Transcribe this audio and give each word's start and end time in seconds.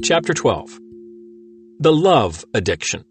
Chapter 0.00 0.32
12 0.32 0.78
The 1.80 1.92
Love 1.92 2.44
Addiction. 2.54 3.04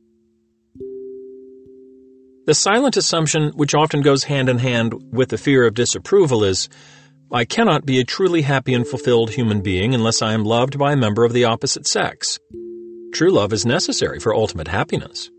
The 2.45 2.53
silent 2.53 2.95
assumption, 2.95 3.49
which 3.49 3.75
often 3.75 4.01
goes 4.01 4.23
hand 4.23 4.47
in 4.47 4.59
hand 4.59 4.93
with 5.11 5.29
the 5.29 5.37
fear 5.37 5.65
of 5.65 5.73
disapproval, 5.73 6.45
is 6.45 6.69
I 7.29 7.43
cannot 7.43 7.85
be 7.85 7.99
a 7.99 8.05
truly 8.05 8.41
happy 8.41 8.73
and 8.73 8.87
fulfilled 8.87 9.31
human 9.31 9.61
being 9.61 9.93
unless 9.93 10.21
I 10.21 10.31
am 10.31 10.45
loved 10.45 10.79
by 10.79 10.93
a 10.93 10.97
member 10.97 11.25
of 11.25 11.33
the 11.33 11.43
opposite 11.43 11.85
sex. 11.85 12.39
True 13.13 13.31
love 13.31 13.51
is 13.51 13.65
necessary 13.65 14.21
for 14.21 14.33
ultimate 14.33 14.69
happiness. 14.69 15.29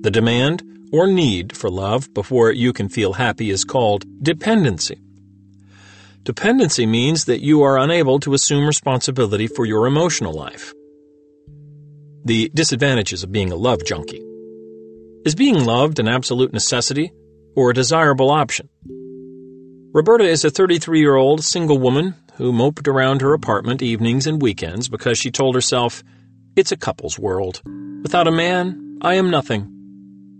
The 0.00 0.10
demand 0.10 0.64
or 0.92 1.06
need 1.06 1.56
for 1.56 1.70
love 1.70 2.12
before 2.12 2.50
you 2.50 2.72
can 2.72 2.88
feel 2.88 3.12
happy 3.12 3.50
is 3.50 3.64
called 3.64 4.04
dependency. 4.20 5.03
Dependency 6.24 6.86
means 6.86 7.26
that 7.26 7.42
you 7.42 7.62
are 7.64 7.78
unable 7.78 8.18
to 8.20 8.32
assume 8.32 8.66
responsibility 8.66 9.46
for 9.46 9.66
your 9.66 9.86
emotional 9.86 10.32
life. 10.32 10.72
The 12.24 12.50
disadvantages 12.54 13.22
of 13.22 13.30
being 13.30 13.52
a 13.52 13.56
love 13.56 13.84
junkie. 13.84 14.24
Is 15.26 15.34
being 15.34 15.62
loved 15.66 15.98
an 15.98 16.08
absolute 16.08 16.54
necessity 16.54 17.12
or 17.54 17.68
a 17.68 17.74
desirable 17.74 18.30
option? 18.30 18.70
Roberta 19.92 20.24
is 20.24 20.46
a 20.46 20.50
33 20.50 20.98
year 20.98 21.14
old 21.14 21.44
single 21.44 21.78
woman 21.78 22.14
who 22.36 22.54
moped 22.54 22.88
around 22.88 23.20
her 23.20 23.34
apartment 23.34 23.82
evenings 23.82 24.26
and 24.26 24.40
weekends 24.40 24.88
because 24.88 25.18
she 25.18 25.30
told 25.30 25.54
herself, 25.54 26.02
It's 26.56 26.72
a 26.72 26.76
couple's 26.78 27.18
world. 27.18 27.60
Without 28.02 28.28
a 28.28 28.32
man, 28.32 28.98
I 29.02 29.16
am 29.16 29.30
nothing. 29.30 29.70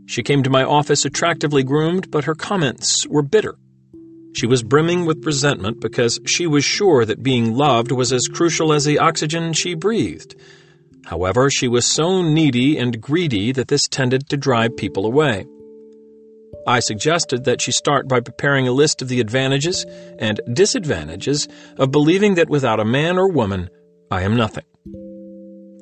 She 0.07 0.23
came 0.23 0.43
to 0.45 0.51
my 0.51 0.65
office 0.65 1.05
attractively 1.05 1.63
groomed, 1.63 2.11
but 2.11 2.25
her 2.25 2.35
comments 2.35 3.07
were 3.07 3.23
bitter. 3.23 3.59
She 4.35 4.47
was 4.47 4.65
brimming 4.65 5.05
with 5.05 5.25
resentment 5.25 5.81
because 5.81 6.21
she 6.27 6.47
was 6.47 6.65
sure 6.65 7.05
that 7.05 7.23
being 7.23 7.55
loved 7.55 7.93
was 7.93 8.13
as 8.13 8.27
crucial 8.27 8.73
as 8.73 8.85
the 8.85 8.99
oxygen 8.99 9.53
she 9.53 9.75
breathed. 9.75 10.35
However, 11.07 11.51
she 11.51 11.69
was 11.69 11.87
so 11.87 12.21
needy 12.21 12.77
and 12.77 13.01
greedy 13.01 13.53
that 13.53 13.69
this 13.69 13.87
tended 13.89 14.29
to 14.31 14.37
drive 14.37 14.77
people 14.77 15.07
away. 15.07 15.47
I 16.67 16.81
suggested 16.81 17.45
that 17.45 17.61
she 17.61 17.71
start 17.71 18.09
by 18.09 18.21
preparing 18.21 18.67
a 18.67 18.73
list 18.73 19.03
of 19.03 19.09
the 19.09 19.21
advantages 19.21 19.85
and 20.19 20.41
disadvantages 20.53 21.47
of 21.77 21.93
believing 21.93 22.35
that 22.35 22.49
without 22.49 22.81
a 22.81 22.85
man 22.85 23.19
or 23.19 23.31
woman, 23.31 23.69
I 24.11 24.23
am 24.23 24.37
nothing. 24.37 24.65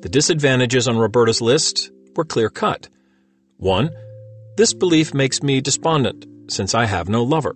The 0.01 0.09
disadvantages 0.11 0.87
on 0.87 0.97
Roberta's 0.97 1.41
list 1.41 1.89
were 2.15 2.25
clear 2.25 2.49
cut. 2.49 2.89
1. 3.57 3.89
This 4.57 4.73
belief 4.73 5.13
makes 5.13 5.41
me 5.41 5.61
despondent, 5.61 6.25
since 6.49 6.75
I 6.75 6.85
have 6.85 7.09
no 7.09 7.23
lover. 7.23 7.55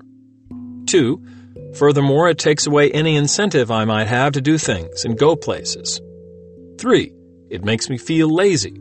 2. 0.87 1.73
Furthermore, 1.75 2.29
it 2.29 2.37
takes 2.37 2.65
away 2.65 2.91
any 2.91 3.15
incentive 3.15 3.69
I 3.69 3.85
might 3.85 4.07
have 4.07 4.33
to 4.33 4.41
do 4.41 4.57
things 4.57 5.05
and 5.05 5.17
go 5.17 5.35
places. 5.35 6.01
3. 6.79 7.13
It 7.49 7.63
makes 7.63 7.89
me 7.89 7.97
feel 7.97 8.33
lazy. 8.33 8.79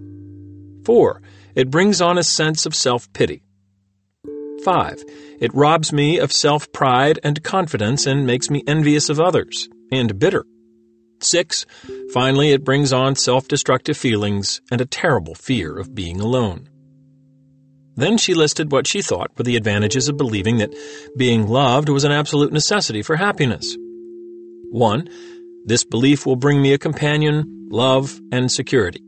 4. 0.84 1.22
It 1.54 1.70
brings 1.70 2.00
on 2.00 2.18
a 2.18 2.22
sense 2.22 2.66
of 2.66 2.74
self 2.74 3.12
pity. 3.12 3.42
5. 4.64 5.04
It 5.40 5.54
robs 5.54 5.92
me 5.92 6.18
of 6.18 6.32
self 6.32 6.72
pride 6.72 7.18
and 7.22 7.42
confidence 7.42 8.06
and 8.06 8.26
makes 8.26 8.50
me 8.50 8.62
envious 8.66 9.08
of 9.08 9.20
others 9.20 9.68
and 9.92 10.18
bitter. 10.18 10.44
6. 11.20 11.66
Finally, 12.12 12.52
it 12.52 12.64
brings 12.64 12.92
on 12.92 13.14
self 13.14 13.48
destructive 13.48 13.96
feelings 13.96 14.60
and 14.70 14.80
a 14.80 14.86
terrible 14.86 15.34
fear 15.34 15.78
of 15.78 15.94
being 15.94 16.20
alone. 16.20 16.68
Then 17.96 18.18
she 18.18 18.34
listed 18.34 18.70
what 18.70 18.86
she 18.86 19.00
thought 19.00 19.30
were 19.36 19.44
the 19.44 19.56
advantages 19.56 20.08
of 20.08 20.18
believing 20.18 20.58
that 20.58 20.74
being 21.16 21.48
loved 21.48 21.88
was 21.88 22.04
an 22.04 22.12
absolute 22.12 22.52
necessity 22.52 23.02
for 23.02 23.16
happiness. 23.16 23.76
1. 24.70 25.08
This 25.64 25.84
belief 25.84 26.26
will 26.26 26.36
bring 26.36 26.60
me 26.60 26.74
a 26.74 26.78
companion, 26.78 27.68
love, 27.70 28.20
and 28.30 28.52
security. 28.52 29.02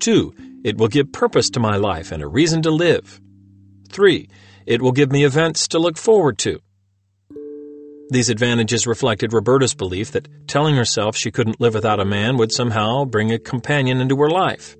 2. 0.00 0.34
It 0.64 0.76
will 0.76 0.88
give 0.88 1.12
purpose 1.12 1.48
to 1.50 1.60
my 1.60 1.76
life 1.76 2.12
and 2.12 2.22
a 2.22 2.28
reason 2.28 2.60
to 2.62 2.70
live. 2.70 3.20
3. 3.90 4.28
It 4.66 4.82
will 4.82 4.92
give 4.92 5.10
me 5.10 5.24
events 5.24 5.68
to 5.68 5.78
look 5.78 5.96
forward 5.96 6.36
to. 6.38 6.60
These 8.10 8.28
advantages 8.28 8.86
reflected 8.86 9.32
Roberta's 9.32 9.74
belief 9.74 10.12
that 10.12 10.28
telling 10.46 10.74
herself 10.74 11.16
she 11.16 11.30
couldn't 11.30 11.60
live 11.60 11.74
without 11.74 12.00
a 12.00 12.04
man 12.04 12.36
would 12.36 12.52
somehow 12.52 13.04
bring 13.04 13.32
a 13.32 13.38
companion 13.38 14.00
into 14.00 14.16
her 14.16 14.28
life. 14.28 14.76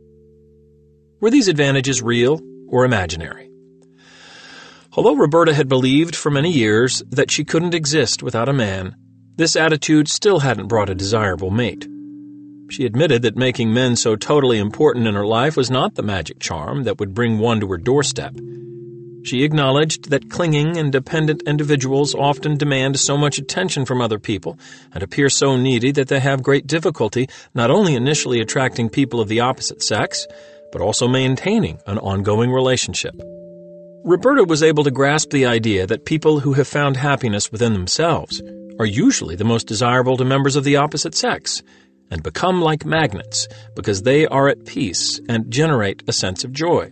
Were 1.20 1.30
these 1.30 1.48
advantages 1.48 2.02
real 2.02 2.40
or 2.70 2.84
imaginary. 2.84 3.50
Although 4.92 5.16
Roberta 5.16 5.54
had 5.54 5.68
believed 5.68 6.16
for 6.16 6.30
many 6.30 6.50
years 6.50 7.02
that 7.10 7.30
she 7.30 7.44
couldn't 7.44 7.74
exist 7.74 8.22
without 8.22 8.48
a 8.48 8.52
man, 8.52 8.96
this 9.36 9.54
attitude 9.54 10.08
still 10.08 10.40
hadn't 10.40 10.68
brought 10.68 10.90
a 10.90 10.94
desirable 10.94 11.50
mate. 11.50 11.86
She 12.70 12.86
admitted 12.86 13.22
that 13.22 13.36
making 13.36 13.72
men 13.72 13.96
so 13.96 14.16
totally 14.16 14.58
important 14.58 15.06
in 15.06 15.14
her 15.14 15.26
life 15.26 15.56
was 15.56 15.70
not 15.70 15.94
the 15.94 16.02
magic 16.02 16.40
charm 16.40 16.84
that 16.84 16.98
would 16.98 17.14
bring 17.14 17.38
one 17.38 17.60
to 17.60 17.68
her 17.68 17.76
doorstep. 17.76 18.34
She 19.22 19.44
acknowledged 19.44 20.10
that 20.10 20.30
clinging 20.30 20.78
and 20.78 20.90
dependent 20.90 21.42
individuals 21.42 22.14
often 22.14 22.56
demand 22.56 22.98
so 22.98 23.18
much 23.18 23.38
attention 23.38 23.84
from 23.84 24.00
other 24.00 24.18
people 24.18 24.58
and 24.92 25.02
appear 25.02 25.28
so 25.28 25.56
needy 25.56 25.92
that 25.92 26.08
they 26.08 26.20
have 26.20 26.42
great 26.42 26.66
difficulty 26.66 27.28
not 27.54 27.70
only 27.70 27.94
initially 27.94 28.40
attracting 28.40 28.88
people 28.88 29.20
of 29.20 29.28
the 29.28 29.40
opposite 29.40 29.82
sex, 29.82 30.26
but 30.72 30.80
also 30.80 31.08
maintaining 31.08 31.80
an 31.86 31.98
ongoing 31.98 32.50
relationship. 32.50 33.14
Roberta 34.04 34.44
was 34.44 34.62
able 34.62 34.84
to 34.84 34.90
grasp 34.90 35.30
the 35.30 35.46
idea 35.46 35.86
that 35.86 36.06
people 36.06 36.40
who 36.40 36.54
have 36.54 36.66
found 36.66 36.96
happiness 36.96 37.52
within 37.52 37.74
themselves 37.74 38.42
are 38.78 38.86
usually 38.86 39.36
the 39.36 39.44
most 39.44 39.66
desirable 39.66 40.16
to 40.16 40.24
members 40.24 40.56
of 40.56 40.64
the 40.64 40.76
opposite 40.76 41.14
sex 41.14 41.62
and 42.10 42.22
become 42.22 42.62
like 42.62 42.84
magnets 42.84 43.46
because 43.76 44.02
they 44.02 44.26
are 44.26 44.48
at 44.48 44.64
peace 44.64 45.20
and 45.28 45.50
generate 45.50 46.02
a 46.08 46.12
sense 46.12 46.44
of 46.44 46.52
joy. 46.52 46.90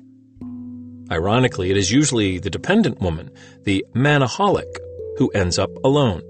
Ironically, 1.11 1.71
it 1.71 1.77
is 1.77 1.91
usually 1.91 2.39
the 2.39 2.51
dependent 2.51 3.01
woman, 3.01 3.31
the 3.65 3.85
manaholic, 3.95 4.71
who 5.17 5.31
ends 5.31 5.59
up 5.59 5.71
alone. 5.83 6.23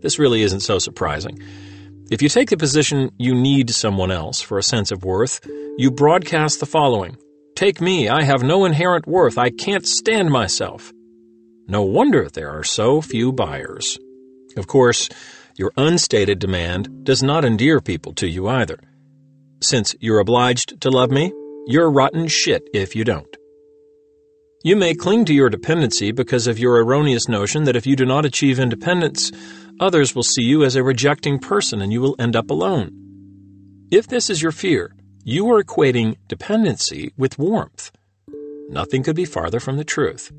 This 0.00 0.18
really 0.18 0.42
isn't 0.42 0.60
so 0.60 0.78
surprising. 0.78 1.38
If 2.10 2.22
you 2.22 2.30
take 2.30 2.48
the 2.48 2.56
position 2.56 3.10
you 3.18 3.34
need 3.34 3.68
someone 3.68 4.10
else 4.10 4.40
for 4.40 4.56
a 4.56 4.62
sense 4.62 4.90
of 4.90 5.04
worth, 5.04 5.46
you 5.76 5.90
broadcast 5.90 6.58
the 6.58 6.66
following 6.66 7.18
Take 7.54 7.82
me, 7.82 8.08
I 8.08 8.22
have 8.22 8.42
no 8.42 8.64
inherent 8.64 9.06
worth, 9.06 9.36
I 9.36 9.50
can't 9.50 9.86
stand 9.86 10.30
myself. 10.30 10.90
No 11.66 11.82
wonder 11.82 12.30
there 12.30 12.50
are 12.50 12.64
so 12.64 13.02
few 13.02 13.30
buyers. 13.30 13.98
Of 14.56 14.66
course, 14.66 15.10
your 15.58 15.70
unstated 15.76 16.38
demand 16.38 17.04
does 17.04 17.22
not 17.22 17.44
endear 17.44 17.78
people 17.80 18.14
to 18.14 18.26
you 18.26 18.48
either. 18.48 18.78
Since 19.60 19.94
you're 20.00 20.20
obliged 20.20 20.80
to 20.80 20.90
love 20.90 21.10
me, 21.10 21.30
you're 21.66 21.90
rotten 21.90 22.26
shit 22.26 22.70
if 22.72 22.96
you 22.96 23.04
don't. 23.04 23.36
You 24.64 24.76
may 24.76 24.94
cling 24.94 25.26
to 25.26 25.34
your 25.34 25.50
dependency 25.50 26.10
because 26.12 26.46
of 26.46 26.58
your 26.58 26.82
erroneous 26.82 27.28
notion 27.28 27.64
that 27.64 27.76
if 27.76 27.86
you 27.86 27.96
do 27.96 28.06
not 28.06 28.24
achieve 28.24 28.58
independence, 28.58 29.30
Others 29.80 30.14
will 30.14 30.24
see 30.24 30.42
you 30.42 30.64
as 30.64 30.74
a 30.74 30.82
rejecting 30.82 31.38
person 31.38 31.80
and 31.80 31.92
you 31.92 32.00
will 32.00 32.16
end 32.18 32.34
up 32.34 32.50
alone. 32.50 32.90
If 33.90 34.08
this 34.08 34.28
is 34.28 34.42
your 34.42 34.50
fear, 34.50 34.94
you 35.24 35.48
are 35.52 35.62
equating 35.62 36.16
dependency 36.26 37.12
with 37.16 37.38
warmth. 37.38 37.92
Nothing 38.68 39.04
could 39.04 39.14
be 39.14 39.24
farther 39.24 39.60
from 39.60 39.76
the 39.76 39.84
truth. 39.84 40.32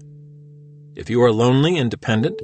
If 0.95 1.09
you 1.09 1.23
are 1.23 1.31
lonely 1.31 1.77
and 1.77 1.89
dependent, 1.89 2.41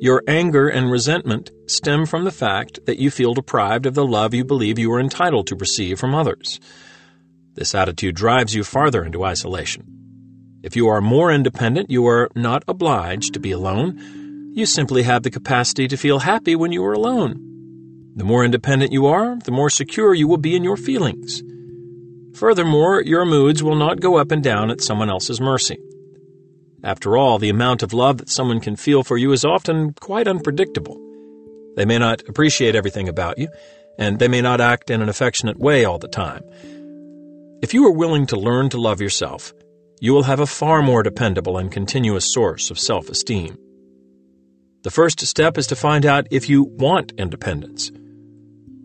your 0.00 0.24
anger 0.26 0.68
and 0.68 0.90
resentment 0.90 1.52
stem 1.66 2.06
from 2.06 2.24
the 2.24 2.32
fact 2.32 2.86
that 2.86 2.98
you 2.98 3.10
feel 3.10 3.34
deprived 3.34 3.86
of 3.86 3.94
the 3.94 4.04
love 4.04 4.34
you 4.34 4.44
believe 4.44 4.80
you 4.80 4.92
are 4.92 5.00
entitled 5.00 5.46
to 5.46 5.56
receive 5.56 6.00
from 6.00 6.12
others. 6.12 6.58
This 7.54 7.72
attitude 7.72 8.16
drives 8.16 8.54
you 8.54 8.64
farther 8.64 9.04
into 9.04 9.24
isolation. 9.24 9.86
If 10.64 10.74
you 10.74 10.88
are 10.88 11.00
more 11.00 11.30
independent, 11.30 11.90
you 11.90 12.06
are 12.08 12.28
not 12.34 12.64
obliged 12.66 13.32
to 13.34 13.40
be 13.40 13.52
alone 13.52 14.21
you 14.54 14.66
simply 14.66 15.02
have 15.02 15.22
the 15.22 15.30
capacity 15.30 15.88
to 15.88 15.96
feel 15.96 16.18
happy 16.18 16.54
when 16.54 16.72
you 16.72 16.84
are 16.84 16.92
alone. 16.92 17.34
The 18.14 18.24
more 18.24 18.44
independent 18.44 18.92
you 18.92 19.06
are, 19.06 19.36
the 19.38 19.52
more 19.52 19.70
secure 19.70 20.12
you 20.12 20.28
will 20.28 20.36
be 20.36 20.54
in 20.54 20.62
your 20.62 20.76
feelings. 20.76 21.42
Furthermore, 22.34 23.02
your 23.02 23.24
moods 23.24 23.62
will 23.62 23.76
not 23.76 24.00
go 24.00 24.16
up 24.16 24.30
and 24.30 24.42
down 24.42 24.70
at 24.70 24.82
someone 24.82 25.08
else's 25.08 25.40
mercy. 25.40 25.78
After 26.84 27.16
all, 27.16 27.38
the 27.38 27.48
amount 27.48 27.82
of 27.82 27.94
love 27.94 28.18
that 28.18 28.28
someone 28.28 28.60
can 28.60 28.76
feel 28.76 29.02
for 29.02 29.16
you 29.16 29.32
is 29.32 29.44
often 29.44 29.94
quite 29.94 30.28
unpredictable. 30.28 31.00
They 31.76 31.86
may 31.86 31.98
not 31.98 32.28
appreciate 32.28 32.74
everything 32.74 33.08
about 33.08 33.38
you, 33.38 33.48
and 33.98 34.18
they 34.18 34.28
may 34.28 34.42
not 34.42 34.60
act 34.60 34.90
in 34.90 35.00
an 35.00 35.08
affectionate 35.08 35.58
way 35.58 35.84
all 35.86 35.98
the 35.98 36.08
time. 36.08 36.42
If 37.62 37.72
you 37.72 37.86
are 37.86 37.92
willing 37.92 38.26
to 38.26 38.36
learn 38.36 38.68
to 38.70 38.80
love 38.80 39.00
yourself, 39.00 39.54
you 40.00 40.12
will 40.12 40.24
have 40.24 40.40
a 40.40 40.46
far 40.46 40.82
more 40.82 41.02
dependable 41.02 41.56
and 41.56 41.70
continuous 41.70 42.32
source 42.32 42.70
of 42.70 42.78
self 42.78 43.08
esteem. 43.08 43.56
The 44.82 44.90
first 44.90 45.20
step 45.20 45.58
is 45.58 45.66
to 45.68 45.76
find 45.76 46.04
out 46.04 46.26
if 46.30 46.48
you 46.48 46.64
want 46.64 47.12
independence. 47.18 47.90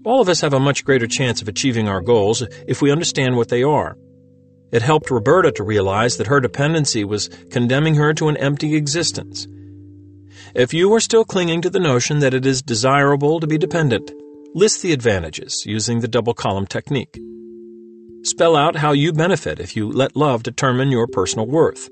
All 0.06 0.22
of 0.22 0.30
us 0.30 0.42
have 0.42 0.54
a 0.54 0.60
much 0.60 0.86
greater 0.86 1.08
chance 1.08 1.42
of 1.42 1.48
achieving 1.48 1.88
our 1.88 2.02
goals 2.02 2.44
if 2.68 2.82
we 2.82 2.92
understand 2.92 3.36
what 3.36 3.50
they 3.50 3.64
are. 3.64 3.98
It 4.72 4.82
helped 4.82 5.12
Roberta 5.12 5.52
to 5.54 5.64
realize 5.64 6.18
that 6.18 6.28
her 6.28 6.40
dependency 6.40 7.04
was 7.04 7.30
condemning 7.52 7.96
her 7.96 8.14
to 8.14 8.28
an 8.28 8.38
empty 8.38 8.76
existence. 8.76 9.48
If 10.54 10.74
you 10.74 10.94
are 10.94 11.00
still 11.00 11.26
clinging 11.26 11.62
to 11.62 11.70
the 11.70 11.80
notion 11.80 12.20
that 12.20 12.34
it 12.34 12.46
is 12.46 12.62
desirable 12.62 13.40
to 13.40 13.48
be 13.48 13.58
dependent, 13.58 14.12
List 14.58 14.82
the 14.82 14.92
advantages 14.92 15.68
using 15.68 16.00
the 16.00 16.08
double 16.08 16.34
column 16.34 16.66
technique. 16.66 17.16
Spell 18.24 18.56
out 18.56 18.78
how 18.78 18.92
you 18.92 19.14
benefit 19.14 19.60
if 19.60 19.76
you 19.76 19.92
let 19.92 20.16
love 20.16 20.42
determine 20.42 20.90
your 20.90 21.06
personal 21.06 21.46
worth. 21.46 21.90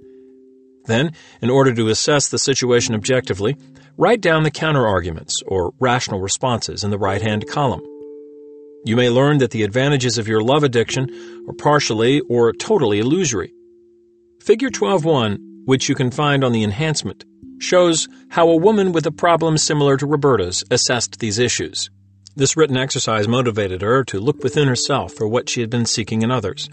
Then, 0.86 1.12
in 1.44 1.52
order 1.52 1.76
to 1.76 1.90
assess 1.90 2.30
the 2.30 2.40
situation 2.40 2.96
objectively, 2.96 3.56
write 3.98 4.22
down 4.22 4.44
the 4.44 4.52
counterarguments 4.52 5.34
or 5.46 5.74
rational 5.80 6.20
responses 6.20 6.84
in 6.84 6.92
the 6.92 6.98
right 6.98 7.22
hand 7.22 7.48
column. 7.48 7.82
You 8.84 8.96
may 8.96 9.10
learn 9.10 9.40
that 9.40 9.52
the 9.52 9.64
advantages 9.64 10.18
of 10.18 10.28
your 10.28 10.42
love 10.42 10.64
addiction 10.64 11.10
are 11.48 11.54
partially 11.54 12.20
or 12.22 12.54
totally 12.54 13.00
illusory. 13.00 13.52
Figure 14.42 14.70
12.1, 14.70 15.38
which 15.66 15.90
you 15.90 15.96
can 15.96 16.12
find 16.12 16.44
on 16.44 16.52
the 16.52 16.64
enhancement, 16.64 17.26
shows 17.60 18.08
how 18.30 18.48
a 18.50 18.56
woman 18.56 18.92
with 18.92 19.08
a 19.08 19.12
problem 19.12 19.58
similar 19.58 19.98
to 19.98 20.06
Roberta's 20.06 20.64
assessed 20.70 21.20
these 21.20 21.40
issues. 21.40 21.90
This 22.36 22.58
written 22.58 22.78
exercise 22.78 23.28
motivated 23.28 23.82
her 23.82 24.04
to 24.04 24.20
look 24.20 24.44
within 24.44 24.68
herself 24.68 25.14
for 25.14 25.28
what 25.28 25.50
she 25.50 25.62
had 25.62 25.70
been 25.70 25.86
seeking 25.86 26.22
in 26.22 26.32
others, 26.32 26.70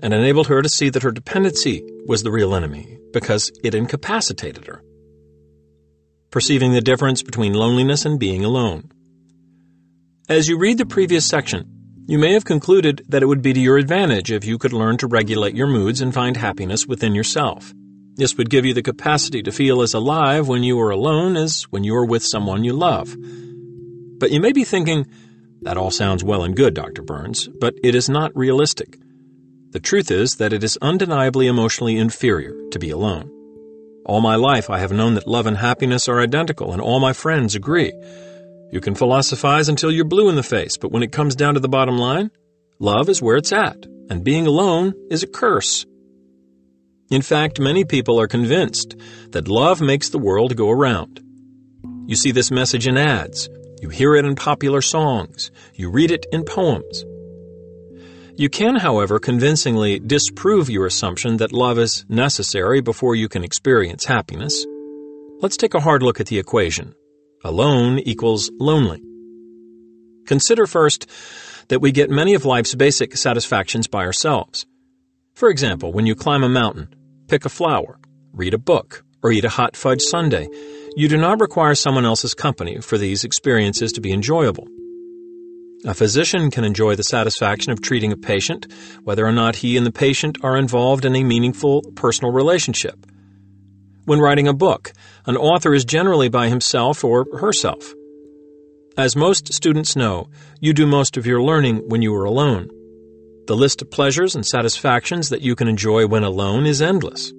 and 0.00 0.14
enabled 0.14 0.46
her 0.46 0.62
to 0.62 0.68
see 0.68 0.88
that 0.90 1.02
her 1.02 1.10
dependency 1.10 1.82
was 2.06 2.22
the 2.22 2.30
real 2.30 2.54
enemy 2.54 2.98
because 3.12 3.52
it 3.62 3.74
incapacitated 3.74 4.66
her. 4.66 4.82
Perceiving 6.32 6.72
the 6.72 6.80
difference 6.80 7.22
between 7.22 7.52
loneliness 7.52 8.06
and 8.06 8.18
being 8.18 8.42
alone. 8.42 8.90
As 10.30 10.48
you 10.48 10.56
read 10.56 10.78
the 10.78 10.86
previous 10.86 11.26
section, 11.26 11.68
you 12.06 12.18
may 12.18 12.32
have 12.32 12.46
concluded 12.46 13.04
that 13.10 13.22
it 13.22 13.26
would 13.26 13.42
be 13.42 13.52
to 13.52 13.60
your 13.60 13.76
advantage 13.76 14.32
if 14.32 14.42
you 14.42 14.56
could 14.56 14.72
learn 14.72 14.96
to 14.96 15.06
regulate 15.06 15.54
your 15.54 15.66
moods 15.66 16.00
and 16.00 16.14
find 16.14 16.38
happiness 16.38 16.86
within 16.86 17.14
yourself. 17.14 17.74
This 18.14 18.38
would 18.38 18.48
give 18.48 18.64
you 18.64 18.72
the 18.72 18.82
capacity 18.82 19.42
to 19.42 19.52
feel 19.52 19.82
as 19.82 19.92
alive 19.92 20.48
when 20.48 20.62
you 20.62 20.80
are 20.80 20.88
alone 20.88 21.36
as 21.36 21.64
when 21.64 21.84
you 21.84 21.94
are 21.96 22.06
with 22.06 22.24
someone 22.24 22.64
you 22.64 22.72
love. 22.72 23.14
But 24.18 24.30
you 24.30 24.40
may 24.40 24.52
be 24.52 24.64
thinking, 24.64 25.06
that 25.60 25.76
all 25.76 25.90
sounds 25.90 26.24
well 26.24 26.44
and 26.44 26.56
good, 26.56 26.72
Dr. 26.72 27.02
Burns, 27.02 27.46
but 27.46 27.74
it 27.84 27.94
is 27.94 28.08
not 28.08 28.34
realistic. 28.34 28.98
The 29.72 29.80
truth 29.80 30.10
is 30.10 30.36
that 30.36 30.54
it 30.54 30.64
is 30.64 30.78
undeniably 30.80 31.46
emotionally 31.46 31.98
inferior 31.98 32.56
to 32.70 32.78
be 32.78 32.88
alone. 32.88 33.41
All 34.04 34.20
my 34.20 34.34
life 34.34 34.68
I 34.68 34.78
have 34.78 34.92
known 34.92 35.14
that 35.14 35.28
love 35.28 35.46
and 35.46 35.56
happiness 35.56 36.08
are 36.08 36.20
identical, 36.20 36.72
and 36.72 36.80
all 36.80 36.98
my 36.98 37.12
friends 37.12 37.54
agree. 37.54 37.92
You 38.72 38.80
can 38.80 38.94
philosophize 38.94 39.68
until 39.68 39.92
you're 39.92 40.04
blue 40.04 40.28
in 40.28 40.36
the 40.36 40.42
face, 40.42 40.76
but 40.76 40.90
when 40.90 41.02
it 41.02 41.12
comes 41.12 41.36
down 41.36 41.54
to 41.54 41.60
the 41.60 41.68
bottom 41.68 41.98
line, 41.98 42.30
love 42.80 43.08
is 43.08 43.22
where 43.22 43.36
it's 43.36 43.52
at, 43.52 43.86
and 44.10 44.24
being 44.24 44.46
alone 44.46 44.94
is 45.10 45.22
a 45.22 45.28
curse. 45.28 45.86
In 47.10 47.22
fact, 47.22 47.60
many 47.60 47.84
people 47.84 48.18
are 48.18 48.26
convinced 48.26 48.96
that 49.30 49.46
love 49.46 49.80
makes 49.80 50.08
the 50.08 50.18
world 50.18 50.56
go 50.56 50.70
around. 50.70 51.20
You 52.06 52.16
see 52.16 52.32
this 52.32 52.50
message 52.50 52.88
in 52.88 52.96
ads, 52.96 53.48
you 53.80 53.88
hear 53.88 54.16
it 54.16 54.24
in 54.24 54.34
popular 54.34 54.80
songs, 54.82 55.50
you 55.74 55.90
read 55.90 56.10
it 56.10 56.26
in 56.32 56.44
poems. 56.44 57.04
You 58.42 58.48
can, 58.48 58.74
however, 58.74 59.20
convincingly 59.20 60.00
disprove 60.00 60.68
your 60.68 60.84
assumption 60.84 61.36
that 61.36 61.52
love 61.52 61.78
is 61.78 62.04
necessary 62.08 62.80
before 62.80 63.14
you 63.14 63.28
can 63.28 63.44
experience 63.44 64.04
happiness. 64.04 64.66
Let's 65.40 65.56
take 65.56 65.74
a 65.74 65.80
hard 65.80 66.02
look 66.02 66.18
at 66.18 66.26
the 66.26 66.40
equation. 66.40 66.92
Alone 67.44 68.00
equals 68.00 68.50
lonely. 68.58 69.00
Consider 70.26 70.66
first 70.66 71.08
that 71.68 71.80
we 71.80 71.92
get 71.92 72.10
many 72.10 72.34
of 72.34 72.44
life's 72.44 72.74
basic 72.74 73.16
satisfactions 73.16 73.86
by 73.86 74.04
ourselves. 74.04 74.66
For 75.34 75.48
example, 75.48 75.92
when 75.92 76.06
you 76.06 76.16
climb 76.16 76.42
a 76.42 76.48
mountain, 76.48 76.92
pick 77.28 77.44
a 77.44 77.48
flower, 77.48 78.00
read 78.32 78.54
a 78.54 78.58
book, 78.58 79.04
or 79.22 79.30
eat 79.30 79.44
a 79.44 79.50
hot 79.50 79.76
fudge 79.76 80.02
sundae, 80.02 80.48
you 80.96 81.06
do 81.06 81.16
not 81.16 81.40
require 81.40 81.76
someone 81.76 82.04
else's 82.04 82.34
company 82.34 82.80
for 82.80 82.98
these 82.98 83.22
experiences 83.22 83.92
to 83.92 84.00
be 84.00 84.10
enjoyable. 84.10 84.66
A 85.84 85.94
physician 85.94 86.52
can 86.52 86.62
enjoy 86.62 86.94
the 86.94 87.02
satisfaction 87.02 87.72
of 87.72 87.82
treating 87.82 88.12
a 88.12 88.16
patient, 88.16 88.68
whether 89.02 89.26
or 89.26 89.32
not 89.32 89.56
he 89.56 89.76
and 89.76 89.84
the 89.84 89.90
patient 89.90 90.38
are 90.44 90.56
involved 90.56 91.04
in 91.04 91.16
a 91.16 91.24
meaningful 91.24 91.82
personal 91.96 92.32
relationship. 92.32 93.04
When 94.04 94.20
writing 94.20 94.46
a 94.46 94.54
book, 94.54 94.92
an 95.26 95.36
author 95.36 95.74
is 95.74 95.84
generally 95.84 96.28
by 96.28 96.48
himself 96.48 97.02
or 97.02 97.26
herself. 97.36 97.94
As 98.96 99.16
most 99.16 99.52
students 99.52 99.96
know, 99.96 100.28
you 100.60 100.72
do 100.72 100.86
most 100.86 101.16
of 101.16 101.26
your 101.26 101.42
learning 101.42 101.88
when 101.88 102.00
you 102.00 102.14
are 102.14 102.26
alone. 102.26 102.70
The 103.48 103.56
list 103.56 103.82
of 103.82 103.90
pleasures 103.90 104.36
and 104.36 104.46
satisfactions 104.46 105.30
that 105.30 105.42
you 105.42 105.56
can 105.56 105.66
enjoy 105.66 106.06
when 106.06 106.22
alone 106.22 106.64
is 106.64 106.80
endless. 106.80 107.32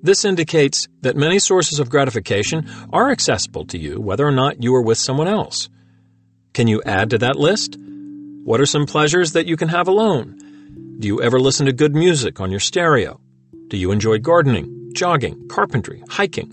This 0.00 0.24
indicates 0.24 0.86
that 1.00 1.16
many 1.16 1.40
sources 1.40 1.80
of 1.80 1.90
gratification 1.90 2.70
are 2.92 3.10
accessible 3.10 3.64
to 3.66 3.78
you 3.78 4.00
whether 4.00 4.24
or 4.24 4.30
not 4.30 4.62
you 4.62 4.72
are 4.76 4.82
with 4.82 4.98
someone 4.98 5.26
else. 5.26 5.68
Can 6.56 6.68
you 6.68 6.80
add 6.86 7.10
to 7.10 7.18
that 7.18 7.36
list? 7.36 7.76
What 8.44 8.62
are 8.62 8.64
some 8.64 8.86
pleasures 8.86 9.32
that 9.32 9.44
you 9.44 9.58
can 9.58 9.68
have 9.68 9.88
alone? 9.88 10.38
Do 10.98 11.06
you 11.06 11.20
ever 11.20 11.38
listen 11.38 11.66
to 11.66 11.72
good 11.74 11.94
music 11.94 12.40
on 12.40 12.50
your 12.50 12.60
stereo? 12.60 13.20
Do 13.68 13.76
you 13.76 13.92
enjoy 13.92 14.20
gardening? 14.20 14.72
jogging, 14.94 15.48
carpentry, 15.48 16.02
hiking. 16.08 16.50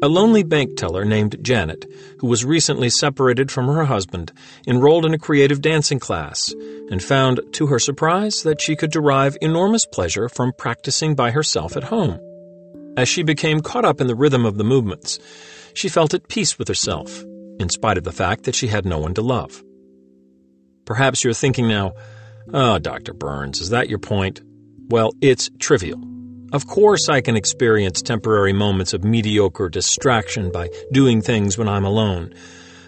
A 0.00 0.06
lonely 0.06 0.44
bank 0.44 0.76
teller 0.76 1.04
named 1.04 1.42
Janet, 1.42 1.86
who 2.20 2.28
was 2.28 2.44
recently 2.44 2.88
separated 2.88 3.50
from 3.50 3.66
her 3.66 3.86
husband, 3.86 4.30
enrolled 4.64 5.04
in 5.04 5.12
a 5.12 5.18
creative 5.18 5.60
dancing 5.60 5.98
class 5.98 6.54
and 6.88 7.02
found, 7.02 7.40
to 7.54 7.66
her 7.66 7.80
surprise, 7.80 8.44
that 8.44 8.60
she 8.60 8.76
could 8.76 8.92
derive 8.92 9.36
enormous 9.42 9.86
pleasure 9.86 10.28
from 10.28 10.52
practicing 10.56 11.16
by 11.16 11.32
herself 11.32 11.76
at 11.76 11.82
home. 11.82 12.20
As 12.96 13.08
she 13.08 13.24
became 13.24 13.58
caught 13.58 13.84
up 13.84 14.00
in 14.00 14.06
the 14.06 14.14
rhythm 14.14 14.46
of 14.46 14.56
the 14.56 14.62
movements, 14.62 15.18
she 15.74 15.88
felt 15.88 16.14
at 16.14 16.28
peace 16.28 16.60
with 16.60 16.68
herself, 16.68 17.24
in 17.58 17.68
spite 17.68 17.98
of 17.98 18.04
the 18.04 18.12
fact 18.12 18.44
that 18.44 18.54
she 18.54 18.68
had 18.68 18.84
no 18.84 18.98
one 18.98 19.14
to 19.14 19.22
love. 19.22 19.62
Perhaps 20.84 21.24
you're 21.24 21.34
thinking 21.34 21.68
now, 21.68 21.92
oh, 22.52 22.78
Dr. 22.78 23.14
Burns, 23.14 23.60
is 23.60 23.70
that 23.70 23.88
your 23.88 23.98
point? 23.98 24.40
Well, 24.88 25.12
it's 25.20 25.50
trivial. 25.58 26.00
Of 26.52 26.66
course, 26.66 27.08
I 27.08 27.20
can 27.20 27.36
experience 27.36 28.02
temporary 28.02 28.52
moments 28.52 28.92
of 28.92 29.02
mediocre 29.02 29.68
distraction 29.68 30.52
by 30.52 30.68
doing 30.92 31.20
things 31.20 31.58
when 31.58 31.68
I'm 31.68 31.84
alone. 31.84 32.34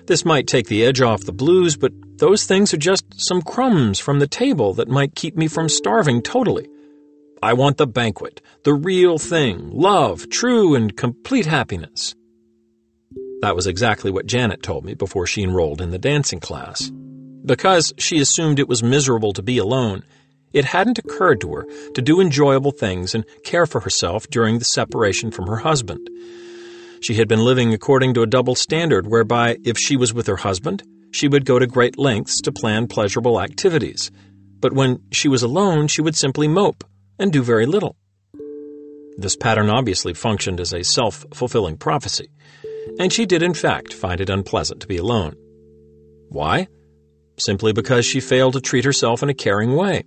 This 0.06 0.24
might 0.24 0.46
take 0.46 0.69
the 0.69 0.84
edge 0.84 1.00
off 1.00 1.24
the 1.24 1.32
blues, 1.32 1.76
but 1.76 1.92
those 2.19 2.44
things 2.44 2.72
are 2.72 2.78
just 2.78 3.04
some 3.16 3.42
crumbs 3.42 3.98
from 3.98 4.20
the 4.20 4.28
table 4.28 4.74
that 4.74 4.88
might 4.88 5.16
keep 5.16 5.36
me 5.36 5.48
from 5.48 5.69
starving 5.69 6.22
totally. 6.22 6.69
I 7.42 7.54
want 7.54 7.76
the 7.76 7.86
banquet, 7.86 8.40
the 8.62 8.74
real 8.74 9.19
thing, 9.19 9.70
love, 9.72 10.28
true 10.30 10.74
and 10.74 10.96
complete 10.96 11.46
happiness. 11.46 12.14
That 13.42 13.54
was 13.54 13.66
exactly 13.66 14.10
what 14.10 14.26
Janet 14.26 14.62
told 14.62 14.84
me 14.84 14.94
before 14.94 15.26
she 15.26 15.42
enrolled 15.42 15.80
in 15.80 15.90
the 15.90 15.98
dancing 15.98 16.40
class. 16.40 16.90
Because 17.44 17.93
she 17.98 18.19
assumed 18.19 18.58
it 18.58 18.69
was 18.69 18.82
miserable 18.82 19.32
to 19.34 19.43
be 19.43 19.58
alone, 19.58 20.02
it 20.52 20.64
hadn't 20.64 20.98
occurred 20.98 21.40
to 21.43 21.55
her 21.55 21.66
to 21.94 22.02
do 22.02 22.20
enjoyable 22.20 22.72
things 22.72 23.14
and 23.14 23.24
care 23.44 23.66
for 23.66 23.81
herself 23.81 24.28
during 24.28 24.58
the 24.58 24.64
separation 24.64 25.31
from 25.31 25.46
her 25.46 25.56
husband. 25.56 26.08
She 27.00 27.14
had 27.14 27.28
been 27.28 27.44
living 27.44 27.74
according 27.74 28.14
to 28.14 28.22
a 28.22 28.26
double 28.26 28.55
standard 28.55 29.06
whereby 29.06 29.58
if 29.64 29.76
she 29.76 29.96
was 29.96 30.14
with 30.14 30.26
her 30.26 30.36
husband, 30.36 30.82
she 31.10 31.28
would 31.28 31.44
go 31.44 31.58
to 31.58 31.66
great 31.66 31.98
lengths 31.98 32.40
to 32.43 32.52
plan 32.52 32.88
pleasurable 32.88 33.40
activities. 33.40 34.10
But 34.60 34.72
when 34.72 35.02
she 35.12 35.28
was 35.28 35.43
alone, 35.43 35.88
she 35.88 36.02
would 36.02 36.16
simply 36.16 36.48
mope 36.48 36.84
and 37.19 37.32
do 37.32 37.43
very 37.43 37.66
little. 37.66 37.96
This 39.19 39.36
pattern 39.36 39.70
obviously 39.70 40.14
functioned 40.14 40.60
as 40.60 40.72
a 40.72 40.82
self 40.82 41.24
fulfilling 41.32 41.76
prophecy, 41.76 42.28
and 42.98 43.12
she 43.12 43.26
did 43.26 43.43
in 43.43 43.55
fact 43.55 43.93
find 43.93 44.20
it 44.20 44.31
unpleasant 44.31 44.81
to 44.81 44.86
be 44.86 44.96
alone. 44.96 45.36
Why? 46.28 46.69
Simply 47.38 47.72
because 47.72 48.05
she 48.06 48.20
failed 48.20 48.55
to 48.55 48.60
treat 48.60 48.84
herself 48.84 49.22
in 49.22 49.28
a 49.28 49.34
caring 49.34 49.76
way. 49.76 50.05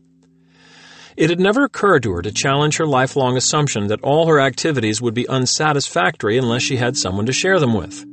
It 1.17 1.29
had 1.29 1.39
never 1.39 1.65
occurred 1.65 2.03
to 2.03 2.13
her 2.13 2.21
to 2.21 2.31
challenge 2.31 2.77
her 2.77 2.86
lifelong 2.86 3.36
assumption 3.36 3.88
that 3.88 4.01
all 4.01 4.27
her 4.27 4.39
activities 4.39 5.01
would 5.01 5.13
be 5.13 5.27
unsatisfactory 5.27 6.38
unless 6.38 6.62
she 6.62 6.77
had 6.77 6.95
someone 6.95 7.25
to 7.25 7.33
share 7.33 7.59
them 7.59 7.74
with. 7.74 8.05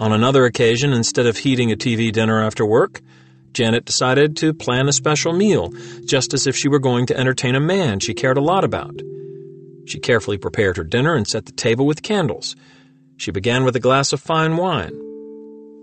On 0.00 0.12
another 0.12 0.44
occasion, 0.44 0.92
instead 0.92 1.26
of 1.26 1.38
heating 1.38 1.70
a 1.70 1.76
TV 1.76 2.10
dinner 2.10 2.42
after 2.42 2.66
work, 2.66 3.00
Janet 3.52 3.84
decided 3.84 4.36
to 4.38 4.52
plan 4.52 4.88
a 4.88 4.92
special 4.92 5.32
meal, 5.32 5.72
just 6.04 6.34
as 6.34 6.48
if 6.48 6.56
she 6.56 6.68
were 6.68 6.80
going 6.80 7.06
to 7.06 7.16
entertain 7.16 7.54
a 7.54 7.60
man 7.60 8.00
she 8.00 8.14
cared 8.14 8.36
a 8.36 8.42
lot 8.42 8.64
about. 8.64 9.00
She 9.86 10.00
carefully 10.00 10.36
prepared 10.36 10.76
her 10.76 10.82
dinner 10.82 11.14
and 11.14 11.28
set 11.28 11.46
the 11.46 11.52
table 11.52 11.86
with 11.86 12.02
candles. 12.02 12.56
She 13.16 13.30
began 13.30 13.64
with 13.64 13.76
a 13.76 13.80
glass 13.80 14.12
of 14.12 14.20
fine 14.20 14.56
wine. 14.56 15.00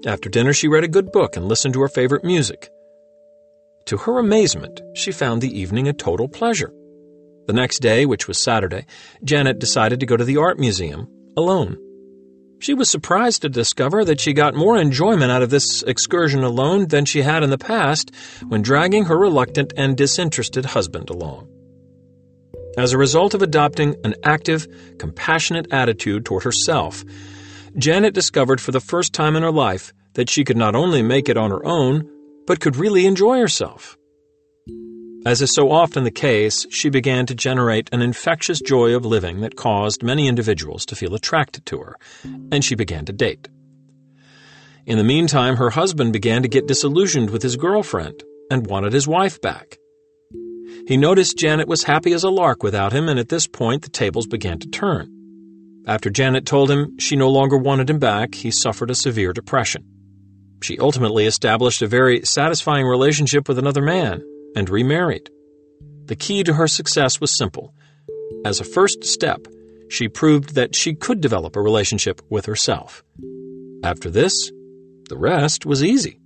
After 0.05 0.29
dinner, 0.29 0.53
she 0.53 0.67
read 0.67 0.83
a 0.83 0.89
good 0.89 1.11
book 1.11 1.35
and 1.35 1.47
listened 1.47 1.73
to 1.75 1.81
her 1.81 1.87
favorite 1.87 2.23
music. 2.23 2.69
To 3.85 3.97
her 3.97 4.19
amazement, 4.19 4.81
she 4.95 5.11
found 5.11 5.41
the 5.41 5.59
evening 5.59 5.87
a 5.87 5.93
total 5.93 6.27
pleasure. 6.27 6.73
The 7.47 7.53
next 7.53 7.79
day, 7.79 8.05
which 8.05 8.27
was 8.27 8.37
Saturday, 8.37 8.85
Janet 9.23 9.59
decided 9.59 9.99
to 9.99 10.05
go 10.05 10.17
to 10.17 10.23
the 10.23 10.37
art 10.37 10.59
museum 10.59 11.07
alone. 11.35 11.77
She 12.59 12.75
was 12.75 12.89
surprised 12.89 13.41
to 13.41 13.49
discover 13.49 14.05
that 14.05 14.19
she 14.19 14.33
got 14.33 14.53
more 14.53 14.77
enjoyment 14.77 15.31
out 15.31 15.41
of 15.41 15.49
this 15.49 15.81
excursion 15.83 16.43
alone 16.43 16.87
than 16.89 17.05
she 17.05 17.23
had 17.23 17.41
in 17.41 17.49
the 17.49 17.57
past 17.57 18.11
when 18.47 18.61
dragging 18.61 19.05
her 19.05 19.17
reluctant 19.17 19.73
and 19.75 19.97
disinterested 19.97 20.65
husband 20.65 21.09
along. 21.09 21.47
As 22.77 22.93
a 22.93 22.97
result 22.97 23.33
of 23.33 23.41
adopting 23.41 23.95
an 24.03 24.15
active, 24.23 24.67
compassionate 24.97 25.67
attitude 25.71 26.25
toward 26.25 26.43
herself, 26.43 27.03
Janet 27.77 28.13
discovered 28.13 28.61
for 28.61 28.71
the 28.71 28.79
first 28.79 29.13
time 29.13 29.35
in 29.35 29.43
her 29.43 29.51
life 29.51 29.93
that 30.13 30.29
she 30.29 30.43
could 30.43 30.57
not 30.57 30.75
only 30.75 31.01
make 31.01 31.29
it 31.29 31.37
on 31.37 31.51
her 31.51 31.65
own, 31.65 32.09
but 32.47 32.59
could 32.59 32.75
really 32.75 33.05
enjoy 33.05 33.39
herself. 33.39 33.97
As 35.25 35.41
is 35.41 35.53
so 35.53 35.69
often 35.69 36.03
the 36.03 36.11
case, 36.11 36.65
she 36.71 36.89
began 36.89 37.25
to 37.27 37.35
generate 37.35 37.89
an 37.91 38.01
infectious 38.01 38.59
joy 38.59 38.95
of 38.95 39.05
living 39.05 39.41
that 39.41 39.55
caused 39.55 40.01
many 40.01 40.27
individuals 40.27 40.85
to 40.87 40.95
feel 40.95 41.13
attracted 41.13 41.65
to 41.67 41.79
her, 41.79 41.95
and 42.51 42.63
she 42.63 42.75
began 42.75 43.05
to 43.05 43.13
date. 43.13 43.47
In 44.85 44.97
the 44.97 45.03
meantime, 45.03 45.57
her 45.57 45.69
husband 45.69 46.11
began 46.11 46.41
to 46.41 46.47
get 46.47 46.67
disillusioned 46.67 47.29
with 47.29 47.43
his 47.43 47.55
girlfriend 47.55 48.23
and 48.49 48.65
wanted 48.65 48.93
his 48.93 49.07
wife 49.07 49.39
back. 49.41 49.77
He 50.87 50.97
noticed 50.97 51.37
Janet 51.37 51.67
was 51.67 51.83
happy 51.83 52.13
as 52.13 52.23
a 52.23 52.29
lark 52.29 52.63
without 52.63 52.93
him, 52.93 53.07
and 53.07 53.19
at 53.19 53.29
this 53.29 53.47
point 53.47 53.83
the 53.83 53.89
tables 53.89 54.27
began 54.27 54.59
to 54.59 54.67
turn. 54.69 55.09
After 55.87 56.09
Janet 56.09 56.45
told 56.45 56.69
him 56.69 56.97
she 56.99 57.15
no 57.15 57.29
longer 57.29 57.57
wanted 57.57 57.89
him 57.89 57.99
back, 57.99 58.35
he 58.35 58.51
suffered 58.51 58.91
a 58.91 58.95
severe 58.95 59.33
depression. 59.33 59.83
She 60.61 60.77
ultimately 60.77 61.25
established 61.25 61.81
a 61.81 61.87
very 61.87 62.23
satisfying 62.23 62.85
relationship 62.85 63.47
with 63.47 63.57
another 63.57 63.81
man 63.81 64.23
and 64.55 64.69
remarried. 64.69 65.29
The 66.05 66.15
key 66.15 66.43
to 66.43 66.53
her 66.53 66.67
success 66.67 67.19
was 67.19 67.35
simple. 67.35 67.73
As 68.45 68.59
a 68.59 68.63
first 68.65 69.03
step, 69.03 69.47
she 69.89 70.07
proved 70.07 70.55
that 70.55 70.75
she 70.75 70.93
could 70.93 71.19
develop 71.19 71.55
a 71.55 71.61
relationship 71.61 72.21
with 72.29 72.45
herself. 72.45 73.03
After 73.83 74.09
this, 74.09 74.51
the 75.09 75.17
rest 75.17 75.65
was 75.65 75.83
easy. 75.83 76.19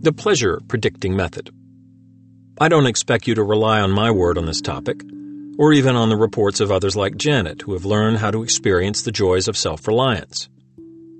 The 0.00 0.12
pleasure 0.12 0.60
predicting 0.66 1.14
method. 1.14 1.50
I 2.62 2.68
don't 2.68 2.86
expect 2.86 3.26
you 3.26 3.34
to 3.34 3.42
rely 3.42 3.80
on 3.80 3.90
my 3.90 4.12
word 4.12 4.38
on 4.38 4.46
this 4.46 4.60
topic, 4.60 5.02
or 5.58 5.72
even 5.72 5.96
on 5.96 6.10
the 6.10 6.16
reports 6.16 6.60
of 6.60 6.70
others 6.70 6.94
like 6.94 7.16
Janet 7.16 7.62
who 7.62 7.72
have 7.72 7.84
learned 7.84 8.18
how 8.18 8.30
to 8.30 8.44
experience 8.44 9.02
the 9.02 9.10
joys 9.10 9.48
of 9.48 9.56
self 9.56 9.88
reliance. 9.88 10.48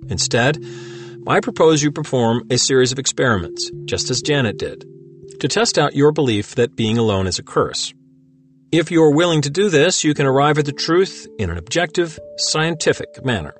Instead, 0.08 0.64
I 1.26 1.40
propose 1.40 1.82
you 1.82 1.90
perform 1.90 2.44
a 2.48 2.58
series 2.58 2.92
of 2.92 3.00
experiments, 3.00 3.72
just 3.86 4.08
as 4.08 4.22
Janet 4.22 4.56
did 4.56 4.84
to 5.40 5.48
test 5.48 5.80
out 5.80 5.96
your 5.96 6.12
belief 6.12 6.54
that 6.54 6.76
being 6.76 6.96
alone 6.96 7.26
is 7.26 7.40
a 7.40 7.42
curse. 7.42 7.92
If 8.70 8.92
you 8.92 9.02
are 9.02 9.10
willing 9.10 9.42
to 9.42 9.50
do 9.50 9.68
this, 9.68 10.04
you 10.04 10.14
can 10.14 10.26
arrive 10.26 10.58
at 10.58 10.66
the 10.66 10.70
truth 10.70 11.26
in 11.40 11.50
an 11.50 11.58
objective, 11.58 12.20
scientific 12.36 13.24
manner. 13.24 13.56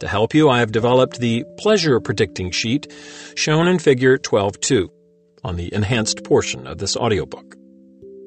To 0.00 0.06
help 0.06 0.34
you, 0.34 0.50
I 0.50 0.58
have 0.58 0.70
developed 0.70 1.18
the 1.18 1.44
pleasure 1.56 1.98
predicting 1.98 2.50
sheet 2.50 2.92
shown 3.36 3.68
in 3.68 3.78
Figure 3.78 4.18
12.2 4.18 4.90
on 5.44 5.56
the 5.56 5.72
enhanced 5.74 6.24
portion 6.24 6.66
of 6.66 6.78
this 6.78 6.96
audiobook. 6.96 7.56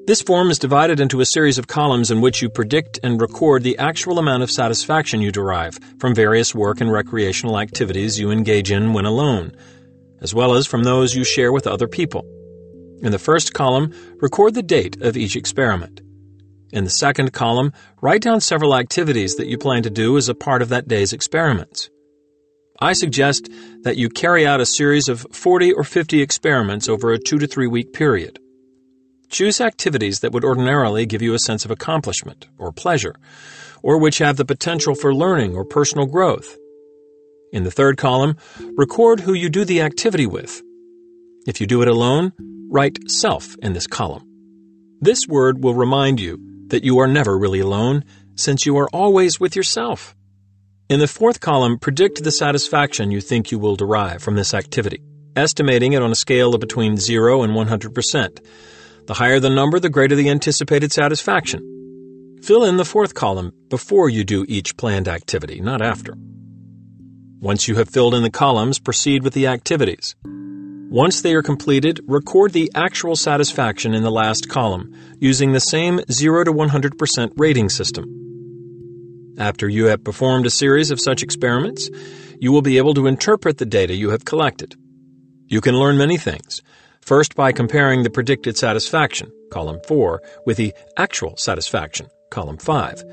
This 0.08 0.22
form 0.22 0.50
is 0.50 0.58
divided 0.58 1.02
into 1.02 1.20
a 1.20 1.26
series 1.26 1.58
of 1.58 1.68
columns 1.68 2.12
in 2.12 2.22
which 2.22 2.42
you 2.42 2.50
predict 2.50 2.98
and 3.04 3.20
record 3.20 3.64
the 3.64 3.78
actual 3.78 4.20
amount 4.20 4.42
of 4.42 4.50
satisfaction 4.50 5.20
you 5.20 5.34
derive 5.34 5.78
from 6.00 6.16
various 6.16 6.56
work 6.56 6.80
and 6.80 6.90
recreational 6.90 7.60
activities 7.60 8.18
you 8.18 8.32
engage 8.32 8.72
in 8.72 8.94
when 8.94 9.04
alone, 9.04 9.52
as 10.22 10.34
well 10.34 10.54
as 10.54 10.66
from 10.66 10.84
those 10.84 11.14
you 11.14 11.26
share 11.26 11.52
with 11.52 11.68
other 11.68 11.90
people. 11.90 12.24
In 13.02 13.12
the 13.12 13.20
first 13.20 13.54
column, 13.54 13.94
record 14.22 14.54
the 14.54 14.64
date 14.64 15.02
of 15.02 15.18
each 15.18 15.36
experiment. 15.36 16.00
In 16.72 16.86
the 16.86 16.90
second 16.90 17.34
column, 17.34 17.74
write 18.02 18.22
down 18.22 18.40
several 18.40 18.76
activities 18.76 19.36
that 19.36 19.48
you 19.48 19.58
plan 19.58 19.84
to 19.84 19.90
do 19.90 20.16
as 20.16 20.30
a 20.30 20.36
part 20.36 20.62
of 20.62 20.70
that 20.70 20.88
day's 20.88 21.12
experiments. 21.12 21.90
I 22.80 22.94
suggest 22.94 23.50
that 23.84 23.98
you 23.98 24.10
carry 24.10 24.46
out 24.46 24.62
a 24.62 24.66
series 24.66 25.08
of 25.10 25.26
40 25.32 25.74
or 25.74 25.84
50 25.84 26.22
experiments 26.22 26.88
over 26.88 27.12
a 27.12 27.20
two 27.20 27.40
to 27.40 27.48
three 27.48 27.68
week 27.68 27.94
period. 27.94 28.40
Choose 29.30 29.60
activities 29.60 30.22
that 30.22 30.32
would 30.32 30.46
ordinarily 30.46 31.06
give 31.06 31.22
you 31.22 31.34
a 31.34 31.40
sense 31.40 31.66
of 31.66 31.72
accomplishment 31.72 32.48
or 32.58 32.72
pleasure, 32.72 33.16
or 33.84 33.98
which 33.98 34.20
have 34.20 34.38
the 34.38 34.46
potential 34.46 34.96
for 34.96 35.14
learning 35.14 35.56
or 35.56 35.66
personal 35.66 36.06
growth. 36.06 36.56
In 37.52 37.64
the 37.64 37.72
third 37.72 37.98
column, 37.98 38.38
record 38.76 39.22
who 39.22 39.34
you 39.34 39.50
do 39.50 39.66
the 39.66 39.82
activity 39.82 40.26
with. 40.26 40.62
If 41.46 41.60
you 41.62 41.68
do 41.68 41.82
it 41.82 41.88
alone, 41.88 42.34
Write 42.70 43.10
self 43.10 43.56
in 43.62 43.72
this 43.72 43.88
column. 43.88 44.28
This 45.00 45.20
word 45.26 45.64
will 45.64 45.74
remind 45.74 46.20
you 46.20 46.38
that 46.68 46.84
you 46.84 47.00
are 47.00 47.08
never 47.08 47.38
really 47.38 47.62
alone, 47.62 48.04
since 48.36 48.66
you 48.66 48.78
are 48.78 48.90
always 48.92 49.40
with 49.40 49.56
yourself. 49.56 50.17
In 50.90 51.02
the 51.02 51.08
fourth 51.08 51.42
column, 51.42 51.78
predict 51.80 52.24
the 52.24 52.32
satisfaction 52.32 53.12
you 53.12 53.20
think 53.20 53.52
you 53.52 53.60
will 53.60 53.76
derive 53.76 54.24
from 54.24 54.36
this 54.36 54.54
activity, 54.54 55.02
estimating 55.36 55.92
it 55.92 56.02
on 56.02 56.14
a 56.14 56.16
scale 56.16 56.56
of 56.56 56.62
between 56.62 56.96
0 56.96 57.44
and 57.44 57.52
100%. 57.52 58.40
The 59.06 59.14
higher 59.14 59.42
the 59.42 59.50
number, 59.50 59.82
the 59.82 59.90
greater 59.90 60.16
the 60.16 60.30
anticipated 60.30 60.94
satisfaction. 60.94 62.40
Fill 62.42 62.64
in 62.64 62.78
the 62.78 62.86
fourth 62.86 63.16
column 63.16 63.52
before 63.68 64.08
you 64.08 64.24
do 64.24 64.46
each 64.48 64.78
planned 64.78 65.10
activity, 65.10 65.60
not 65.60 65.82
after. 65.82 66.14
Once 67.42 67.68
you 67.68 67.76
have 67.76 67.90
filled 67.90 68.14
in 68.14 68.24
the 68.24 68.30
columns, 68.30 68.80
proceed 68.80 69.26
with 69.26 69.34
the 69.34 69.48
activities. 69.48 70.16
Once 70.24 71.20
they 71.20 71.34
are 71.34 71.44
completed, 71.44 72.00
record 72.08 72.54
the 72.54 72.72
actual 72.76 73.18
satisfaction 73.18 73.94
in 73.94 74.04
the 74.04 74.10
last 74.10 74.48
column 74.48 74.96
using 75.20 75.52
the 75.52 75.60
same 75.60 76.00
0 76.10 76.46
to 76.46 76.54
100% 76.54 77.32
rating 77.36 77.68
system. 77.68 78.27
After 79.38 79.70
you 79.70 79.86
have 79.86 80.04
performed 80.04 80.48
a 80.48 80.50
series 80.50 80.90
of 80.90 81.00
such 81.00 81.22
experiments, 81.22 81.90
you 82.40 82.52
will 82.52 82.64
be 82.64 82.78
able 82.78 82.96
to 82.96 83.06
interpret 83.06 83.60
the 83.60 83.66
data 83.68 83.94
you 83.94 84.10
have 84.10 84.26
collected. 84.26 84.76
You 85.46 85.62
can 85.62 85.76
learn 85.76 85.98
many 85.98 86.18
things. 86.18 86.62
First, 87.02 87.36
by 87.36 87.52
comparing 87.52 88.02
the 88.02 88.10
predicted 88.10 88.58
satisfaction, 88.58 89.32
column 89.52 89.80
4, 89.88 90.22
with 90.46 90.58
the 90.58 90.74
actual 90.98 91.38
satisfaction, 91.38 92.08
column 92.32 92.58
5. 92.58 93.04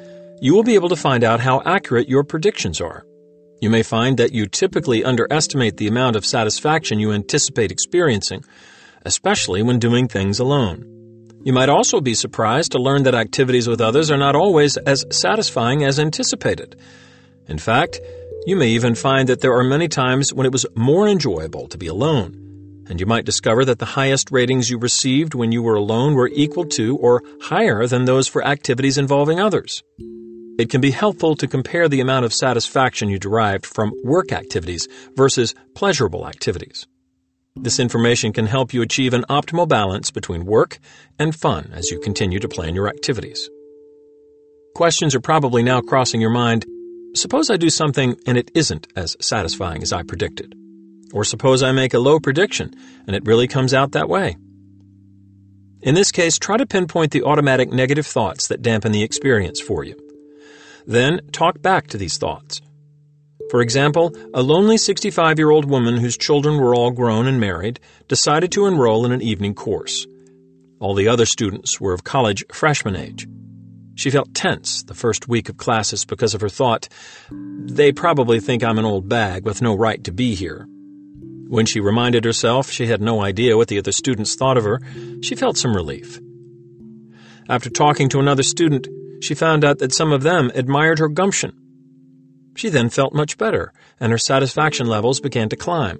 You 0.40 0.54
will 0.54 0.62
be 0.62 0.74
able 0.74 0.88
to 0.88 0.96
find 0.96 1.24
out 1.24 1.40
how 1.40 1.62
accurate 1.64 2.08
your 2.08 2.24
predictions 2.24 2.80
are. 2.80 3.04
You 3.60 3.70
may 3.70 3.82
find 3.82 4.16
that 4.16 4.32
you 4.32 4.46
typically 4.46 5.04
underestimate 5.04 5.76
the 5.76 5.88
amount 5.88 6.16
of 6.16 6.26
satisfaction 6.26 6.98
you 6.98 7.12
anticipate 7.12 7.70
experiencing, 7.70 8.44
especially 9.04 9.62
when 9.62 9.78
doing 9.78 10.08
things 10.08 10.38
alone. 10.38 10.93
You 11.44 11.52
might 11.52 11.68
also 11.68 12.00
be 12.00 12.14
surprised 12.14 12.72
to 12.72 12.78
learn 12.78 13.02
that 13.02 13.14
activities 13.14 13.68
with 13.68 13.82
others 13.82 14.10
are 14.10 14.16
not 14.16 14.34
always 14.34 14.78
as 14.78 15.04
satisfying 15.10 15.84
as 15.84 16.00
anticipated. 16.00 16.74
In 17.48 17.58
fact, 17.58 18.00
you 18.46 18.56
may 18.56 18.68
even 18.68 18.94
find 18.94 19.28
that 19.28 19.42
there 19.42 19.52
are 19.52 19.62
many 19.62 19.86
times 19.86 20.32
when 20.32 20.46
it 20.46 20.52
was 20.52 20.64
more 20.74 21.06
enjoyable 21.06 21.68
to 21.68 21.76
be 21.76 21.86
alone, 21.86 22.86
and 22.88 22.98
you 22.98 23.04
might 23.04 23.26
discover 23.26 23.62
that 23.66 23.78
the 23.78 23.84
highest 23.84 24.30
ratings 24.30 24.70
you 24.70 24.78
received 24.78 25.34
when 25.34 25.52
you 25.52 25.62
were 25.62 25.74
alone 25.74 26.14
were 26.14 26.30
equal 26.32 26.64
to 26.64 26.96
or 26.96 27.22
higher 27.42 27.86
than 27.86 28.06
those 28.06 28.26
for 28.26 28.42
activities 28.42 28.96
involving 28.96 29.38
others. 29.38 29.82
It 30.58 30.70
can 30.70 30.80
be 30.80 30.92
helpful 30.92 31.36
to 31.36 31.46
compare 31.46 31.90
the 31.90 32.00
amount 32.00 32.24
of 32.24 32.32
satisfaction 32.32 33.10
you 33.10 33.18
derived 33.18 33.66
from 33.66 33.92
work 34.02 34.32
activities 34.32 34.88
versus 35.14 35.54
pleasurable 35.74 36.26
activities. 36.26 36.86
This 37.56 37.78
information 37.78 38.32
can 38.32 38.46
help 38.46 38.74
you 38.74 38.82
achieve 38.82 39.14
an 39.14 39.24
optimal 39.30 39.68
balance 39.68 40.10
between 40.10 40.44
work 40.44 40.80
and 41.20 41.32
fun 41.32 41.70
as 41.72 41.88
you 41.88 42.00
continue 42.00 42.40
to 42.40 42.48
plan 42.48 42.74
your 42.74 42.88
activities. 42.88 43.48
Questions 44.74 45.14
are 45.14 45.20
probably 45.20 45.62
now 45.62 45.80
crossing 45.80 46.20
your 46.20 46.30
mind. 46.30 46.66
Suppose 47.14 47.50
I 47.50 47.56
do 47.56 47.70
something 47.70 48.16
and 48.26 48.36
it 48.36 48.50
isn't 48.56 48.88
as 48.96 49.16
satisfying 49.20 49.84
as 49.84 49.92
I 49.92 50.02
predicted. 50.02 50.52
Or 51.12 51.22
suppose 51.22 51.62
I 51.62 51.70
make 51.70 51.94
a 51.94 52.00
low 52.00 52.18
prediction 52.18 52.74
and 53.06 53.14
it 53.14 53.24
really 53.24 53.46
comes 53.46 53.72
out 53.72 53.92
that 53.92 54.08
way. 54.08 54.36
In 55.80 55.94
this 55.94 56.10
case, 56.10 56.40
try 56.40 56.56
to 56.56 56.66
pinpoint 56.66 57.12
the 57.12 57.22
automatic 57.22 57.70
negative 57.70 58.06
thoughts 58.06 58.48
that 58.48 58.62
dampen 58.62 58.90
the 58.90 59.04
experience 59.04 59.60
for 59.60 59.84
you. 59.84 59.94
Then 60.88 61.20
talk 61.30 61.62
back 61.62 61.86
to 61.88 61.98
these 61.98 62.18
thoughts. 62.18 62.60
For 63.54 63.60
example, 63.60 64.12
a 64.34 64.42
lonely 64.42 64.76
65 64.76 65.38
year 65.38 65.50
old 65.50 65.64
woman 65.64 65.98
whose 65.98 66.18
children 66.18 66.56
were 66.56 66.74
all 66.74 66.90
grown 66.90 67.28
and 67.28 67.38
married 67.38 67.78
decided 68.08 68.50
to 68.50 68.66
enroll 68.66 69.06
in 69.06 69.12
an 69.12 69.22
evening 69.22 69.54
course. 69.54 70.08
All 70.80 70.92
the 70.92 71.06
other 71.06 71.24
students 71.24 71.80
were 71.80 71.92
of 71.92 72.02
college 72.02 72.44
freshman 72.50 72.96
age. 72.96 73.28
She 73.94 74.10
felt 74.10 74.34
tense 74.34 74.82
the 74.82 74.92
first 74.92 75.28
week 75.28 75.48
of 75.48 75.56
classes 75.56 76.04
because 76.04 76.34
of 76.34 76.40
her 76.40 76.48
thought, 76.48 76.88
they 77.30 77.92
probably 77.92 78.40
think 78.40 78.64
I'm 78.64 78.80
an 78.80 78.84
old 78.84 79.08
bag 79.08 79.44
with 79.44 79.62
no 79.62 79.76
right 79.76 80.02
to 80.02 80.10
be 80.10 80.34
here. 80.34 80.66
When 81.46 81.64
she 81.64 81.78
reminded 81.78 82.24
herself 82.24 82.72
she 82.72 82.86
had 82.86 83.00
no 83.00 83.22
idea 83.22 83.56
what 83.56 83.68
the 83.68 83.78
other 83.78 83.92
students 83.92 84.34
thought 84.34 84.58
of 84.58 84.64
her, 84.64 84.80
she 85.22 85.36
felt 85.36 85.58
some 85.58 85.76
relief. 85.76 86.18
After 87.48 87.70
talking 87.70 88.08
to 88.08 88.18
another 88.18 88.42
student, 88.42 88.88
she 89.20 89.36
found 89.36 89.64
out 89.64 89.78
that 89.78 89.92
some 89.92 90.10
of 90.10 90.24
them 90.24 90.50
admired 90.56 90.98
her 90.98 91.06
gumption. 91.06 91.52
She 92.56 92.68
then 92.68 92.88
felt 92.88 93.14
much 93.14 93.38
better, 93.38 93.72
and 94.00 94.12
her 94.12 94.18
satisfaction 94.18 94.86
levels 94.86 95.20
began 95.20 95.48
to 95.48 95.56
climb. 95.56 95.98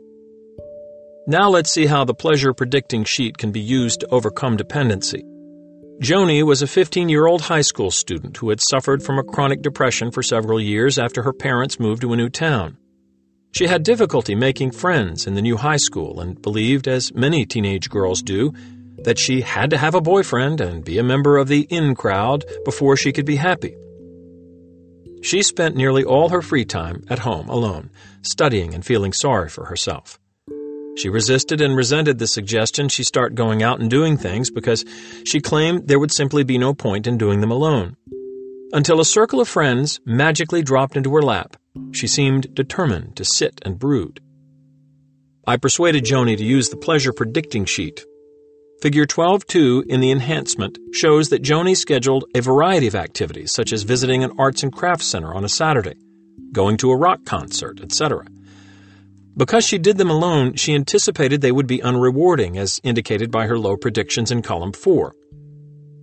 Now 1.27 1.49
let's 1.49 1.71
see 1.71 1.87
how 1.87 2.05
the 2.05 2.15
pleasure 2.15 2.53
predicting 2.53 3.05
sheet 3.05 3.39
can 3.39 3.51
be 3.51 3.61
used 3.61 4.01
to 4.01 4.09
overcome 4.09 4.57
dependency. 4.57 5.25
Joni 6.03 6.43
was 6.43 6.61
a 6.61 6.67
15 6.67 7.09
year 7.09 7.27
old 7.27 7.41
high 7.41 7.63
school 7.63 7.91
student 7.91 8.37
who 8.37 8.51
had 8.51 8.61
suffered 8.61 9.03
from 9.03 9.19
a 9.19 9.23
chronic 9.23 9.63
depression 9.63 10.11
for 10.11 10.23
several 10.23 10.61
years 10.61 10.99
after 10.99 11.23
her 11.23 11.33
parents 11.33 11.81
moved 11.81 12.03
to 12.03 12.13
a 12.13 12.17
new 12.17 12.29
town. 12.29 12.77
She 13.53 13.69
had 13.69 13.85
difficulty 13.85 14.35
making 14.35 14.73
friends 14.73 15.27
in 15.27 15.35
the 15.35 15.43
new 15.43 15.57
high 15.57 15.77
school 15.77 16.21
and 16.21 16.43
believed, 16.43 16.89
as 16.89 17.15
many 17.15 17.47
teenage 17.47 17.89
girls 17.89 18.21
do, 18.21 18.53
that 19.05 19.19
she 19.19 19.43
had 19.43 19.71
to 19.71 19.79
have 19.79 19.95
a 19.95 20.01
boyfriend 20.01 20.61
and 20.61 20.85
be 20.85 20.99
a 20.99 21.05
member 21.05 21.37
of 21.37 21.47
the 21.47 21.61
in 21.71 21.95
crowd 21.95 22.45
before 22.65 22.97
she 22.97 23.13
could 23.13 23.25
be 23.25 23.37
happy. 23.37 23.77
She 25.25 25.43
spent 25.43 25.75
nearly 25.75 26.05
all 26.05 26.29
her 26.29 26.43
free 26.43 26.67
time 26.67 27.03
at 27.09 27.21
home 27.21 27.49
alone, 27.49 27.89
studying 28.21 28.75
and 28.75 28.85
feeling 28.85 29.15
sorry 29.15 29.49
for 29.49 29.65
herself. 29.65 30.21
She 30.99 31.09
resisted 31.09 31.63
and 31.63 31.75
resented 31.75 32.19
the 32.19 32.27
suggestion 32.27 32.91
she 32.91 33.05
start 33.05 33.35
going 33.35 33.63
out 33.63 33.81
and 33.81 33.89
doing 33.89 34.19
things 34.19 34.51
because 34.51 34.85
she 35.25 35.41
claimed 35.41 35.89
there 35.89 35.99
would 35.99 36.13
simply 36.13 36.45
be 36.45 36.59
no 36.59 36.75
point 36.75 37.07
in 37.07 37.17
doing 37.17 37.41
them 37.41 37.51
alone. 37.51 37.97
Until 38.75 39.01
a 39.01 39.05
circle 39.07 39.41
of 39.41 39.49
friends 39.49 39.99
magically 40.05 40.63
dropped 40.63 40.95
into 40.95 41.15
her 41.15 41.23
lap, 41.23 41.57
she 41.93 42.07
seemed 42.07 42.55
determined 42.55 43.17
to 43.17 43.25
sit 43.25 43.63
and 43.65 43.79
brood. 43.79 44.21
I 45.47 45.57
persuaded 45.57 46.05
Joni 46.05 46.37
to 46.37 46.45
use 46.45 46.69
the 46.69 46.77
pleasure 46.77 47.15
predicting 47.15 47.65
sheet 47.65 48.05
Figure 48.85 49.07
12.2 49.07 49.87
in 49.87 50.01
the 50.01 50.11
enhancement 50.11 50.77
shows 50.93 51.31
that 51.31 51.43
Joni 51.43 51.75
scheduled 51.75 52.27
a 52.35 52.43
variety 52.43 52.87
of 52.87 52.95
activities, 52.95 53.51
such 53.51 53.73
as 53.73 53.83
visiting 53.83 54.23
an 54.23 54.33
arts 54.39 54.63
and 54.63 54.71
crafts 54.71 55.07
center 55.07 55.33
on 55.33 55.43
a 55.43 55.49
Saturday, 55.49 55.95
going 56.53 56.77
to 56.77 56.91
a 56.91 56.97
rock 56.99 57.25
concert, 57.25 57.81
etc. 57.81 58.27
Because 59.39 59.65
she 59.65 59.79
did 59.79 59.97
them 59.97 60.11
alone, 60.11 60.57
she 60.57 60.75
anticipated 60.75 61.41
they 61.41 61.51
would 61.51 61.67
be 61.67 61.79
unrewarding, 61.79 62.59
as 62.59 62.79
indicated 62.85 63.31
by 63.31 63.47
her 63.47 63.59
low 63.59 63.79
predictions 63.79 64.31
in 64.31 64.43
column 64.43 64.75
4. 64.75 65.15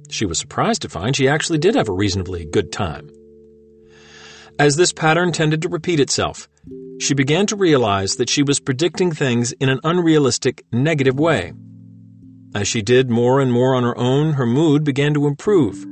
She 0.10 0.26
was 0.26 0.40
surprised 0.40 0.82
to 0.82 0.90
find 0.90 1.16
she 1.16 1.28
actually 1.28 1.60
did 1.60 1.76
have 1.76 1.88
a 1.88 1.94
reasonably 1.94 2.46
good 2.46 2.72
time. 2.72 3.12
As 4.58 4.76
this 4.76 4.92
pattern 4.92 5.34
tended 5.34 5.62
to 5.62 5.70
repeat 5.70 6.00
itself, 6.00 6.50
she 7.00 7.14
began 7.14 7.46
to 7.46 7.56
realize 7.56 8.16
that 8.16 8.32
she 8.32 8.42
was 8.42 8.60
predicting 8.60 9.12
things 9.12 9.52
in 9.52 9.70
an 9.70 9.82
unrealistic, 9.84 10.64
negative 10.72 11.20
way 11.20 11.54
as 12.54 12.68
she 12.68 12.82
did 12.82 13.10
more 13.10 13.40
and 13.40 13.52
more 13.52 13.76
on 13.76 13.84
her 13.84 13.98
own, 13.98 14.34
her 14.34 14.46
mood 14.46 14.84
began 14.84 15.14
to 15.14 15.28
improve. 15.28 15.86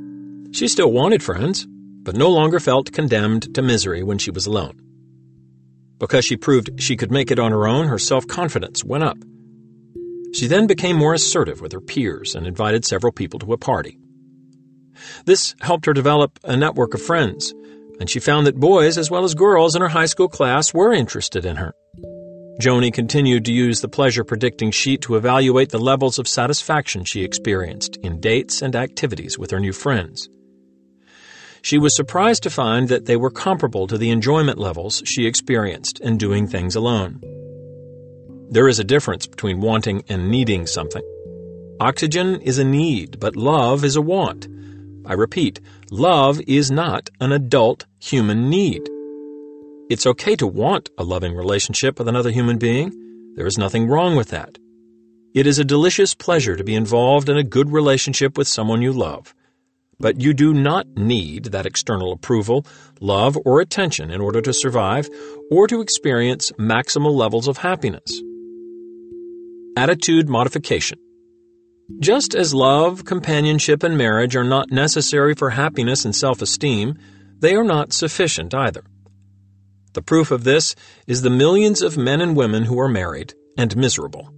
She 0.51 0.67
still 0.67 0.91
wanted 0.91 1.23
friends, 1.23 1.65
but 2.03 2.15
no 2.15 2.29
longer 2.29 2.59
felt 2.59 2.91
condemned 2.91 3.53
to 3.55 3.61
misery 3.61 4.03
when 4.03 4.17
she 4.17 4.31
was 4.31 4.45
alone. 4.45 4.81
Because 5.99 6.25
she 6.25 6.37
proved 6.37 6.81
she 6.81 6.97
could 6.97 7.11
make 7.11 7.31
it 7.31 7.39
on 7.39 7.51
her 7.51 7.67
own, 7.67 7.87
her 7.87 7.99
self 7.99 8.27
confidence 8.27 8.83
went 8.83 9.03
up. 9.03 9.17
She 10.33 10.47
then 10.47 10.67
became 10.67 10.95
more 10.95 11.13
assertive 11.13 11.61
with 11.61 11.71
her 11.71 11.81
peers 11.81 12.35
and 12.35 12.45
invited 12.45 12.85
several 12.85 13.11
people 13.11 13.39
to 13.39 13.53
a 13.53 13.57
party. 13.57 13.97
This 15.25 15.55
helped 15.61 15.85
her 15.85 15.93
develop 15.93 16.39
a 16.43 16.55
network 16.55 16.93
of 16.93 17.01
friends, 17.01 17.53
and 17.99 18.09
she 18.09 18.19
found 18.19 18.47
that 18.47 18.59
boys 18.59 18.97
as 18.97 19.09
well 19.09 19.23
as 19.23 19.33
girls 19.33 19.75
in 19.75 19.81
her 19.81 19.89
high 19.89 20.05
school 20.05 20.27
class 20.27 20.73
were 20.73 20.93
interested 20.93 21.45
in 21.45 21.57
her. 21.57 21.73
Joni 22.59 22.91
continued 22.91 23.45
to 23.45 23.53
use 23.53 23.79
the 23.79 23.87
pleasure 23.87 24.25
predicting 24.25 24.71
sheet 24.71 24.99
to 25.03 25.15
evaluate 25.15 25.69
the 25.69 25.79
levels 25.79 26.19
of 26.19 26.27
satisfaction 26.27 27.05
she 27.05 27.23
experienced 27.23 27.95
in 28.03 28.19
dates 28.19 28.61
and 28.61 28.75
activities 28.75 29.39
with 29.39 29.51
her 29.51 29.61
new 29.61 29.71
friends. 29.71 30.27
She 31.61 31.77
was 31.77 31.95
surprised 31.95 32.43
to 32.43 32.49
find 32.49 32.89
that 32.89 33.05
they 33.05 33.15
were 33.15 33.31
comparable 33.31 33.87
to 33.87 33.97
the 33.97 34.09
enjoyment 34.09 34.57
levels 34.57 35.01
she 35.05 35.25
experienced 35.25 36.01
in 36.01 36.17
doing 36.17 36.47
things 36.47 36.75
alone. 36.75 37.21
There 38.49 38.67
is 38.67 38.79
a 38.79 38.83
difference 38.83 39.25
between 39.25 39.61
wanting 39.61 40.03
and 40.09 40.29
needing 40.29 40.67
something. 40.67 41.03
Oxygen 41.79 42.41
is 42.41 42.57
a 42.57 42.65
need, 42.65 43.21
but 43.21 43.37
love 43.37 43.85
is 43.85 43.95
a 43.95 44.01
want. 44.01 44.49
I 45.05 45.13
repeat, 45.13 45.61
love 45.91 46.41
is 46.45 46.69
not 46.69 47.09
an 47.21 47.31
adult 47.31 47.85
human 48.01 48.49
need. 48.49 48.89
It's 49.89 50.05
okay 50.05 50.35
to 50.35 50.45
want 50.45 50.91
a 50.99 51.03
loving 51.03 51.33
relationship 51.33 51.97
with 51.97 52.07
another 52.07 52.29
human 52.29 52.59
being. 52.59 53.33
There 53.35 53.47
is 53.47 53.57
nothing 53.57 53.87
wrong 53.87 54.15
with 54.15 54.29
that. 54.29 54.59
It 55.33 55.47
is 55.47 55.57
a 55.57 55.65
delicious 55.65 56.13
pleasure 56.13 56.55
to 56.55 56.63
be 56.63 56.75
involved 56.75 57.27
in 57.27 57.37
a 57.37 57.43
good 57.43 57.71
relationship 57.71 58.37
with 58.37 58.47
someone 58.47 58.83
you 58.83 58.93
love. 58.93 59.33
But 59.99 60.21
you 60.21 60.35
do 60.35 60.53
not 60.53 60.85
need 60.95 61.45
that 61.45 61.65
external 61.65 62.11
approval, 62.11 62.67
love, 63.01 63.35
or 63.45 63.61
attention 63.61 64.11
in 64.11 64.21
order 64.21 64.41
to 64.41 64.53
survive 64.53 65.09
or 65.49 65.65
to 65.65 65.81
experience 65.81 66.51
maximal 66.59 67.15
levels 67.15 67.47
of 67.47 67.57
happiness. 67.57 68.21
Attitude 69.75 70.29
modification. 70.29 70.99
Just 71.99 72.35
as 72.35 72.53
love, 72.53 73.05
companionship, 73.05 73.81
and 73.81 73.97
marriage 73.97 74.35
are 74.35 74.43
not 74.43 74.69
necessary 74.69 75.33
for 75.33 75.49
happiness 75.49 76.05
and 76.05 76.15
self 76.15 76.43
esteem, 76.43 76.93
they 77.39 77.55
are 77.55 77.63
not 77.63 77.91
sufficient 77.91 78.53
either. 78.53 78.83
The 79.93 80.01
proof 80.01 80.31
of 80.31 80.43
this 80.43 80.75
is 81.07 81.21
the 81.21 81.29
millions 81.29 81.81
of 81.81 81.97
men 81.97 82.21
and 82.21 82.35
women 82.35 82.65
who 82.65 82.79
are 82.79 82.89
married 82.89 83.33
and 83.57 83.75
miserable. 83.75 84.31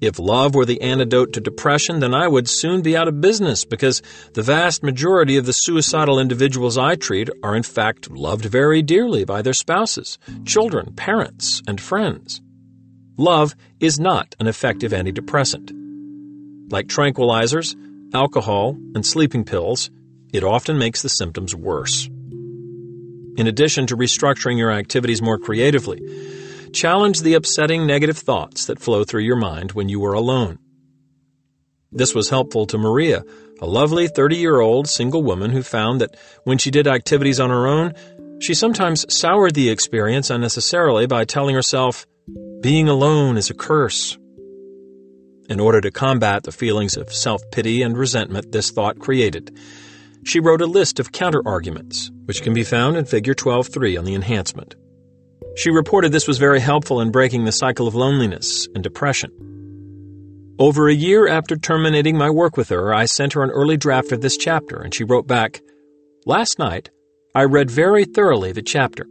If 0.00 0.18
love 0.18 0.56
were 0.56 0.64
the 0.64 0.80
antidote 0.80 1.32
to 1.34 1.40
depression, 1.40 2.00
then 2.00 2.12
I 2.12 2.26
would 2.26 2.48
soon 2.48 2.82
be 2.82 2.96
out 2.96 3.06
of 3.06 3.20
business 3.20 3.64
because 3.64 4.02
the 4.34 4.42
vast 4.42 4.82
majority 4.82 5.36
of 5.36 5.46
the 5.46 5.52
suicidal 5.52 6.18
individuals 6.18 6.76
I 6.76 6.96
treat 6.96 7.30
are 7.44 7.54
in 7.54 7.62
fact 7.62 8.10
loved 8.10 8.44
very 8.44 8.82
dearly 8.82 9.24
by 9.24 9.42
their 9.42 9.52
spouses, 9.52 10.18
children, 10.44 10.94
parents, 10.94 11.62
and 11.68 11.80
friends. 11.80 12.40
Love 13.16 13.54
is 13.78 14.00
not 14.00 14.34
an 14.40 14.48
effective 14.48 14.90
antidepressant. 14.90 15.70
Like 16.72 16.88
tranquilizers, 16.88 17.76
alcohol, 18.12 18.76
and 18.96 19.06
sleeping 19.06 19.44
pills, 19.44 19.88
it 20.32 20.42
often 20.42 20.78
makes 20.78 21.02
the 21.02 21.08
symptoms 21.08 21.54
worse. 21.54 22.08
In 23.36 23.46
addition 23.46 23.86
to 23.86 23.96
restructuring 23.96 24.58
your 24.58 24.70
activities 24.70 25.22
more 25.22 25.38
creatively, 25.38 26.00
challenge 26.72 27.20
the 27.20 27.34
upsetting 27.34 27.86
negative 27.86 28.18
thoughts 28.18 28.66
that 28.66 28.78
flow 28.78 29.04
through 29.04 29.22
your 29.22 29.36
mind 29.36 29.72
when 29.72 29.88
you 29.88 30.04
are 30.04 30.12
alone. 30.12 30.58
This 31.90 32.14
was 32.14 32.30
helpful 32.30 32.66
to 32.66 32.78
Maria, 32.78 33.22
a 33.60 33.66
lovely 33.66 34.08
30 34.08 34.36
year 34.36 34.60
old 34.60 34.88
single 34.88 35.22
woman 35.22 35.50
who 35.50 35.62
found 35.62 36.00
that 36.00 36.16
when 36.44 36.58
she 36.58 36.70
did 36.70 36.86
activities 36.86 37.40
on 37.40 37.50
her 37.50 37.66
own, 37.66 37.94
she 38.40 38.54
sometimes 38.54 39.06
soured 39.08 39.54
the 39.54 39.70
experience 39.70 40.30
unnecessarily 40.30 41.06
by 41.06 41.24
telling 41.24 41.54
herself, 41.54 42.06
being 42.60 42.88
alone 42.88 43.36
is 43.36 43.50
a 43.50 43.54
curse. 43.54 44.18
In 45.48 45.60
order 45.60 45.80
to 45.80 45.90
combat 45.90 46.44
the 46.44 46.52
feelings 46.52 46.96
of 46.96 47.12
self 47.12 47.42
pity 47.50 47.82
and 47.82 47.96
resentment 47.96 48.52
this 48.52 48.70
thought 48.70 48.98
created, 48.98 49.56
she 50.24 50.40
wrote 50.40 50.62
a 50.62 50.66
list 50.66 51.00
of 51.00 51.12
counterarguments, 51.12 52.10
which 52.26 52.42
can 52.42 52.54
be 52.54 52.62
found 52.64 52.96
in 52.96 53.04
Figure 53.04 53.34
12.3 53.34 53.98
on 53.98 54.04
the 54.04 54.14
enhancement. 54.14 54.74
She 55.56 55.70
reported 55.70 56.12
this 56.12 56.28
was 56.28 56.38
very 56.38 56.60
helpful 56.60 57.00
in 57.00 57.10
breaking 57.10 57.44
the 57.44 57.52
cycle 57.52 57.86
of 57.86 57.94
loneliness 57.94 58.68
and 58.74 58.82
depression. 58.82 59.30
Over 60.58 60.88
a 60.88 60.94
year 60.94 61.28
after 61.28 61.56
terminating 61.56 62.16
my 62.16 62.30
work 62.30 62.56
with 62.56 62.68
her, 62.68 62.94
I 62.94 63.06
sent 63.06 63.32
her 63.32 63.42
an 63.42 63.50
early 63.50 63.76
draft 63.76 64.12
of 64.12 64.20
this 64.20 64.36
chapter, 64.36 64.80
and 64.80 64.94
she 64.94 65.04
wrote 65.04 65.26
back, 65.26 65.60
Last 66.24 66.58
night, 66.58 66.90
I 67.34 67.44
read 67.44 67.70
very 67.70 68.04
thoroughly 68.04 68.52
the 68.52 68.62
chapter. 68.62 69.06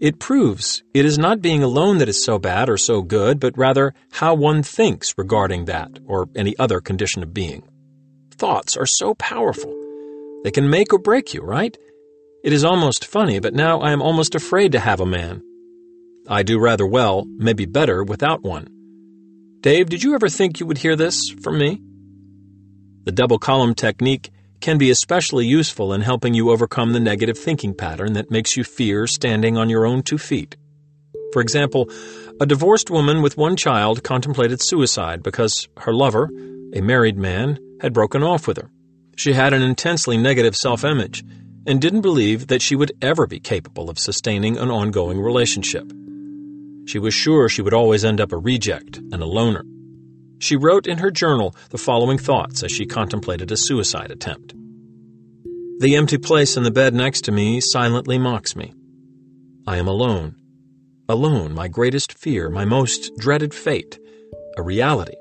It 0.00 0.18
proves 0.18 0.82
it 0.94 1.04
is 1.04 1.18
not 1.18 1.42
being 1.42 1.62
alone 1.62 1.98
that 1.98 2.08
is 2.08 2.24
so 2.24 2.38
bad 2.38 2.70
or 2.70 2.78
so 2.78 3.02
good, 3.02 3.38
but 3.38 3.58
rather 3.58 3.92
how 4.12 4.34
one 4.34 4.62
thinks 4.62 5.18
regarding 5.18 5.66
that 5.66 5.98
or 6.06 6.28
any 6.34 6.56
other 6.58 6.80
condition 6.80 7.22
of 7.22 7.34
being. 7.34 7.62
Thoughts 8.30 8.76
are 8.76 8.86
so 8.86 9.14
powerful. 9.14 9.79
They 10.42 10.50
can 10.50 10.70
make 10.70 10.92
or 10.92 10.98
break 10.98 11.34
you, 11.34 11.42
right? 11.42 11.76
It 12.42 12.52
is 12.52 12.64
almost 12.64 13.04
funny, 13.04 13.38
but 13.38 13.54
now 13.54 13.80
I 13.80 13.92
am 13.92 14.00
almost 14.00 14.34
afraid 14.34 14.72
to 14.72 14.80
have 14.80 15.00
a 15.00 15.06
man. 15.06 15.42
I 16.28 16.42
do 16.42 16.58
rather 16.58 16.86
well, 16.86 17.24
maybe 17.26 17.66
better, 17.66 18.02
without 18.02 18.42
one. 18.42 18.68
Dave, 19.60 19.90
did 19.90 20.02
you 20.02 20.14
ever 20.14 20.28
think 20.28 20.58
you 20.58 20.66
would 20.66 20.78
hear 20.78 20.96
this 20.96 21.28
from 21.42 21.58
me? 21.58 21.82
The 23.04 23.12
double 23.12 23.38
column 23.38 23.74
technique 23.74 24.30
can 24.60 24.78
be 24.78 24.90
especially 24.90 25.46
useful 25.46 25.92
in 25.92 26.00
helping 26.00 26.32
you 26.32 26.50
overcome 26.50 26.92
the 26.92 27.00
negative 27.00 27.36
thinking 27.36 27.74
pattern 27.74 28.14
that 28.14 28.30
makes 28.30 28.56
you 28.56 28.64
fear 28.64 29.06
standing 29.06 29.58
on 29.58 29.68
your 29.68 29.84
own 29.84 30.02
two 30.02 30.18
feet. 30.18 30.56
For 31.32 31.42
example, 31.42 31.90
a 32.40 32.46
divorced 32.46 32.90
woman 32.90 33.20
with 33.20 33.36
one 33.36 33.56
child 33.56 34.02
contemplated 34.02 34.62
suicide 34.62 35.22
because 35.22 35.68
her 35.78 35.92
lover, 35.92 36.30
a 36.72 36.80
married 36.80 37.18
man, 37.18 37.58
had 37.80 37.92
broken 37.92 38.22
off 38.22 38.46
with 38.46 38.56
her. 38.56 38.70
She 39.20 39.34
had 39.34 39.52
an 39.52 39.60
intensely 39.60 40.16
negative 40.16 40.56
self 40.56 40.82
image 40.82 41.22
and 41.66 41.78
didn't 41.78 42.00
believe 42.00 42.46
that 42.46 42.62
she 42.62 42.74
would 42.74 42.92
ever 43.02 43.26
be 43.26 43.38
capable 43.38 43.90
of 43.90 43.98
sustaining 43.98 44.56
an 44.56 44.70
ongoing 44.70 45.20
relationship. 45.20 45.92
She 46.86 46.98
was 46.98 47.12
sure 47.12 47.46
she 47.46 47.60
would 47.60 47.74
always 47.74 48.02
end 48.02 48.18
up 48.18 48.32
a 48.32 48.38
reject 48.38 48.96
and 48.96 49.16
a 49.16 49.26
loner. 49.26 49.62
She 50.38 50.56
wrote 50.56 50.86
in 50.86 50.96
her 50.96 51.10
journal 51.10 51.54
the 51.68 51.76
following 51.76 52.16
thoughts 52.16 52.62
as 52.62 52.72
she 52.72 52.86
contemplated 52.86 53.52
a 53.52 53.58
suicide 53.58 54.10
attempt. 54.10 54.54
The 55.80 55.96
empty 55.96 56.16
place 56.16 56.56
in 56.56 56.62
the 56.62 56.70
bed 56.70 56.94
next 56.94 57.26
to 57.26 57.30
me 57.30 57.60
silently 57.60 58.16
mocks 58.16 58.56
me. 58.56 58.72
I 59.66 59.76
am 59.76 59.86
alone. 59.86 60.34
Alone, 61.10 61.52
my 61.52 61.68
greatest 61.68 62.16
fear, 62.16 62.48
my 62.48 62.64
most 62.64 63.14
dreaded 63.18 63.52
fate, 63.52 63.98
a 64.56 64.62
reality. 64.62 65.16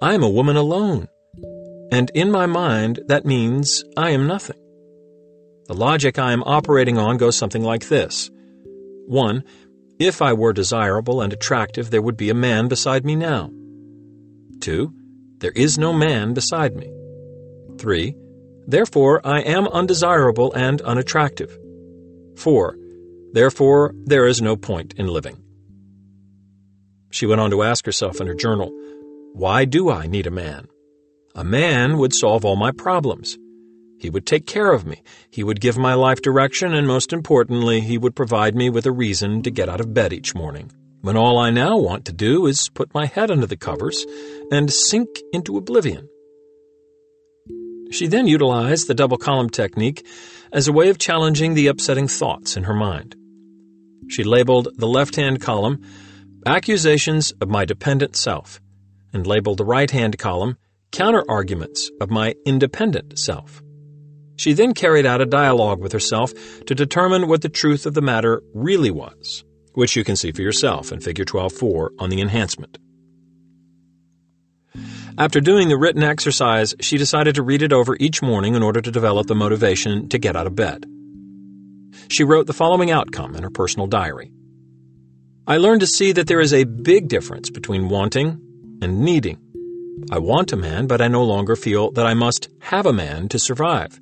I 0.00 0.14
am 0.14 0.22
a 0.22 0.30
woman 0.30 0.54
alone. 0.56 1.08
And 1.92 2.10
in 2.14 2.30
my 2.30 2.46
mind, 2.46 3.00
that 3.06 3.26
means 3.26 3.84
I 3.96 4.10
am 4.10 4.26
nothing. 4.26 4.58
The 5.66 5.74
logic 5.74 6.18
I 6.18 6.32
am 6.32 6.42
operating 6.44 6.98
on 6.98 7.16
goes 7.16 7.36
something 7.36 7.62
like 7.62 7.88
this 7.88 8.30
1. 9.06 9.44
If 9.98 10.22
I 10.22 10.32
were 10.32 10.52
desirable 10.52 11.20
and 11.20 11.32
attractive, 11.32 11.90
there 11.90 12.02
would 12.02 12.16
be 12.16 12.30
a 12.30 12.34
man 12.34 12.68
beside 12.68 13.04
me 13.04 13.16
now. 13.16 13.50
2. 14.60 14.92
There 15.38 15.52
is 15.52 15.78
no 15.78 15.92
man 15.92 16.32
beside 16.32 16.76
me. 16.76 16.90
3. 17.78 18.14
Therefore, 18.66 19.20
I 19.24 19.40
am 19.40 19.66
undesirable 19.68 20.52
and 20.52 20.80
unattractive. 20.82 21.58
4. 22.36 22.76
Therefore, 23.32 23.94
there 24.04 24.26
is 24.26 24.40
no 24.40 24.56
point 24.56 24.94
in 24.94 25.06
living. 25.06 25.42
She 27.10 27.26
went 27.26 27.40
on 27.40 27.50
to 27.50 27.62
ask 27.62 27.84
herself 27.84 28.20
in 28.20 28.26
her 28.26 28.34
journal, 28.34 28.70
Why 29.34 29.64
do 29.64 29.90
I 29.90 30.06
need 30.06 30.26
a 30.26 30.30
man? 30.30 30.68
A 31.34 31.44
man 31.44 31.98
would 31.98 32.12
solve 32.12 32.44
all 32.44 32.56
my 32.56 32.72
problems. 32.72 33.38
He 33.98 34.10
would 34.10 34.26
take 34.26 34.46
care 34.46 34.72
of 34.72 34.86
me. 34.86 35.02
He 35.30 35.44
would 35.44 35.60
give 35.60 35.78
my 35.78 35.94
life 35.94 36.22
direction, 36.22 36.74
and 36.74 36.86
most 36.86 37.12
importantly, 37.12 37.80
he 37.80 37.98
would 37.98 38.16
provide 38.16 38.54
me 38.54 38.70
with 38.70 38.86
a 38.86 38.92
reason 38.92 39.42
to 39.42 39.50
get 39.50 39.68
out 39.68 39.80
of 39.80 39.94
bed 39.94 40.12
each 40.12 40.34
morning. 40.34 40.72
When 41.02 41.16
all 41.16 41.38
I 41.38 41.50
now 41.50 41.78
want 41.78 42.04
to 42.06 42.12
do 42.12 42.46
is 42.46 42.68
put 42.68 42.94
my 42.94 43.06
head 43.06 43.30
under 43.30 43.46
the 43.46 43.56
covers 43.56 44.04
and 44.50 44.72
sink 44.72 45.08
into 45.32 45.56
oblivion. 45.56 46.08
She 47.90 48.06
then 48.06 48.26
utilized 48.26 48.88
the 48.88 48.94
double 48.94 49.18
column 49.18 49.50
technique 49.50 50.06
as 50.52 50.68
a 50.68 50.72
way 50.72 50.88
of 50.88 50.98
challenging 50.98 51.54
the 51.54 51.68
upsetting 51.68 52.08
thoughts 52.08 52.56
in 52.56 52.64
her 52.64 52.74
mind. 52.74 53.16
She 54.08 54.24
labeled 54.24 54.68
the 54.76 54.88
left 54.88 55.16
hand 55.16 55.40
column 55.40 55.82
Accusations 56.46 57.32
of 57.32 57.50
my 57.50 57.66
dependent 57.66 58.16
self, 58.16 58.62
and 59.12 59.26
labeled 59.26 59.58
the 59.58 59.64
right 59.64 59.90
hand 59.90 60.16
column 60.16 60.56
Counter 60.92 61.24
arguments 61.28 61.90
of 62.00 62.10
my 62.10 62.34
independent 62.44 63.18
self. 63.18 63.62
She 64.36 64.52
then 64.52 64.74
carried 64.74 65.06
out 65.06 65.20
a 65.20 65.26
dialogue 65.26 65.80
with 65.80 65.92
herself 65.92 66.32
to 66.66 66.74
determine 66.74 67.28
what 67.28 67.42
the 67.42 67.48
truth 67.48 67.86
of 67.86 67.94
the 67.94 68.00
matter 68.00 68.42
really 68.54 68.90
was, 68.90 69.44
which 69.74 69.94
you 69.94 70.02
can 70.02 70.16
see 70.16 70.32
for 70.32 70.42
yourself 70.42 70.90
in 70.90 71.00
Figure 71.00 71.24
12.4 71.24 71.90
on 71.98 72.10
the 72.10 72.20
enhancement. 72.20 72.78
After 75.16 75.40
doing 75.40 75.68
the 75.68 75.76
written 75.76 76.02
exercise, 76.02 76.74
she 76.80 76.96
decided 76.96 77.34
to 77.34 77.42
read 77.42 77.62
it 77.62 77.72
over 77.72 77.96
each 78.00 78.22
morning 78.22 78.54
in 78.54 78.62
order 78.62 78.80
to 78.80 78.90
develop 78.90 79.26
the 79.26 79.34
motivation 79.34 80.08
to 80.08 80.18
get 80.18 80.34
out 80.34 80.46
of 80.46 80.56
bed. 80.56 80.86
She 82.08 82.24
wrote 82.24 82.46
the 82.46 82.52
following 82.52 82.90
outcome 82.90 83.36
in 83.36 83.42
her 83.42 83.50
personal 83.50 83.86
diary 83.86 84.32
I 85.46 85.56
learned 85.56 85.80
to 85.80 85.86
see 85.86 86.12
that 86.12 86.26
there 86.26 86.40
is 86.40 86.52
a 86.52 86.64
big 86.64 87.08
difference 87.08 87.50
between 87.50 87.88
wanting 87.88 88.40
and 88.82 89.00
needing. 89.00 89.38
I 90.10 90.18
want 90.18 90.52
a 90.52 90.56
man, 90.56 90.86
but 90.86 91.00
I 91.00 91.08
no 91.08 91.22
longer 91.22 91.56
feel 91.56 91.90
that 91.92 92.06
I 92.06 92.14
must 92.14 92.48
have 92.60 92.86
a 92.86 92.92
man 92.92 93.28
to 93.28 93.38
survive. 93.38 94.00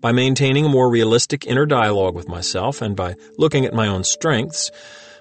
By 0.00 0.12
maintaining 0.12 0.64
a 0.64 0.70
more 0.70 0.90
realistic 0.90 1.46
inner 1.46 1.66
dialogue 1.66 2.14
with 2.14 2.28
myself 2.28 2.80
and 2.80 2.96
by 2.96 3.16
looking 3.36 3.66
at 3.66 3.74
my 3.74 3.86
own 3.86 4.04
strengths, 4.04 4.70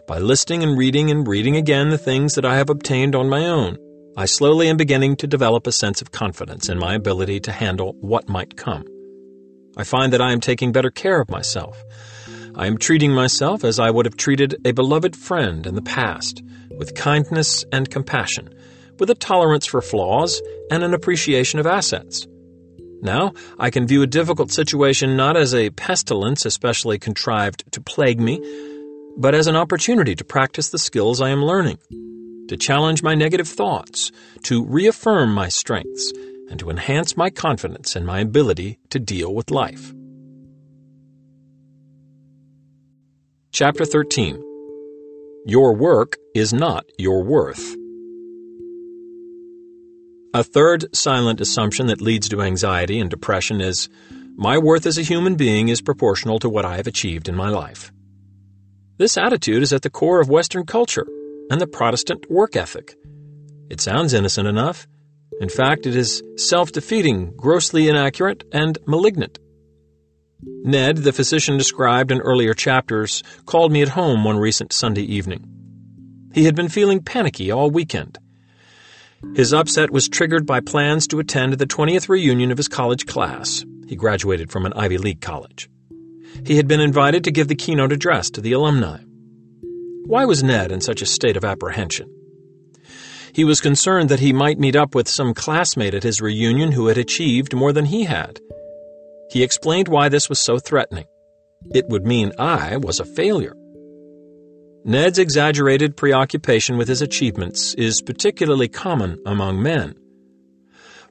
by 0.07 0.19
listing 0.19 0.63
and 0.63 0.77
reading 0.77 1.11
and 1.11 1.27
reading 1.27 1.55
again 1.55 1.89
the 1.89 1.97
things 1.97 2.35
that 2.35 2.45
I 2.45 2.55
have 2.57 2.69
obtained 2.69 3.15
on 3.15 3.29
my 3.29 3.45
own, 3.45 3.77
I 4.15 4.25
slowly 4.25 4.69
am 4.69 4.77
beginning 4.77 5.17
to 5.17 5.27
develop 5.27 5.67
a 5.67 5.71
sense 5.71 6.01
of 6.01 6.11
confidence 6.11 6.69
in 6.69 6.79
my 6.79 6.95
ability 6.95 7.39
to 7.41 7.51
handle 7.51 7.95
what 7.99 8.29
might 8.29 8.57
come. 8.57 8.85
I 9.77 9.83
find 9.83 10.11
that 10.13 10.21
I 10.21 10.31
am 10.31 10.39
taking 10.39 10.71
better 10.71 10.91
care 10.91 11.21
of 11.21 11.29
myself. 11.29 11.81
I 12.55 12.67
am 12.67 12.77
treating 12.77 13.13
myself 13.13 13.63
as 13.63 13.79
I 13.79 13.91
would 13.91 14.05
have 14.05 14.17
treated 14.17 14.55
a 14.65 14.71
beloved 14.71 15.15
friend 15.15 15.65
in 15.65 15.75
the 15.75 15.81
past, 15.81 16.41
with 16.71 16.95
kindness 16.95 17.63
and 17.71 17.89
compassion, 17.89 18.53
with 18.99 19.09
a 19.09 19.15
tolerance 19.15 19.65
for 19.65 19.81
flaws 19.81 20.41
and 20.69 20.83
an 20.83 20.93
appreciation 20.93 21.59
of 21.59 21.67
assets. 21.67 22.27
Now, 23.01 23.33
I 23.57 23.69
can 23.69 23.87
view 23.87 24.01
a 24.01 24.07
difficult 24.07 24.51
situation 24.51 25.15
not 25.15 25.37
as 25.37 25.53
a 25.53 25.69
pestilence 25.69 26.45
especially 26.45 26.99
contrived 26.99 27.71
to 27.71 27.81
plague 27.81 28.19
me, 28.19 28.41
but 29.17 29.33
as 29.33 29.47
an 29.47 29.55
opportunity 29.55 30.15
to 30.15 30.25
practice 30.25 30.69
the 30.69 30.77
skills 30.77 31.21
I 31.21 31.29
am 31.29 31.43
learning, 31.43 31.77
to 32.49 32.57
challenge 32.57 33.01
my 33.01 33.15
negative 33.15 33.47
thoughts, 33.47 34.11
to 34.43 34.65
reaffirm 34.65 35.33
my 35.33 35.47
strengths, 35.47 36.11
and 36.49 36.59
to 36.59 36.69
enhance 36.69 37.15
my 37.15 37.29
confidence 37.29 37.95
in 37.95 38.05
my 38.05 38.19
ability 38.19 38.79
to 38.89 38.99
deal 38.99 39.33
with 39.33 39.51
life. 39.51 39.93
Chapter 43.51 43.85
13 43.85 44.43
Your 45.45 45.73
work 45.73 46.17
is 46.35 46.53
not 46.53 46.85
your 46.97 47.23
worth. 47.23 47.75
A 50.31 50.43
third 50.43 50.95
silent 50.95 51.41
assumption 51.41 51.87
that 51.87 52.01
leads 52.01 52.29
to 52.29 52.43
anxiety 52.43 52.99
and 52.99 53.09
depression 53.09 53.61
is 53.61 53.89
my 54.35 54.59
worth 54.59 54.85
as 54.85 54.99
a 54.99 55.01
human 55.01 55.35
being 55.35 55.69
is 55.69 55.81
proportional 55.81 56.37
to 56.37 56.49
what 56.49 56.65
I 56.65 56.77
have 56.77 56.85
achieved 56.85 57.27
in 57.27 57.35
my 57.35 57.49
life. 57.49 57.91
This 58.97 59.17
attitude 59.17 59.63
is 59.63 59.73
at 59.73 59.81
the 59.81 59.89
core 59.89 60.21
of 60.21 60.29
Western 60.29 60.67
culture 60.67 61.07
and 61.49 61.59
the 61.59 61.65
Protestant 61.65 62.29
work 62.29 62.55
ethic. 62.55 62.95
It 63.71 63.81
sounds 63.81 64.13
innocent 64.13 64.47
enough. 64.47 64.87
In 65.41 65.49
fact, 65.49 65.87
it 65.87 65.95
is 65.95 66.21
self 66.35 66.71
defeating, 66.71 67.35
grossly 67.35 67.89
inaccurate, 67.89 68.43
and 68.51 68.77
malignant. 68.85 69.39
Ned, 70.43 70.97
the 70.97 71.13
physician 71.13 71.57
described 71.57 72.11
in 72.11 72.19
earlier 72.19 72.53
chapters, 72.53 73.23
called 73.47 73.71
me 73.71 73.81
at 73.81 73.89
home 73.89 74.23
one 74.23 74.37
recent 74.37 74.73
Sunday 74.73 75.01
evening. 75.01 75.43
He 76.35 76.43
had 76.43 76.55
been 76.55 76.69
feeling 76.69 77.01
panicky 77.01 77.49
all 77.49 77.71
weekend. 77.71 78.19
His 79.35 79.53
upset 79.53 79.91
was 79.91 80.09
triggered 80.09 80.45
by 80.45 80.59
plans 80.59 81.07
to 81.07 81.19
attend 81.19 81.53
the 81.53 81.67
20th 81.67 82.09
reunion 82.09 82.51
of 82.51 82.57
his 82.57 82.67
college 82.67 83.05
class. 83.05 83.65
He 83.87 83.95
graduated 83.95 84.51
from 84.51 84.65
an 84.65 84.73
Ivy 84.73 84.97
League 84.97 85.21
college. 85.21 85.69
He 86.45 86.57
had 86.57 86.67
been 86.67 86.79
invited 86.79 87.23
to 87.23 87.31
give 87.31 87.47
the 87.47 87.55
keynote 87.55 87.91
address 87.91 88.29
to 88.31 88.41
the 88.41 88.53
alumni. 88.53 88.99
Why 90.05 90.25
was 90.25 90.43
Ned 90.43 90.71
in 90.71 90.81
such 90.81 91.01
a 91.01 91.05
state 91.05 91.37
of 91.37 91.43
apprehension? 91.43 92.09
He 93.33 93.43
was 93.43 93.61
concerned 93.61 94.09
that 94.09 94.21
he 94.21 94.33
might 94.33 94.57
meet 94.57 94.75
up 94.75 94.95
with 94.95 95.07
some 95.07 95.33
classmate 95.33 95.93
at 95.93 96.03
his 96.03 96.21
reunion 96.21 96.71
who 96.71 96.87
had 96.87 96.97
achieved 96.97 97.53
more 97.53 97.73
than 97.73 97.85
he 97.85 98.05
had. 98.05 98.39
He 99.29 99.43
explained 99.43 99.87
why 99.87 100.09
this 100.09 100.29
was 100.29 100.39
so 100.39 100.57
threatening. 100.57 101.05
It 101.71 101.87
would 101.89 102.05
mean 102.05 102.31
I 102.39 102.77
was 102.77 102.99
a 102.99 103.05
failure. 103.05 103.53
Ned's 104.85 105.19
exaggerated 105.19 105.97
preoccupation 105.97 106.77
with 106.77 106.87
his 106.87 107.01
achievements 107.01 107.73
is 107.73 108.01
particularly 108.01 108.69
common 108.69 109.19
among 109.25 109.61
men. 109.61 109.93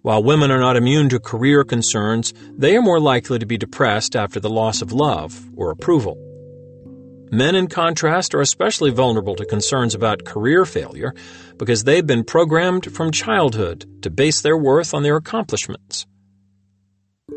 While 0.00 0.22
women 0.22 0.50
are 0.50 0.58
not 0.58 0.76
immune 0.76 1.10
to 1.10 1.20
career 1.20 1.64
concerns, 1.64 2.32
they 2.56 2.76
are 2.76 2.82
more 2.82 2.98
likely 2.98 3.38
to 3.38 3.46
be 3.46 3.58
depressed 3.58 4.16
after 4.16 4.40
the 4.40 4.48
loss 4.48 4.80
of 4.80 4.92
love 4.92 5.50
or 5.54 5.70
approval. 5.70 6.16
Men, 7.30 7.54
in 7.54 7.66
contrast, 7.66 8.34
are 8.34 8.40
especially 8.40 8.90
vulnerable 8.90 9.36
to 9.36 9.44
concerns 9.44 9.94
about 9.94 10.24
career 10.24 10.64
failure 10.64 11.12
because 11.58 11.84
they've 11.84 12.06
been 12.06 12.24
programmed 12.24 12.90
from 12.94 13.10
childhood 13.10 13.84
to 14.02 14.08
base 14.08 14.40
their 14.40 14.56
worth 14.56 14.94
on 14.94 15.02
their 15.02 15.16
accomplishments. 15.16 16.06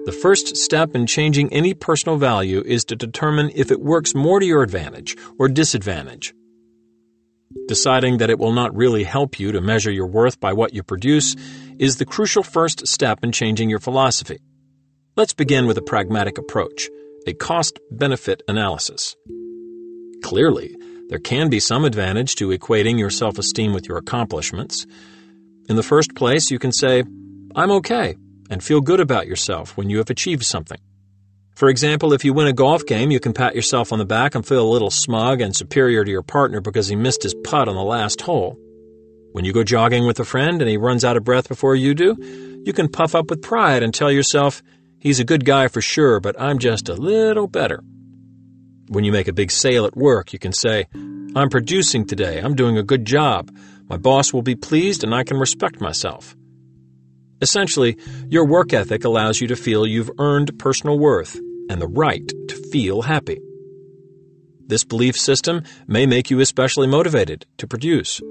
The 0.05 0.11
first 0.11 0.55
step 0.57 0.95
in 0.95 1.05
changing 1.05 1.51
any 1.53 1.73
personal 1.73 2.17
value 2.17 2.63
is 2.65 2.85
to 2.85 2.95
determine 2.95 3.51
if 3.53 3.71
it 3.71 3.81
works 3.81 4.15
more 4.15 4.39
to 4.39 4.45
your 4.45 4.63
advantage 4.63 5.17
or 5.37 5.47
disadvantage. 5.47 6.33
Deciding 7.67 8.17
that 8.17 8.29
it 8.29 8.39
will 8.39 8.53
not 8.53 8.75
really 8.75 9.03
help 9.03 9.37
you 9.37 9.51
to 9.51 9.61
measure 9.61 9.91
your 9.91 10.07
worth 10.07 10.39
by 10.39 10.53
what 10.53 10.73
you 10.73 10.81
produce 10.81 11.35
is 11.77 11.97
the 11.97 12.05
crucial 12.05 12.41
first 12.41 12.87
step 12.87 13.19
in 13.21 13.31
changing 13.31 13.69
your 13.69 13.79
philosophy. 13.79 14.39
Let's 15.17 15.33
begin 15.33 15.67
with 15.67 15.77
a 15.77 15.83
pragmatic 15.83 16.37
approach, 16.37 16.89
a 17.27 17.33
cost 17.33 17.77
benefit 17.91 18.41
analysis. 18.47 19.15
Clearly, 20.23 20.75
there 21.09 21.19
can 21.19 21.49
be 21.49 21.59
some 21.59 21.83
advantage 21.83 22.35
to 22.37 22.57
equating 22.57 22.97
your 22.97 23.09
self 23.09 23.37
esteem 23.37 23.73
with 23.73 23.87
your 23.87 23.97
accomplishments. 23.97 24.87
In 25.67 25.75
the 25.75 25.83
first 25.83 26.15
place, 26.15 26.49
you 26.49 26.57
can 26.57 26.71
say, 26.71 27.03
I'm 27.55 27.71
okay 27.71 28.15
and 28.51 28.63
feel 28.63 28.81
good 28.81 28.99
about 28.99 29.25
yourself 29.25 29.75
when 29.77 29.89
you 29.89 29.97
have 29.97 30.09
achieved 30.09 30.43
something. 30.43 30.77
For 31.55 31.69
example, 31.69 32.13
if 32.13 32.25
you 32.25 32.33
win 32.33 32.47
a 32.47 32.53
golf 32.53 32.85
game, 32.85 33.11
you 33.11 33.19
can 33.19 33.33
pat 33.33 33.55
yourself 33.55 33.93
on 33.93 33.99
the 33.99 34.05
back 34.05 34.35
and 34.35 34.45
feel 34.45 34.67
a 34.67 34.69
little 34.69 34.91
smug 34.91 35.41
and 35.41 35.55
superior 35.55 36.03
to 36.03 36.11
your 36.11 36.21
partner 36.21 36.59
because 36.59 36.87
he 36.87 36.95
missed 36.95 37.23
his 37.23 37.33
putt 37.33 37.69
on 37.69 37.75
the 37.75 37.81
last 37.81 38.21
hole. 38.21 38.57
When 39.31 39.45
you 39.45 39.53
go 39.53 39.63
jogging 39.63 40.05
with 40.05 40.19
a 40.19 40.25
friend 40.25 40.61
and 40.61 40.69
he 40.69 40.77
runs 40.77 41.05
out 41.05 41.17
of 41.17 41.23
breath 41.23 41.47
before 41.47 41.75
you 41.75 41.93
do, 41.93 42.17
you 42.65 42.73
can 42.73 42.89
puff 42.89 43.15
up 43.15 43.29
with 43.29 43.41
pride 43.41 43.83
and 43.83 43.93
tell 43.93 44.11
yourself, 44.11 44.61
he's 44.99 45.19
a 45.19 45.25
good 45.25 45.45
guy 45.45 45.67
for 45.67 45.81
sure, 45.81 46.19
but 46.19 46.39
I'm 46.39 46.59
just 46.59 46.89
a 46.89 46.95
little 46.95 47.47
better. 47.47 47.81
When 48.89 49.05
you 49.05 49.13
make 49.13 49.29
a 49.29 49.33
big 49.33 49.51
sale 49.51 49.85
at 49.85 49.95
work, 49.95 50.33
you 50.33 50.39
can 50.39 50.51
say, 50.51 50.87
I'm 51.35 51.49
producing 51.49 52.05
today, 52.05 52.39
I'm 52.39 52.55
doing 52.55 52.77
a 52.77 52.83
good 52.83 53.05
job, 53.05 53.55
my 53.87 53.97
boss 53.97 54.33
will 54.33 54.41
be 54.41 54.55
pleased, 54.55 55.03
and 55.03 55.15
I 55.15 55.23
can 55.23 55.37
respect 55.37 55.79
myself. 55.79 56.35
Essentially, 57.41 57.97
your 58.29 58.45
work 58.45 58.71
ethic 58.71 59.03
allows 59.03 59.41
you 59.41 59.47
to 59.47 59.55
feel 59.55 59.85
you've 59.85 60.11
earned 60.19 60.59
personal 60.59 60.99
worth 60.99 61.35
and 61.69 61.81
the 61.81 61.87
right 61.87 62.27
to 62.47 62.55
feel 62.71 63.01
happy. 63.01 63.39
This 64.67 64.83
belief 64.83 65.17
system 65.17 65.63
may 65.87 66.05
make 66.05 66.29
you 66.29 66.39
especially 66.39 66.87
motivated 66.87 67.45
to 67.57 67.67
produce. 67.67 68.21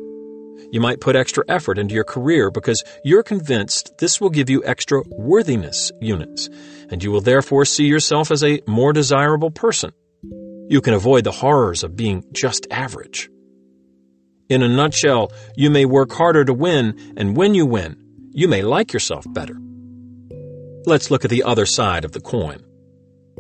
You 0.73 0.81
might 0.81 1.01
put 1.01 1.16
extra 1.16 1.44
effort 1.49 1.79
into 1.79 1.94
your 1.94 2.05
career 2.05 2.51
because 2.51 2.85
you're 3.05 3.23
convinced 3.25 3.92
this 3.99 4.20
will 4.20 4.31
give 4.31 4.49
you 4.49 4.62
extra 4.64 5.03
worthiness 5.09 5.90
units, 6.01 6.49
and 6.90 7.03
you 7.03 7.11
will 7.11 7.20
therefore 7.20 7.64
see 7.64 7.87
yourself 7.87 8.31
as 8.31 8.44
a 8.44 8.61
more 8.66 8.92
desirable 8.92 9.51
person. 9.51 9.92
You 10.68 10.81
can 10.81 10.94
avoid 10.94 11.25
the 11.25 11.33
horrors 11.33 11.83
of 11.83 11.96
being 11.96 12.25
just 12.33 12.66
average. 12.70 13.29
In 14.49 14.62
a 14.62 14.68
nutshell, 14.68 15.33
you 15.57 15.70
may 15.70 15.85
work 15.85 16.12
harder 16.12 16.44
to 16.44 16.55
win, 16.55 17.14
and 17.16 17.37
when 17.37 17.55
you 17.55 17.66
win, 17.66 18.00
you 18.33 18.49
may 18.49 18.62
like 18.62 18.93
yourself 18.93 19.25
better. 19.33 19.57
Let's 20.87 21.11
look 21.11 21.25
at 21.25 21.31
the 21.31 21.43
other 21.43 21.66
side 21.66 22.05
of 22.05 22.12
the 22.12 22.21
coin. 22.21 22.64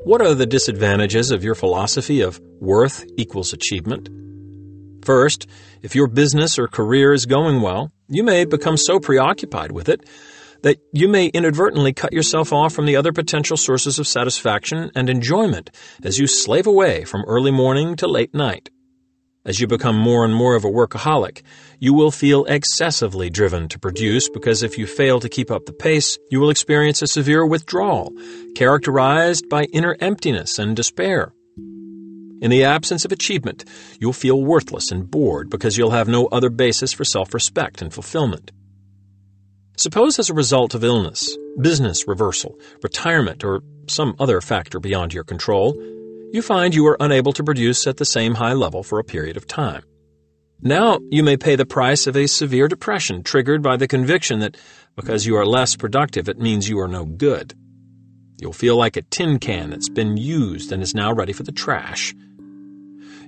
What 0.04 0.20
are 0.20 0.34
the 0.34 0.46
disadvantages 0.46 1.30
of 1.30 1.44
your 1.44 1.54
philosophy 1.54 2.20
of 2.20 2.40
worth 2.60 3.04
equals 3.16 3.52
achievement? 3.52 4.08
First, 5.04 5.46
if 5.82 5.94
your 5.94 6.06
business 6.06 6.58
or 6.58 6.68
career 6.68 7.12
is 7.12 7.26
going 7.26 7.62
well, 7.62 7.92
you 8.08 8.22
may 8.22 8.44
become 8.44 8.76
so 8.76 9.00
preoccupied 9.00 9.72
with 9.72 9.88
it 9.88 10.08
that 10.62 10.78
you 10.92 11.08
may 11.08 11.26
inadvertently 11.26 11.92
cut 11.92 12.12
yourself 12.12 12.52
off 12.52 12.74
from 12.74 12.86
the 12.86 12.96
other 12.96 13.12
potential 13.12 13.56
sources 13.56 13.98
of 13.98 14.06
satisfaction 14.06 14.90
and 14.94 15.08
enjoyment 15.08 15.70
as 16.02 16.18
you 16.18 16.26
slave 16.26 16.66
away 16.66 17.04
from 17.04 17.24
early 17.26 17.50
morning 17.50 17.96
to 17.96 18.06
late 18.06 18.34
night. 18.34 18.68
As 19.42 19.58
you 19.58 19.66
become 19.66 19.96
more 19.96 20.26
and 20.26 20.34
more 20.34 20.54
of 20.54 20.66
a 20.66 20.70
workaholic, 20.70 21.40
you 21.78 21.94
will 21.94 22.10
feel 22.10 22.44
excessively 22.44 23.30
driven 23.30 23.68
to 23.68 23.78
produce 23.78 24.28
because 24.28 24.62
if 24.62 24.76
you 24.76 24.86
fail 24.86 25.18
to 25.18 25.30
keep 25.30 25.50
up 25.50 25.64
the 25.64 25.72
pace, 25.72 26.18
you 26.30 26.40
will 26.40 26.50
experience 26.50 27.00
a 27.00 27.06
severe 27.06 27.46
withdrawal, 27.46 28.12
characterized 28.54 29.48
by 29.48 29.62
inner 29.72 29.96
emptiness 29.98 30.58
and 30.58 30.76
despair. 30.76 31.32
In 32.42 32.50
the 32.50 32.64
absence 32.64 33.06
of 33.06 33.12
achievement, 33.12 33.64
you'll 33.98 34.12
feel 34.12 34.44
worthless 34.44 34.90
and 34.90 35.10
bored 35.10 35.48
because 35.48 35.78
you'll 35.78 35.90
have 35.90 36.08
no 36.08 36.26
other 36.26 36.50
basis 36.50 36.92
for 36.92 37.04
self 37.04 37.32
respect 37.32 37.80
and 37.80 37.94
fulfillment. 37.94 38.52
Suppose 39.78 40.18
as 40.18 40.28
a 40.28 40.34
result 40.34 40.74
of 40.74 40.84
illness, 40.84 41.34
business 41.58 42.06
reversal, 42.06 42.58
retirement, 42.82 43.42
or 43.42 43.62
some 43.86 44.14
other 44.18 44.42
factor 44.42 44.80
beyond 44.80 45.14
your 45.14 45.24
control, 45.24 45.74
you 46.32 46.42
find 46.42 46.74
you 46.74 46.86
are 46.86 46.96
unable 47.00 47.32
to 47.32 47.44
produce 47.44 47.86
at 47.86 47.96
the 47.96 48.04
same 48.04 48.34
high 48.34 48.52
level 48.52 48.82
for 48.82 48.98
a 48.98 49.04
period 49.04 49.36
of 49.36 49.46
time. 49.46 49.82
Now 50.62 50.98
you 51.10 51.22
may 51.22 51.36
pay 51.36 51.56
the 51.56 51.66
price 51.66 52.06
of 52.06 52.16
a 52.16 52.26
severe 52.26 52.68
depression 52.68 53.22
triggered 53.22 53.62
by 53.62 53.76
the 53.76 53.88
conviction 53.88 54.40
that 54.40 54.56
because 54.94 55.26
you 55.26 55.36
are 55.36 55.46
less 55.46 55.76
productive, 55.76 56.28
it 56.28 56.38
means 56.38 56.68
you 56.68 56.78
are 56.80 56.88
no 56.88 57.04
good. 57.04 57.54
You'll 58.40 58.52
feel 58.52 58.76
like 58.76 58.96
a 58.96 59.02
tin 59.02 59.38
can 59.38 59.70
that's 59.70 59.88
been 59.88 60.16
used 60.16 60.72
and 60.72 60.82
is 60.82 60.94
now 60.94 61.12
ready 61.12 61.32
for 61.32 61.42
the 61.42 61.52
trash. 61.52 62.14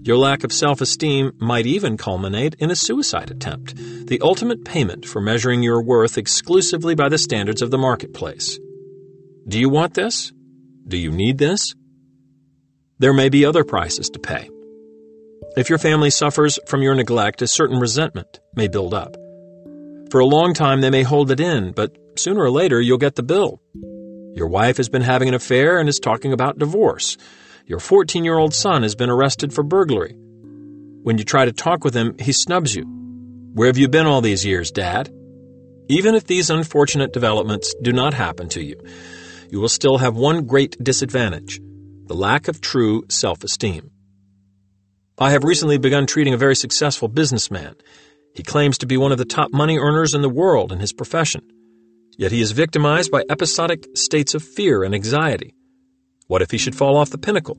Your 0.02 0.16
lack 0.16 0.42
of 0.42 0.52
self 0.52 0.80
esteem 0.80 1.32
might 1.38 1.66
even 1.66 1.96
culminate 1.96 2.54
in 2.54 2.70
a 2.70 2.76
suicide 2.76 3.30
attempt, 3.30 3.76
the 3.76 4.20
ultimate 4.20 4.64
payment 4.64 5.06
for 5.06 5.20
measuring 5.20 5.62
your 5.62 5.82
worth 5.82 6.18
exclusively 6.18 6.94
by 6.94 7.08
the 7.08 7.18
standards 7.18 7.62
of 7.62 7.70
the 7.70 7.78
marketplace. 7.78 8.58
Do 9.46 9.58
you 9.58 9.68
want 9.68 9.94
this? 9.94 10.32
Do 10.86 10.96
you 10.96 11.10
need 11.10 11.38
this? 11.38 11.74
There 12.98 13.12
may 13.12 13.28
be 13.28 13.44
other 13.44 13.64
prices 13.64 14.10
to 14.10 14.18
pay. 14.18 14.48
If 15.56 15.68
your 15.68 15.78
family 15.78 16.10
suffers 16.10 16.58
from 16.66 16.82
your 16.82 16.94
neglect, 16.94 17.42
a 17.42 17.46
certain 17.46 17.78
resentment 17.78 18.40
may 18.54 18.68
build 18.68 18.94
up. 18.94 19.16
For 20.10 20.20
a 20.20 20.26
long 20.26 20.54
time, 20.54 20.80
they 20.80 20.90
may 20.90 21.02
hold 21.02 21.30
it 21.30 21.40
in, 21.40 21.72
but 21.72 21.96
sooner 22.16 22.42
or 22.42 22.50
later, 22.50 22.80
you'll 22.80 22.98
get 22.98 23.16
the 23.16 23.22
bill. 23.22 23.60
Your 24.34 24.48
wife 24.48 24.76
has 24.76 24.88
been 24.88 25.02
having 25.02 25.28
an 25.28 25.34
affair 25.34 25.78
and 25.78 25.88
is 25.88 25.98
talking 25.98 26.32
about 26.32 26.58
divorce. 26.58 27.16
Your 27.66 27.80
14 27.80 28.24
year 28.24 28.38
old 28.38 28.54
son 28.54 28.82
has 28.82 28.94
been 28.94 29.10
arrested 29.10 29.52
for 29.52 29.62
burglary. 29.62 30.14
When 31.02 31.18
you 31.18 31.24
try 31.24 31.44
to 31.44 31.52
talk 31.52 31.84
with 31.84 31.94
him, 31.94 32.16
he 32.18 32.32
snubs 32.32 32.74
you. 32.74 32.84
Where 33.54 33.66
have 33.66 33.78
you 33.78 33.88
been 33.88 34.06
all 34.06 34.20
these 34.20 34.46
years, 34.46 34.70
Dad? 34.70 35.08
Even 35.88 36.14
if 36.14 36.26
these 36.26 36.50
unfortunate 36.50 37.12
developments 37.12 37.74
do 37.82 37.92
not 37.92 38.14
happen 38.14 38.48
to 38.50 38.62
you, 38.62 38.80
you 39.50 39.60
will 39.60 39.68
still 39.68 39.98
have 39.98 40.16
one 40.16 40.46
great 40.46 40.82
disadvantage 40.82 41.60
the 42.12 42.18
lack 42.18 42.46
of 42.46 42.60
true 42.60 43.06
self 43.08 43.42
esteem. 43.42 43.90
I 45.16 45.30
have 45.30 45.44
recently 45.44 45.78
begun 45.78 46.06
treating 46.06 46.34
a 46.34 46.44
very 46.44 46.54
successful 46.54 47.08
businessman. 47.08 47.74
He 48.34 48.42
claims 48.42 48.76
to 48.78 48.86
be 48.86 48.98
one 48.98 49.12
of 49.12 49.16
the 49.16 49.24
top 49.24 49.50
money 49.50 49.78
earners 49.78 50.14
in 50.14 50.20
the 50.20 50.28
world 50.28 50.72
in 50.72 50.78
his 50.78 50.92
profession. 50.92 51.40
Yet 52.18 52.30
he 52.30 52.42
is 52.42 52.52
victimized 52.52 53.10
by 53.10 53.24
episodic 53.30 53.86
states 53.94 54.34
of 54.34 54.42
fear 54.42 54.82
and 54.82 54.94
anxiety. 54.94 55.54
What 56.26 56.42
if 56.42 56.50
he 56.50 56.58
should 56.58 56.76
fall 56.76 56.98
off 56.98 57.08
the 57.08 57.16
pinnacle? 57.16 57.56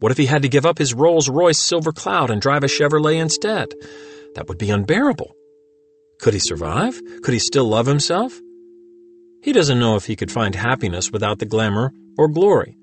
What 0.00 0.12
if 0.12 0.18
he 0.18 0.26
had 0.26 0.42
to 0.42 0.50
give 0.50 0.66
up 0.66 0.76
his 0.76 0.92
Rolls 0.92 1.30
Royce 1.30 1.58
Silver 1.58 1.92
Cloud 1.92 2.28
and 2.28 2.42
drive 2.42 2.64
a 2.64 2.66
Chevrolet 2.66 3.18
instead? 3.18 3.72
That 4.34 4.48
would 4.48 4.58
be 4.58 4.68
unbearable. 4.68 5.34
Could 6.20 6.34
he 6.34 6.40
survive? 6.40 7.00
Could 7.22 7.32
he 7.32 7.40
still 7.40 7.64
love 7.64 7.86
himself? 7.86 8.38
He 9.42 9.54
doesn't 9.54 9.80
know 9.80 9.96
if 9.96 10.04
he 10.04 10.14
could 10.14 10.30
find 10.30 10.54
happiness 10.54 11.10
without 11.10 11.38
the 11.38 11.46
glamour 11.46 11.94
or 12.18 12.28
glory. 12.28 12.77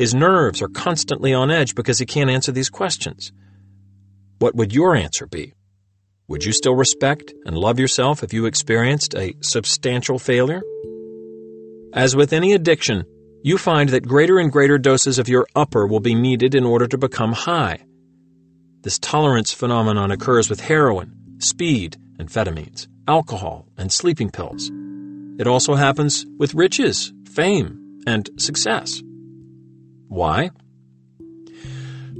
His 0.00 0.14
nerves 0.14 0.62
are 0.62 0.68
constantly 0.68 1.34
on 1.34 1.50
edge 1.50 1.74
because 1.74 1.98
he 1.98 2.06
can't 2.06 2.30
answer 2.30 2.52
these 2.52 2.70
questions. 2.70 3.32
What 4.38 4.54
would 4.54 4.74
your 4.74 4.96
answer 4.96 5.26
be? 5.26 5.52
Would 6.26 6.42
you 6.42 6.54
still 6.54 6.74
respect 6.74 7.34
and 7.44 7.54
love 7.54 7.78
yourself 7.78 8.22
if 8.22 8.32
you 8.32 8.46
experienced 8.46 9.14
a 9.14 9.34
substantial 9.42 10.18
failure? 10.18 10.62
As 11.92 12.16
with 12.16 12.32
any 12.32 12.54
addiction, 12.54 13.04
you 13.42 13.58
find 13.58 13.90
that 13.90 14.08
greater 14.08 14.38
and 14.38 14.50
greater 14.50 14.78
doses 14.78 15.18
of 15.18 15.28
your 15.28 15.46
upper 15.54 15.86
will 15.86 16.00
be 16.00 16.14
needed 16.14 16.54
in 16.54 16.64
order 16.64 16.86
to 16.86 16.96
become 16.96 17.32
high. 17.34 17.80
This 18.80 18.98
tolerance 18.98 19.52
phenomenon 19.52 20.10
occurs 20.10 20.48
with 20.48 20.60
heroin, 20.60 21.14
speed, 21.40 21.98
amphetamines, 22.16 22.88
alcohol, 23.06 23.66
and 23.76 23.92
sleeping 23.92 24.30
pills. 24.30 24.70
It 25.38 25.46
also 25.46 25.74
happens 25.74 26.24
with 26.38 26.54
riches, 26.54 27.12
fame, 27.30 28.00
and 28.06 28.30
success. 28.38 29.02
Why? 30.10 30.50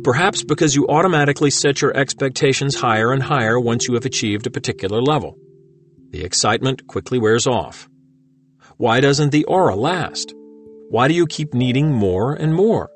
Perhaps 0.05 0.44
because 0.44 0.76
you 0.76 0.87
automatically 0.87 1.50
set 1.50 1.83
your 1.83 1.94
expectations 1.96 2.76
higher 2.76 3.12
and 3.12 3.20
higher 3.20 3.59
once 3.59 3.88
you 3.88 3.94
have 3.94 4.05
achieved 4.05 4.46
a 4.46 4.50
particular 4.50 5.03
level. 5.03 5.37
The 6.11 6.22
excitement 6.22 6.87
quickly 6.87 7.18
wears 7.18 7.48
off. 7.48 7.88
Why 8.76 9.00
doesn't 9.00 9.31
the 9.31 9.44
aura 9.46 9.74
last? 9.74 10.33
Why 10.88 11.09
do 11.09 11.14
you 11.14 11.26
keep 11.26 11.53
needing 11.53 11.92
more 11.92 12.33
and 12.33 12.55
more? 12.55 12.90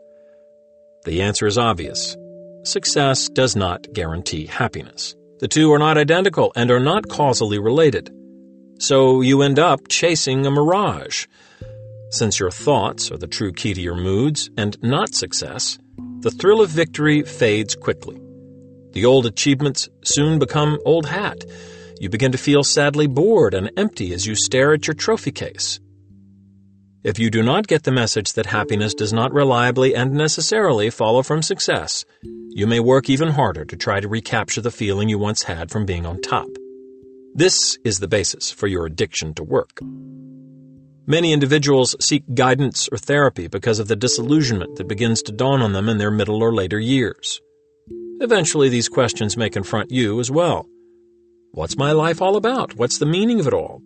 The 1.05 1.23
answer 1.23 1.49
is 1.49 1.59
obvious. 1.59 2.17
Success 2.63 3.29
does 3.29 3.57
not 3.57 3.93
guarantee 3.93 4.47
happiness. 4.47 5.17
The 5.41 5.49
two 5.49 5.73
are 5.73 5.79
not 5.81 5.99
identical 5.99 6.53
and 6.55 6.71
are 6.71 6.79
not 6.79 7.09
causally 7.09 7.59
related. 7.59 8.15
So 8.79 9.23
you 9.23 9.43
end 9.43 9.59
up 9.59 9.89
chasing 9.89 10.47
a 10.47 10.53
mirage 10.53 11.27
since 12.11 12.39
your 12.39 12.51
thoughts 12.51 13.11
are 13.11 13.19
the 13.19 13.27
true 13.27 13.53
key 13.53 13.75
to 13.75 13.81
your 13.81 13.97
moods 13.97 14.51
and 14.57 14.81
not 14.83 15.15
success, 15.15 15.79
the 16.21 16.31
thrill 16.31 16.61
of 16.61 16.71
victory 16.71 17.23
fades 17.23 17.75
quickly. 17.75 18.21
The 18.93 19.05
old 19.05 19.27
achievements 19.27 19.89
soon 20.05 20.39
become 20.39 20.79
old 20.85 21.07
hat. 21.07 21.45
You 22.01 22.09
begin 22.09 22.33
to 22.33 22.39
feel 22.39 22.63
sadly 22.63 23.07
bored 23.07 23.55
and 23.55 23.71
empty 23.77 24.13
as 24.13 24.27
you 24.27 24.35
stare 24.35 24.73
at 24.73 24.87
your 24.87 24.95
trophy 24.95 25.33
case. 25.33 25.81
If 27.03 27.19
you 27.19 27.29
do 27.29 27.43
not 27.43 27.67
get 27.67 27.83
the 27.83 27.93
message 27.93 28.33
that 28.33 28.47
happiness 28.47 28.95
does 28.95 29.13
not 29.13 29.35
reliably 29.35 29.95
and 29.95 30.13
necessarily 30.13 30.89
follow 30.89 31.23
from 31.23 31.43
success, 31.43 32.05
you 32.23 32.67
may 32.67 32.81
work 32.81 33.11
even 33.11 33.29
harder 33.29 33.65
to 33.67 33.77
try 33.77 34.01
to 34.01 34.09
recapture 34.09 34.63
the 34.63 34.71
feeling 34.71 35.09
you 35.09 35.19
once 35.19 35.43
had 35.43 35.71
from 35.71 35.85
being 35.85 36.07
on 36.07 36.23
top. 36.23 36.49
This 37.35 37.77
is 37.85 37.99
the 37.99 38.09
basis 38.09 38.51
for 38.51 38.69
your 38.69 38.87
addiction 38.87 39.35
to 39.35 39.45
work. 39.45 39.81
Many 41.07 41.35
individuals 41.35 41.95
seek 42.01 42.25
guidance 42.35 42.89
or 42.91 42.97
therapy 42.97 43.47
because 43.47 43.79
of 43.79 43.89
the 43.89 43.97
disillusionment 43.97 44.77
that 44.77 44.89
begins 44.89 45.21
to 45.25 45.33
dawn 45.33 45.61
on 45.61 45.75
them 45.75 45.91
in 45.91 45.99
their 45.99 46.11
middle 46.11 46.43
or 46.43 46.55
later 46.55 46.81
years. 46.81 47.43
Eventually, 48.21 48.71
these 48.71 48.89
questions 48.89 49.37
may 49.37 49.51
confront 49.51 49.91
you 49.91 50.19
as 50.19 50.31
well. 50.31 50.67
What's 51.51 51.77
my 51.77 51.93
life 51.93 52.23
all 52.23 52.37
about? 52.37 52.77
What's 52.77 52.97
the 52.97 53.05
meaning 53.05 53.39
of 53.39 53.47
it 53.47 53.53
all? 53.53 53.83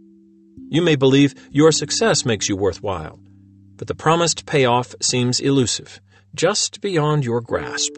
You 0.69 0.81
may 0.81 0.95
believe 0.95 1.35
your 1.51 1.73
success 1.73 2.25
makes 2.25 2.49
you 2.49 2.57
worthwhile, 2.57 3.19
but 3.75 3.89
the 3.89 3.97
promised 3.97 4.47
payoff 4.47 4.95
seems 5.03 5.41
elusive, 5.41 6.01
just 6.37 6.81
beyond 6.81 7.25
your 7.25 7.41
grasp. 7.41 7.95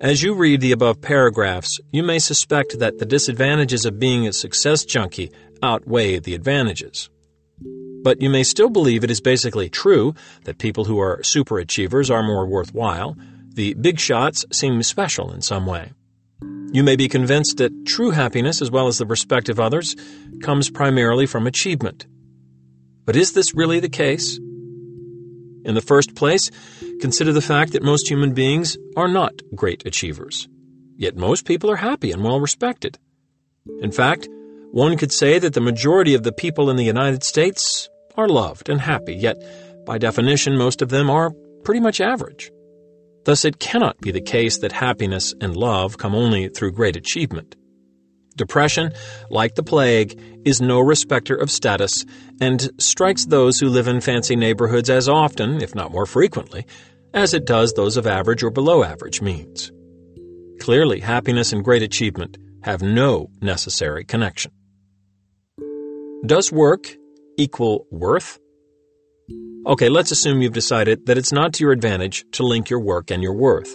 As 0.00 0.22
you 0.22 0.34
read 0.34 0.60
the 0.60 0.72
above 0.72 1.00
paragraphs, 1.00 1.80
you 1.90 2.04
may 2.04 2.20
suspect 2.20 2.78
that 2.78 2.98
the 2.98 3.04
disadvantages 3.04 3.84
of 3.84 3.98
being 3.98 4.28
a 4.28 4.32
success 4.32 4.84
junkie 4.84 5.32
outweigh 5.60 6.20
the 6.20 6.36
advantages. 6.36 7.10
But 8.02 8.22
you 8.22 8.30
may 8.30 8.42
still 8.42 8.70
believe 8.70 9.04
it 9.04 9.10
is 9.10 9.20
basically 9.20 9.68
true 9.68 10.14
that 10.44 10.58
people 10.58 10.84
who 10.84 10.98
are 10.98 11.18
superachievers 11.18 12.10
are 12.10 12.22
more 12.22 12.46
worthwhile. 12.46 13.16
The 13.54 13.74
big 13.74 13.98
shots 13.98 14.44
seem 14.52 14.82
special 14.82 15.32
in 15.32 15.42
some 15.42 15.66
way. 15.66 15.92
You 16.72 16.82
may 16.82 16.96
be 16.96 17.08
convinced 17.08 17.56
that 17.58 17.84
true 17.84 18.10
happiness, 18.10 18.62
as 18.62 18.70
well 18.70 18.86
as 18.86 18.98
the 18.98 19.06
respect 19.06 19.48
of 19.48 19.58
others, 19.58 19.96
comes 20.40 20.70
primarily 20.70 21.26
from 21.26 21.46
achievement. 21.46 22.06
But 23.04 23.16
is 23.16 23.32
this 23.32 23.54
really 23.54 23.80
the 23.80 23.88
case? 23.88 24.38
In 25.64 25.74
the 25.74 25.82
first 25.82 26.14
place, 26.14 26.50
consider 27.00 27.32
the 27.32 27.42
fact 27.42 27.72
that 27.72 27.82
most 27.82 28.08
human 28.08 28.32
beings 28.32 28.78
are 28.96 29.08
not 29.08 29.42
great 29.54 29.84
achievers. 29.84 30.48
Yet 30.96 31.16
most 31.16 31.44
people 31.44 31.70
are 31.70 31.76
happy 31.76 32.12
and 32.12 32.22
well 32.22 32.40
respected. 32.40 32.98
In 33.80 33.90
fact, 33.90 34.28
one 34.72 34.96
could 34.96 35.12
say 35.12 35.38
that 35.38 35.54
the 35.54 35.60
majority 35.60 36.14
of 36.14 36.22
the 36.22 36.32
people 36.32 36.70
in 36.70 36.76
the 36.76 36.84
United 36.84 37.24
States 37.24 37.88
are 38.16 38.28
loved 38.28 38.68
and 38.68 38.80
happy, 38.80 39.14
yet, 39.14 39.36
by 39.84 39.98
definition, 39.98 40.56
most 40.56 40.82
of 40.82 40.90
them 40.90 41.10
are 41.10 41.32
pretty 41.64 41.80
much 41.80 42.00
average. 42.00 42.50
Thus, 43.24 43.44
it 43.44 43.58
cannot 43.58 44.00
be 44.00 44.12
the 44.12 44.20
case 44.20 44.58
that 44.58 44.72
happiness 44.72 45.34
and 45.40 45.56
love 45.56 45.98
come 45.98 46.14
only 46.14 46.48
through 46.48 46.72
great 46.72 46.96
achievement. 46.96 47.56
Depression, 48.36 48.92
like 49.28 49.54
the 49.54 49.62
plague, 49.62 50.18
is 50.44 50.60
no 50.60 50.80
respecter 50.80 51.34
of 51.34 51.50
status 51.50 52.06
and 52.40 52.70
strikes 52.78 53.26
those 53.26 53.58
who 53.58 53.68
live 53.68 53.88
in 53.88 54.00
fancy 54.00 54.36
neighborhoods 54.36 54.88
as 54.88 55.08
often, 55.08 55.60
if 55.60 55.74
not 55.74 55.92
more 55.92 56.06
frequently, 56.06 56.64
as 57.12 57.34
it 57.34 57.44
does 57.44 57.72
those 57.72 57.96
of 57.96 58.06
average 58.06 58.42
or 58.42 58.50
below 58.50 58.84
average 58.84 59.20
means. 59.20 59.72
Clearly, 60.60 61.00
happiness 61.00 61.52
and 61.52 61.64
great 61.64 61.82
achievement 61.82 62.38
have 62.62 62.82
no 62.82 63.30
necessary 63.42 64.04
connection. 64.04 64.52
Does 66.26 66.52
work 66.52 66.96
equal 67.38 67.86
worth? 67.90 68.38
Okay, 69.66 69.88
let's 69.88 70.10
assume 70.10 70.42
you've 70.42 70.52
decided 70.52 71.06
that 71.06 71.16
it's 71.16 71.32
not 71.32 71.54
to 71.54 71.64
your 71.64 71.72
advantage 71.72 72.26
to 72.32 72.42
link 72.42 72.68
your 72.68 72.80
work 72.80 73.10
and 73.10 73.22
your 73.22 73.32
worth. 73.32 73.74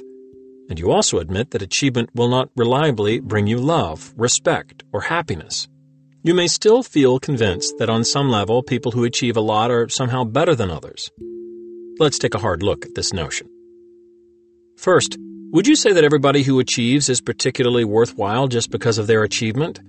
And 0.69 0.77
you 0.77 0.91
also 0.91 1.17
admit 1.17 1.51
that 1.51 1.63
achievement 1.63 2.11
will 2.13 2.27
not 2.27 2.49
reliably 2.55 3.19
bring 3.19 3.47
you 3.47 3.57
love, 3.57 4.13
respect, 4.15 4.83
or 4.93 5.01
happiness. 5.01 5.67
You 6.21 6.35
may 6.35 6.45
still 6.45 6.83
feel 6.83 7.19
convinced 7.19 7.79
that 7.79 7.89
on 7.89 8.03
some 8.03 8.29
level 8.29 8.61
people 8.61 8.91
who 8.91 9.05
achieve 9.05 9.37
a 9.37 9.41
lot 9.41 9.71
are 9.71 9.89
somehow 9.89 10.23
better 10.23 10.53
than 10.53 10.69
others. 10.69 11.09
Let's 11.97 12.19
take 12.19 12.35
a 12.35 12.39
hard 12.39 12.61
look 12.61 12.85
at 12.85 12.93
this 12.93 13.11
notion. 13.11 13.49
First, 14.77 15.17
would 15.51 15.65
you 15.65 15.75
say 15.75 15.93
that 15.93 16.03
everybody 16.03 16.43
who 16.43 16.59
achieves 16.59 17.09
is 17.09 17.21
particularly 17.21 17.85
worthwhile 17.85 18.47
just 18.47 18.69
because 18.69 18.99
of 18.99 19.07
their 19.07 19.23
achievement? 19.23 19.79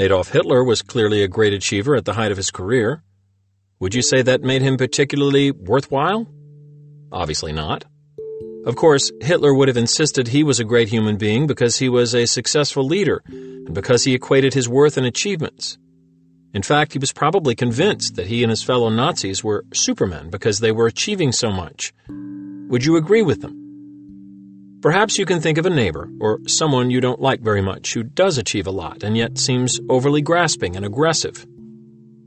Adolf 0.00 0.28
Hitler 0.28 0.62
was 0.62 0.80
clearly 0.80 1.24
a 1.24 1.28
great 1.28 1.52
achiever 1.52 1.96
at 1.96 2.04
the 2.04 2.12
height 2.12 2.30
of 2.30 2.36
his 2.36 2.52
career. 2.52 3.02
Would 3.80 3.94
you 3.96 4.02
say 4.02 4.22
that 4.22 4.42
made 4.42 4.62
him 4.62 4.76
particularly 4.76 5.50
worthwhile? 5.50 6.28
Obviously 7.10 7.52
not. 7.52 7.84
Of 8.64 8.76
course, 8.76 9.10
Hitler 9.20 9.52
would 9.52 9.66
have 9.66 9.76
insisted 9.76 10.28
he 10.28 10.44
was 10.44 10.60
a 10.60 10.64
great 10.64 10.88
human 10.88 11.16
being 11.16 11.48
because 11.48 11.78
he 11.78 11.88
was 11.88 12.14
a 12.14 12.26
successful 12.26 12.84
leader 12.84 13.22
and 13.26 13.74
because 13.74 14.04
he 14.04 14.14
equated 14.14 14.54
his 14.54 14.68
worth 14.68 14.96
and 14.96 15.06
achievements. 15.06 15.78
In 16.54 16.62
fact, 16.62 16.92
he 16.92 17.00
was 17.00 17.12
probably 17.12 17.56
convinced 17.56 18.14
that 18.14 18.28
he 18.28 18.44
and 18.44 18.50
his 18.50 18.62
fellow 18.62 18.90
Nazis 18.90 19.42
were 19.42 19.64
supermen 19.74 20.30
because 20.30 20.60
they 20.60 20.70
were 20.70 20.86
achieving 20.86 21.32
so 21.32 21.50
much. 21.50 21.92
Would 22.68 22.84
you 22.84 22.96
agree 22.96 23.22
with 23.22 23.42
them? 23.42 23.67
Perhaps 24.80 25.18
you 25.18 25.26
can 25.26 25.40
think 25.40 25.58
of 25.58 25.66
a 25.66 25.70
neighbor 25.70 26.08
or 26.20 26.38
someone 26.46 26.88
you 26.88 27.00
don't 27.00 27.20
like 27.20 27.40
very 27.40 27.60
much 27.60 27.94
who 27.94 28.04
does 28.04 28.38
achieve 28.38 28.68
a 28.68 28.70
lot 28.70 29.02
and 29.02 29.16
yet 29.16 29.36
seems 29.36 29.80
overly 29.88 30.22
grasping 30.22 30.76
and 30.76 30.86
aggressive. 30.86 31.44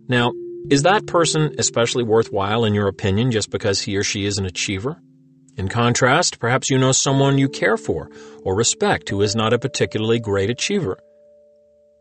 Now, 0.10 0.34
is 0.70 0.84
that 0.84 1.08
person 1.08 1.56
especially 1.58 2.04
worthwhile 2.04 2.66
in 2.66 2.74
your 2.74 2.90
opinion 2.90 3.32
just 3.32 3.52
because 3.52 3.80
he 3.80 3.96
or 3.96 4.04
she 4.04 4.26
is 4.26 4.38
an 4.38 4.46
achiever? 4.46 5.02
In 5.56 5.70
contrast, 5.70 6.40
perhaps 6.40 6.70
you 6.70 6.78
know 6.78 6.92
someone 6.92 7.38
you 7.38 7.48
care 7.48 7.78
for 7.78 8.10
or 8.44 8.54
respect 8.54 9.08
who 9.08 9.22
is 9.22 9.34
not 9.34 9.54
a 9.54 9.60
particularly 9.60 10.20
great 10.20 10.50
achiever. 10.50 11.00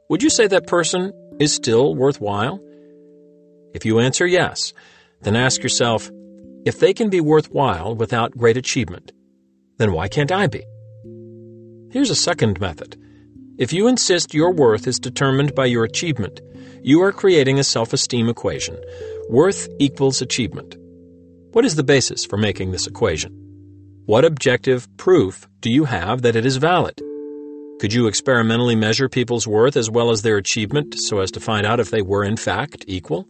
Would 0.08 0.22
you 0.22 0.30
say 0.30 0.48
that 0.48 0.66
person 0.66 1.12
is 1.38 1.52
still 1.52 1.94
worthwhile? 1.94 2.60
If 3.72 3.84
you 3.84 4.00
answer 4.00 4.26
yes, 4.26 4.72
then 5.22 5.36
ask 5.36 5.62
yourself 5.62 6.10
if 6.64 6.80
they 6.80 6.92
can 6.92 7.08
be 7.08 7.20
worthwhile 7.20 7.94
without 7.94 8.36
great 8.36 8.56
achievement, 8.56 9.12
then 9.80 9.92
why 9.92 10.08
can't 10.08 10.30
I 10.30 10.46
be? 10.46 10.62
Here's 11.90 12.10
a 12.10 12.14
second 12.14 12.60
method. 12.60 12.96
If 13.58 13.72
you 13.72 13.88
insist 13.88 14.34
your 14.34 14.52
worth 14.52 14.86
is 14.86 14.98
determined 14.98 15.54
by 15.54 15.66
your 15.66 15.84
achievement, 15.84 16.40
you 16.82 17.02
are 17.02 17.12
creating 17.12 17.58
a 17.58 17.64
self 17.64 17.94
esteem 17.94 18.28
equation. 18.28 18.76
Worth 19.30 19.68
equals 19.78 20.20
achievement. 20.20 20.76
What 21.52 21.64
is 21.64 21.76
the 21.76 21.82
basis 21.82 22.26
for 22.26 22.36
making 22.36 22.72
this 22.72 22.86
equation? 22.86 23.32
What 24.04 24.24
objective 24.24 24.86
proof 24.98 25.48
do 25.60 25.70
you 25.70 25.84
have 25.84 26.22
that 26.22 26.36
it 26.36 26.44
is 26.44 26.58
valid? 26.58 27.00
Could 27.80 27.94
you 27.94 28.06
experimentally 28.06 28.76
measure 28.76 29.08
people's 29.08 29.46
worth 29.46 29.78
as 29.78 29.90
well 29.90 30.10
as 30.10 30.20
their 30.20 30.36
achievement 30.36 30.94
so 30.98 31.20
as 31.20 31.30
to 31.30 31.40
find 31.40 31.64
out 31.64 31.80
if 31.80 31.90
they 31.90 32.02
were 32.02 32.24
in 32.24 32.36
fact 32.36 32.84
equal? 32.86 33.26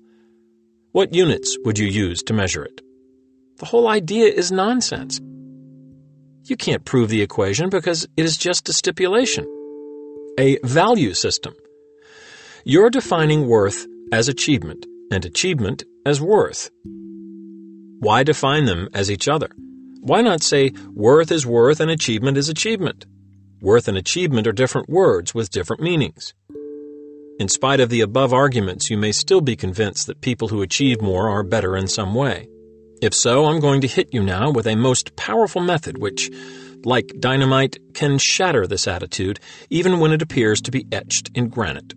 What 0.90 1.14
units 1.14 1.56
would 1.64 1.78
you 1.78 1.86
use 1.86 2.24
to 2.24 2.32
measure 2.32 2.64
it? 2.64 2.80
The 3.58 3.66
whole 3.66 3.86
idea 3.86 4.26
is 4.26 4.50
nonsense. 4.50 5.20
You 6.44 6.56
can't 6.56 6.84
prove 6.84 7.08
the 7.08 7.22
equation 7.22 7.68
because 7.68 8.06
it 8.16 8.24
is 8.24 8.36
just 8.36 8.68
a 8.68 8.72
stipulation. 8.72 9.46
A 10.38 10.58
value 10.64 11.14
system. 11.14 11.54
You're 12.64 12.90
defining 12.90 13.46
worth 13.46 13.86
as 14.12 14.28
achievement 14.28 14.86
and 15.12 15.24
achievement 15.24 15.84
as 16.06 16.20
worth. 16.20 16.70
Why 18.00 18.22
define 18.22 18.64
them 18.64 18.88
as 18.94 19.10
each 19.10 19.28
other? 19.28 19.50
Why 20.00 20.22
not 20.22 20.42
say 20.42 20.72
worth 20.94 21.30
is 21.30 21.46
worth 21.46 21.80
and 21.80 21.90
achievement 21.90 22.38
is 22.38 22.48
achievement? 22.48 23.04
Worth 23.60 23.86
and 23.88 23.98
achievement 23.98 24.46
are 24.46 24.52
different 24.52 24.88
words 24.88 25.34
with 25.34 25.50
different 25.50 25.82
meanings. 25.82 26.32
In 27.38 27.48
spite 27.48 27.80
of 27.80 27.90
the 27.90 28.00
above 28.00 28.32
arguments, 28.32 28.88
you 28.88 28.96
may 28.96 29.12
still 29.12 29.42
be 29.42 29.56
convinced 29.56 30.06
that 30.06 30.22
people 30.22 30.48
who 30.48 30.62
achieve 30.62 31.02
more 31.02 31.28
are 31.28 31.42
better 31.42 31.76
in 31.76 31.86
some 31.86 32.14
way. 32.14 32.48
If 33.02 33.14
so, 33.14 33.46
I'm 33.46 33.60
going 33.60 33.80
to 33.80 33.88
hit 33.88 34.12
you 34.12 34.22
now 34.22 34.50
with 34.50 34.66
a 34.66 34.76
most 34.76 35.16
powerful 35.16 35.62
method 35.62 35.96
which, 35.96 36.30
like 36.84 37.14
dynamite, 37.18 37.78
can 37.94 38.18
shatter 38.18 38.66
this 38.66 38.86
attitude 38.86 39.40
even 39.70 40.00
when 40.00 40.12
it 40.12 40.20
appears 40.20 40.60
to 40.62 40.70
be 40.70 40.86
etched 40.92 41.30
in 41.34 41.48
granite. 41.48 41.94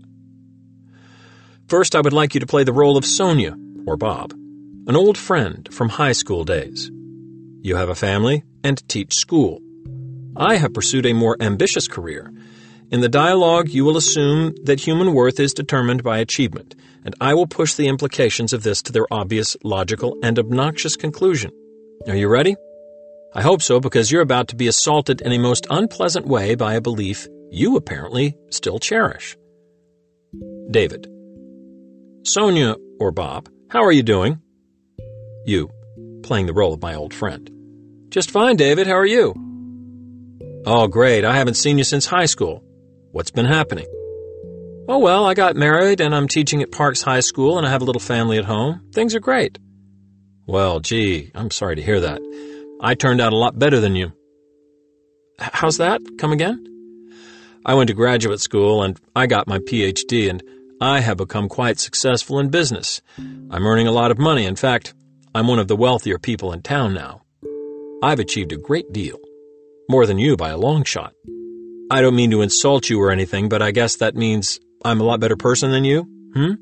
First, 1.68 1.94
I 1.96 2.02
would 2.02 2.14
like 2.14 2.34
you 2.34 2.40
to 2.40 2.46
play 2.46 2.64
the 2.64 2.72
role 2.72 2.96
of 2.96 3.06
Sonia, 3.06 3.58
or 3.86 3.98
Bob, 3.98 4.32
an 4.32 4.96
old 4.96 5.18
friend 5.18 5.68
from 5.74 5.90
high 5.90 6.14
school 6.14 6.46
days. 6.46 6.90
You 7.62 7.76
have 7.76 7.90
a 7.90 7.96
family 7.96 8.44
and 8.64 8.88
teach 8.88 9.14
school. 9.14 9.60
I 10.38 10.56
have 10.56 10.74
pursued 10.74 11.06
a 11.06 11.14
more 11.14 11.36
ambitious 11.42 11.88
career. 11.88 12.32
In 12.94 13.02
the 13.02 13.10
dialogue, 13.10 13.70
you 13.70 13.86
will 13.86 13.98
assume 13.98 14.54
that 14.66 14.80
human 14.80 15.16
worth 15.16 15.40
is 15.40 15.52
determined 15.52 16.04
by 16.04 16.20
achievement, 16.20 16.76
and 17.04 17.16
I 17.20 17.34
will 17.34 17.48
push 17.48 17.74
the 17.74 17.88
implications 17.88 18.54
of 18.54 18.62
this 18.62 18.84
to 18.84 18.92
their 18.92 19.12
obvious, 19.12 19.58
logical, 19.64 20.16
and 20.22 20.38
obnoxious 20.38 20.96
conclusion. 20.96 21.50
Are 22.08 22.16
you 22.16 22.28
ready? 22.28 22.56
I 23.34 23.42
hope 23.42 23.64
so 23.64 23.80
because 23.80 24.12
you're 24.12 24.22
about 24.22 24.50
to 24.50 24.56
be 24.56 24.68
assaulted 24.68 25.22
in 25.22 25.32
a 25.32 25.40
most 25.40 25.66
unpleasant 25.72 26.28
way 26.28 26.54
by 26.54 26.76
a 26.76 26.82
belief 26.82 27.28
you 27.50 27.78
apparently 27.78 28.38
still 28.52 28.78
cherish. 28.78 29.36
David. 30.70 31.08
Sonia 32.22 32.76
or 33.00 33.12
Bob, 33.12 33.50
how 33.72 33.84
are 33.84 33.92
you 33.92 34.04
doing? 34.04 34.40
You, 35.48 35.72
playing 36.22 36.46
the 36.46 36.54
role 36.54 36.76
of 36.76 36.82
my 36.84 36.94
old 36.94 37.16
friend. 37.16 37.50
Just 38.10 38.30
fine, 38.30 38.56
David. 38.56 38.86
How 38.86 38.98
are 38.98 39.04
you? 39.04 39.34
Oh, 40.68 40.86
great. 40.86 41.26
I 41.26 41.34
haven't 41.34 41.56
seen 41.56 41.80
you 41.80 41.84
since 41.84 42.06
high 42.06 42.28
school. 42.28 42.64
What's 43.14 43.30
been 43.30 43.46
happening? 43.46 43.86
Oh, 44.90 44.98
well, 44.98 45.24
I 45.28 45.36
got 45.36 45.56
married 45.56 46.02
and 46.02 46.16
I'm 46.16 46.28
teaching 46.28 46.64
at 46.64 46.72
Parks 46.72 47.04
High 47.04 47.20
School 47.20 47.60
and 47.60 47.68
I 47.68 47.70
have 47.70 47.84
a 47.84 47.86
little 47.86 48.00
family 48.00 48.40
at 48.40 48.46
home. 48.46 48.90
Things 48.92 49.14
are 49.14 49.20
great. 49.20 49.60
Well, 50.48 50.80
gee, 50.80 51.30
I'm 51.36 51.52
sorry 51.52 51.76
to 51.76 51.84
hear 51.84 52.00
that. 52.00 52.20
I 52.82 52.96
turned 52.96 53.22
out 53.22 53.32
a 53.32 53.38
lot 53.38 53.60
better 53.60 53.80
than 53.80 53.96
you. 53.96 54.14
How's 55.38 55.78
that? 55.78 56.02
Come 56.18 56.32
again? 56.32 56.66
I 57.64 57.76
went 57.76 57.90
to 57.90 57.94
graduate 57.94 58.40
school 58.40 58.82
and 58.82 59.00
I 59.16 59.28
got 59.28 59.48
my 59.48 59.60
PhD 59.60 60.28
and 60.28 60.42
I 60.82 61.00
have 61.00 61.18
become 61.18 61.50
quite 61.50 61.80
successful 61.80 62.40
in 62.40 62.50
business. 62.50 63.00
I'm 63.20 63.68
earning 63.68 63.86
a 63.86 63.92
lot 63.92 64.10
of 64.10 64.18
money. 64.18 64.48
In 64.48 64.56
fact, 64.56 64.96
I'm 65.36 65.46
one 65.46 65.60
of 65.60 65.68
the 65.68 65.76
wealthier 65.76 66.18
people 66.18 66.52
in 66.52 66.64
town 66.64 66.96
now. 66.96 67.22
I've 68.02 68.20
achieved 68.20 68.54
a 68.54 68.58
great 68.58 68.92
deal. 68.92 69.20
More 69.88 70.08
than 70.08 70.18
you 70.18 70.36
by 70.36 70.50
a 70.50 70.58
long 70.58 70.84
shot. 70.84 71.14
I 71.90 72.02
don't 72.02 72.16
mean 72.16 72.32
to 72.32 72.42
insult 72.42 72.90
you 72.90 73.02
or 73.02 73.12
anything, 73.12 73.50
but 73.50 73.62
I 73.62 73.72
guess 73.72 73.98
that 73.98 74.16
means 74.16 74.60
I'm 74.84 75.02
a 75.02 75.04
lot 75.04 75.20
better 75.20 75.38
person 75.38 75.72
than 75.72 75.86
you? 75.86 76.04
Hmm? 76.34 76.54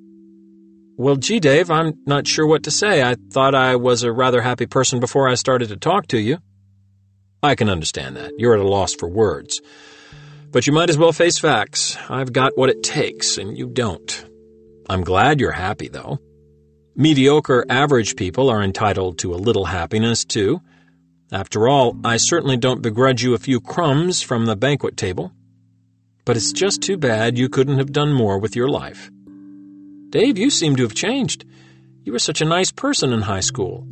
Well, 0.97 1.15
gee, 1.15 1.39
Dave, 1.39 1.71
I'm 1.71 1.93
not 2.05 2.27
sure 2.27 2.45
what 2.45 2.63
to 2.63 2.71
say. 2.71 3.01
I 3.01 3.15
thought 3.31 3.55
I 3.55 3.75
was 3.75 4.03
a 4.03 4.11
rather 4.11 4.41
happy 4.41 4.67
person 4.67 4.99
before 4.99 5.27
I 5.27 5.35
started 5.35 5.69
to 5.69 5.77
talk 5.77 6.07
to 6.07 6.19
you. 6.19 6.37
I 7.41 7.55
can 7.55 7.69
understand 7.69 8.17
that. 8.17 8.33
You're 8.37 8.53
at 8.53 8.59
a 8.59 8.67
loss 8.67 8.93
for 8.93 9.09
words. 9.09 9.61
But 10.51 10.67
you 10.67 10.73
might 10.73 10.89
as 10.89 10.97
well 10.97 11.11
face 11.11 11.39
facts. 11.39 11.97
I've 12.09 12.33
got 12.33 12.57
what 12.57 12.69
it 12.69 12.83
takes, 12.83 13.37
and 13.37 13.57
you 13.57 13.67
don't. 13.67 14.25
I'm 14.89 15.03
glad 15.03 15.39
you're 15.39 15.51
happy, 15.51 15.87
though. 15.87 16.19
Mediocre, 16.95 17.65
average 17.69 18.15
people 18.15 18.49
are 18.49 18.61
entitled 18.61 19.17
to 19.19 19.33
a 19.33 19.37
little 19.37 19.65
happiness, 19.65 20.25
too. 20.25 20.61
After 21.31 21.69
all, 21.69 21.97
I 22.03 22.17
certainly 22.17 22.57
don't 22.57 22.81
begrudge 22.81 23.23
you 23.23 23.33
a 23.33 23.39
few 23.39 23.61
crumbs 23.61 24.21
from 24.21 24.45
the 24.45 24.57
banquet 24.57 24.97
table. 24.97 25.31
But 26.25 26.35
it's 26.35 26.51
just 26.51 26.81
too 26.81 26.97
bad 26.97 27.37
you 27.37 27.47
couldn't 27.47 27.77
have 27.77 27.93
done 27.93 28.11
more 28.11 28.37
with 28.37 28.55
your 28.55 28.67
life. 28.67 29.09
Dave, 30.09 30.37
you 30.37 30.49
seem 30.49 30.75
to 30.75 30.83
have 30.83 30.93
changed. 30.93 31.45
You 32.03 32.11
were 32.11 32.19
such 32.19 32.41
a 32.41 32.45
nice 32.45 32.71
person 32.71 33.13
in 33.13 33.21
high 33.21 33.39
school. 33.39 33.87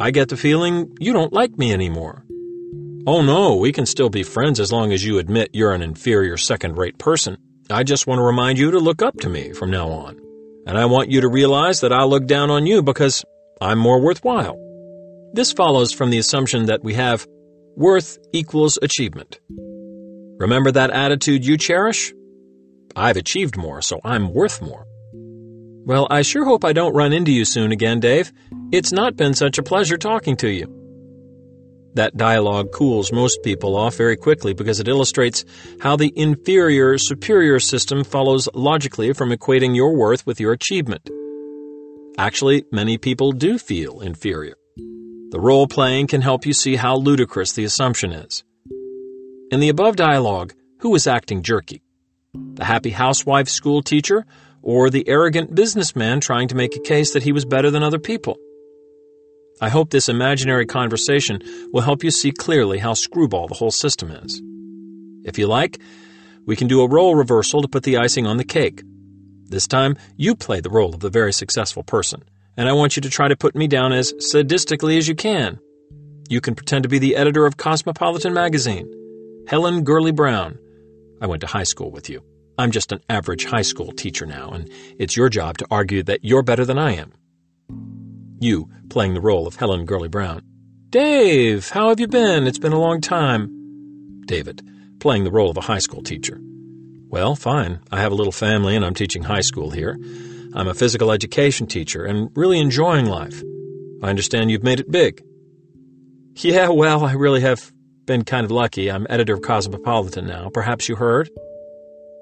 I 0.00 0.10
get 0.10 0.30
the 0.30 0.36
feeling 0.36 0.96
you 0.98 1.12
don't 1.12 1.32
like 1.32 1.56
me 1.56 1.72
anymore. 1.72 2.24
Oh 3.06 3.22
no, 3.22 3.56
we 3.56 3.70
can 3.70 3.86
still 3.86 4.10
be 4.10 4.24
friends 4.24 4.58
as 4.58 4.72
long 4.72 4.92
as 4.92 5.04
you 5.04 5.18
admit 5.18 5.50
you're 5.52 5.72
an 5.72 5.82
inferior 5.82 6.36
second 6.36 6.76
rate 6.76 6.98
person. 6.98 7.38
I 7.70 7.84
just 7.84 8.08
want 8.08 8.18
to 8.18 8.24
remind 8.24 8.58
you 8.58 8.72
to 8.72 8.78
look 8.78 9.00
up 9.00 9.16
to 9.20 9.28
me 9.28 9.52
from 9.52 9.70
now 9.70 9.90
on. 9.90 10.20
And 10.66 10.76
I 10.76 10.86
want 10.86 11.10
you 11.10 11.20
to 11.20 11.28
realize 11.28 11.80
that 11.82 11.92
I'll 11.92 12.10
look 12.10 12.26
down 12.26 12.50
on 12.50 12.66
you 12.66 12.82
because 12.82 13.24
I'm 13.60 13.78
more 13.78 14.00
worthwhile. 14.00 14.58
This 15.32 15.52
follows 15.52 15.92
from 15.92 16.10
the 16.10 16.18
assumption 16.18 16.66
that 16.66 16.82
we 16.82 16.94
have 16.94 17.26
worth 17.76 18.18
equals 18.32 18.78
achievement. 18.82 19.38
Remember 20.38 20.72
that 20.72 20.90
attitude 20.90 21.46
you 21.46 21.56
cherish? 21.56 22.12
I've 22.96 23.16
achieved 23.16 23.56
more, 23.56 23.80
so 23.80 24.00
I'm 24.04 24.34
worth 24.34 24.60
more. 24.60 24.86
Well, 25.84 26.06
I 26.10 26.22
sure 26.22 26.44
hope 26.44 26.64
I 26.64 26.72
don't 26.72 26.94
run 26.94 27.12
into 27.12 27.32
you 27.32 27.44
soon 27.44 27.72
again, 27.72 28.00
Dave. 28.00 28.32
It's 28.72 28.92
not 28.92 29.16
been 29.16 29.34
such 29.34 29.58
a 29.58 29.62
pleasure 29.62 29.96
talking 29.96 30.36
to 30.38 30.50
you. 30.50 30.76
That 31.94 32.16
dialogue 32.16 32.72
cools 32.72 33.12
most 33.12 33.42
people 33.42 33.76
off 33.76 33.96
very 33.96 34.16
quickly 34.16 34.52
because 34.52 34.78
it 34.78 34.88
illustrates 34.88 35.44
how 35.80 35.96
the 35.96 36.12
inferior 36.14 36.98
superior 36.98 37.58
system 37.58 38.04
follows 38.04 38.48
logically 38.54 39.12
from 39.12 39.30
equating 39.30 39.74
your 39.74 39.96
worth 39.96 40.26
with 40.26 40.40
your 40.40 40.52
achievement. 40.52 41.08
Actually, 42.18 42.64
many 42.70 42.98
people 42.98 43.32
do 43.32 43.58
feel 43.58 44.00
inferior. 44.00 44.59
The 45.30 45.40
role 45.40 45.68
playing 45.68 46.08
can 46.08 46.22
help 46.22 46.44
you 46.44 46.52
see 46.52 46.74
how 46.74 46.96
ludicrous 46.96 47.52
the 47.52 47.64
assumption 47.64 48.12
is. 48.12 48.42
In 49.52 49.60
the 49.60 49.68
above 49.68 49.94
dialogue, 49.94 50.54
who 50.78 50.90
was 50.90 51.06
acting 51.06 51.42
jerky? 51.42 51.82
The 52.34 52.64
happy 52.64 52.90
housewife 52.90 53.48
school 53.48 53.80
teacher 53.82 54.26
or 54.62 54.90
the 54.90 55.08
arrogant 55.08 55.54
businessman 55.54 56.20
trying 56.20 56.48
to 56.48 56.56
make 56.56 56.74
a 56.74 56.80
case 56.80 57.12
that 57.12 57.22
he 57.22 57.32
was 57.32 57.44
better 57.44 57.70
than 57.70 57.82
other 57.82 57.98
people? 57.98 58.36
I 59.60 59.68
hope 59.68 59.90
this 59.90 60.08
imaginary 60.08 60.66
conversation 60.66 61.40
will 61.72 61.82
help 61.82 62.02
you 62.02 62.10
see 62.10 62.32
clearly 62.32 62.78
how 62.78 62.94
screwball 62.94 63.46
the 63.46 63.54
whole 63.54 63.70
system 63.70 64.10
is. 64.10 64.42
If 65.24 65.38
you 65.38 65.46
like, 65.46 65.78
we 66.46 66.56
can 66.56 66.66
do 66.66 66.80
a 66.80 66.88
role 66.88 67.14
reversal 67.14 67.62
to 67.62 67.68
put 67.68 67.84
the 67.84 67.98
icing 67.98 68.26
on 68.26 68.36
the 68.36 68.44
cake. 68.44 68.82
This 69.46 69.66
time, 69.66 69.96
you 70.16 70.34
play 70.34 70.60
the 70.60 70.70
role 70.70 70.94
of 70.94 71.00
the 71.00 71.10
very 71.10 71.32
successful 71.32 71.82
person, 71.82 72.22
and 72.60 72.68
I 72.68 72.74
want 72.74 72.94
you 72.94 73.00
to 73.00 73.08
try 73.08 73.26
to 73.26 73.38
put 73.38 73.54
me 73.54 73.66
down 73.66 73.94
as 73.94 74.12
sadistically 74.12 74.98
as 74.98 75.08
you 75.08 75.14
can. 75.14 75.58
You 76.28 76.42
can 76.42 76.54
pretend 76.54 76.82
to 76.82 76.90
be 76.90 76.98
the 76.98 77.16
editor 77.16 77.46
of 77.46 77.56
Cosmopolitan 77.56 78.34
magazine, 78.34 78.86
Helen 79.48 79.82
Gurley 79.82 80.12
Brown. 80.12 80.58
I 81.22 81.26
went 81.26 81.40
to 81.40 81.46
high 81.46 81.62
school 81.62 81.90
with 81.90 82.10
you. 82.10 82.22
I'm 82.58 82.70
just 82.70 82.92
an 82.92 83.00
average 83.08 83.46
high 83.46 83.62
school 83.62 83.92
teacher 83.92 84.26
now, 84.26 84.50
and 84.50 84.70
it's 84.98 85.16
your 85.16 85.30
job 85.30 85.56
to 85.56 85.66
argue 85.70 86.02
that 86.02 86.22
you're 86.22 86.42
better 86.42 86.66
than 86.66 86.76
I 86.76 86.96
am. 86.96 87.14
You, 88.40 88.68
playing 88.90 89.14
the 89.14 89.22
role 89.22 89.46
of 89.46 89.56
Helen 89.56 89.86
Gurley 89.86 90.08
Brown. 90.08 90.42
Dave, 90.90 91.70
how 91.70 91.88
have 91.88 91.98
you 91.98 92.08
been? 92.08 92.46
It's 92.46 92.58
been 92.58 92.74
a 92.74 92.78
long 92.78 93.00
time. 93.00 94.20
David, 94.26 94.60
playing 95.00 95.24
the 95.24 95.32
role 95.32 95.48
of 95.48 95.56
a 95.56 95.62
high 95.62 95.78
school 95.78 96.02
teacher. 96.02 96.38
Well, 97.08 97.36
fine. 97.36 97.80
I 97.90 98.02
have 98.02 98.12
a 98.12 98.16
little 98.16 98.32
family 98.32 98.76
and 98.76 98.84
I'm 98.84 98.92
teaching 98.92 99.22
high 99.22 99.40
school 99.40 99.70
here. 99.70 99.98
I'm 100.54 100.68
a 100.68 100.74
physical 100.74 101.12
education 101.12 101.66
teacher 101.66 102.04
and 102.04 102.30
really 102.34 102.58
enjoying 102.58 103.06
life. 103.06 103.42
I 104.02 104.08
understand 104.08 104.50
you've 104.50 104.64
made 104.64 104.80
it 104.80 104.90
big. 104.90 105.22
Yeah, 106.36 106.68
well, 106.70 107.04
I 107.04 107.12
really 107.12 107.42
have 107.42 107.72
been 108.06 108.24
kind 108.24 108.44
of 108.44 108.50
lucky. 108.50 108.90
I'm 108.90 109.06
editor 109.08 109.34
of 109.34 109.42
Cosmopolitan 109.42 110.26
now. 110.26 110.50
Perhaps 110.52 110.88
you 110.88 110.96
heard? 110.96 111.30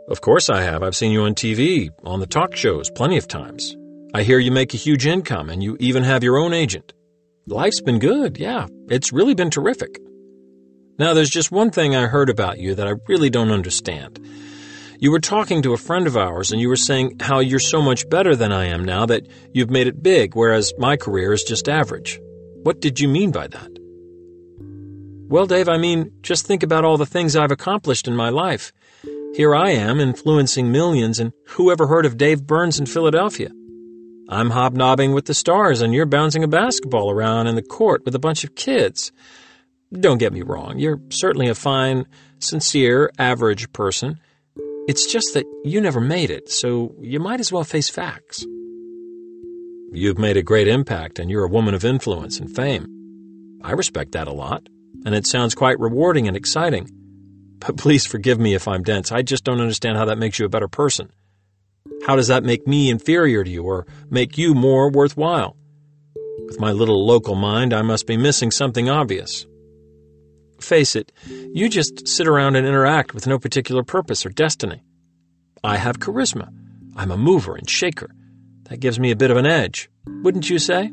Of 0.09 0.20
course 0.20 0.51
I 0.51 0.62
have. 0.62 0.83
I've 0.83 0.97
seen 0.97 1.12
you 1.12 1.22
on 1.22 1.35
TV, 1.35 1.91
on 2.05 2.20
the 2.20 2.26
talk 2.26 2.57
shows, 2.57 2.91
plenty 2.91 3.16
of 3.16 3.29
times. 3.29 3.76
I 4.14 4.22
hear 4.22 4.39
you 4.39 4.51
make 4.51 4.74
a 4.74 4.79
huge 4.79 5.07
income 5.07 5.51
and 5.51 5.62
you 5.62 5.76
even 5.81 6.03
have 6.03 6.24
your 6.24 6.39
own 6.39 6.53
agent. 6.53 6.93
Life's 7.47 7.81
been 7.81 7.99
good, 7.99 8.39
yeah. 8.39 8.66
It's 8.89 9.12
really 9.12 9.35
been 9.35 9.51
terrific. 9.51 9.99
Now, 10.99 11.14
there's 11.14 11.31
just 11.31 11.53
one 11.53 11.70
thing 11.70 11.95
I 11.95 12.07
heard 12.07 12.29
about 12.29 12.59
you 12.59 12.74
that 12.74 12.89
I 12.89 12.95
really 13.07 13.31
don't 13.31 13.53
understand. 13.53 14.18
You 15.01 15.13
were 15.13 15.21
talking 15.21 15.63
to 15.63 15.75
a 15.75 15.79
friend 15.79 16.09
of 16.09 16.17
ours 16.17 16.51
and 16.51 16.61
you 16.61 16.69
were 16.69 16.75
saying 16.75 17.19
how 17.21 17.39
you're 17.39 17.61
so 17.61 17.81
much 17.81 18.09
better 18.11 18.35
than 18.35 18.51
I 18.51 18.65
am 18.65 18.85
now 18.85 19.07
that 19.07 19.29
you've 19.55 19.71
made 19.71 19.87
it 19.87 20.03
big, 20.03 20.35
whereas 20.35 20.73
my 20.77 20.97
career 20.97 21.33
is 21.33 21.45
just 21.45 21.69
average. 21.69 22.19
What 22.65 22.81
did 22.81 22.99
you 22.99 23.07
mean 23.07 23.31
by 23.31 23.47
that? 23.47 23.71
Well, 25.29 25.47
Dave, 25.47 25.69
I 25.69 25.79
mean, 25.79 26.11
just 26.23 26.47
think 26.47 26.65
about 26.65 26.85
all 26.85 26.97
the 26.97 27.07
things 27.07 27.37
I've 27.37 27.53
accomplished 27.53 28.09
in 28.09 28.17
my 28.17 28.31
life. 28.31 28.73
Here 29.35 29.55
I 29.55 29.71
am, 29.71 30.01
influencing 30.01 30.73
millions, 30.73 31.21
and 31.21 31.33
who 31.51 31.71
ever 31.71 31.87
heard 31.87 32.05
of 32.05 32.17
Dave 32.17 32.45
Burns 32.45 32.81
in 32.81 32.87
Philadelphia? 32.87 33.51
I'm 34.29 34.51
hobnobbing 34.51 35.13
with 35.13 35.27
the 35.27 35.35
stars, 35.35 35.81
and 35.81 35.95
you're 35.95 36.07
bouncing 36.07 36.43
a 36.43 36.49
basketball 36.49 37.13
around 37.13 37.47
in 37.47 37.55
the 37.55 37.63
court 37.63 38.05
with 38.05 38.17
a 38.17 38.19
bunch 38.19 38.43
of 38.43 38.57
kids. 38.57 39.13
Don't 39.93 40.19
get 40.19 40.33
me 40.33 40.43
wrong, 40.43 40.81
you're 40.81 41.01
certainly 41.11 41.47
a 41.47 41.55
fine, 41.55 42.07
sincere, 42.41 43.13
average 43.17 43.73
person. 43.73 44.19
It's 44.89 45.07
just 45.07 45.34
that 45.34 45.45
you 45.64 45.82
never 45.82 46.01
made 46.01 46.30
it, 46.30 46.51
so 46.51 46.95
you 46.99 47.20
might 47.20 47.41
as 47.41 47.53
well 47.53 47.62
face 47.62 47.91
facts. 47.91 48.43
You've 49.93 50.16
made 50.16 50.39
a 50.39 50.43
great 50.43 50.66
impact, 50.66 51.18
and 51.18 51.30
you're 51.30 51.45
a 51.45 51.49
woman 51.49 51.74
of 51.74 51.84
influence 51.84 52.41
and 52.41 52.51
fame. 52.57 53.61
I 53.62 53.72
respect 53.72 54.12
that 54.12 54.28
a 54.28 54.32
lot, 54.32 54.66
and 55.05 55.14
it 55.14 55.26
sounds 55.26 55.55
quite 55.55 55.78
rewarding 55.78 56.26
and 56.26 56.34
exciting. 56.34 56.89
But 57.59 57.76
please 57.76 58.07
forgive 58.07 58.41
me 58.41 58.55
if 58.55 58.66
I'm 58.66 58.82
dense. 58.82 59.12
I 59.12 59.20
just 59.20 59.45
don't 59.45 59.61
understand 59.61 59.99
how 59.99 60.07
that 60.07 60.16
makes 60.16 60.39
you 60.39 60.47
a 60.47 60.49
better 60.49 60.68
person. 60.68 61.11
How 62.07 62.16
does 62.16 62.28
that 62.28 62.43
make 62.43 62.66
me 62.66 62.89
inferior 62.89 63.45
to 63.45 63.51
you 63.51 63.64
or 63.64 63.86
make 64.09 64.39
you 64.39 64.55
more 64.55 64.91
worthwhile? 64.91 65.55
With 66.47 66.61
my 66.61 66.72
little 66.72 67.07
local 67.07 67.34
mind, 67.34 67.74
I 67.74 67.82
must 67.82 68.07
be 68.07 68.16
missing 68.16 68.51
something 68.51 68.89
obvious. 68.89 69.45
Face 70.61 70.97
it, 70.97 71.13
you 71.27 71.69
just 71.69 72.09
sit 72.09 72.27
around 72.27 72.57
and 72.57 72.67
interact 72.67 73.15
with 73.15 73.27
no 73.27 73.39
particular 73.39 73.83
purpose 73.83 74.27
or 74.27 74.31
destiny. 74.31 74.83
I 75.63 75.77
have 75.77 75.99
charisma. 75.99 76.53
I'm 76.97 77.11
a 77.11 77.17
mover 77.17 77.55
and 77.55 77.69
shaker. 77.69 78.11
That 78.65 78.81
gives 78.81 78.99
me 78.99 79.11
a 79.11 79.17
bit 79.17 79.31
of 79.31 79.37
an 79.37 79.47
edge, 79.47 79.89
wouldn't 80.07 80.51
you 80.51 80.59
say? 80.59 80.91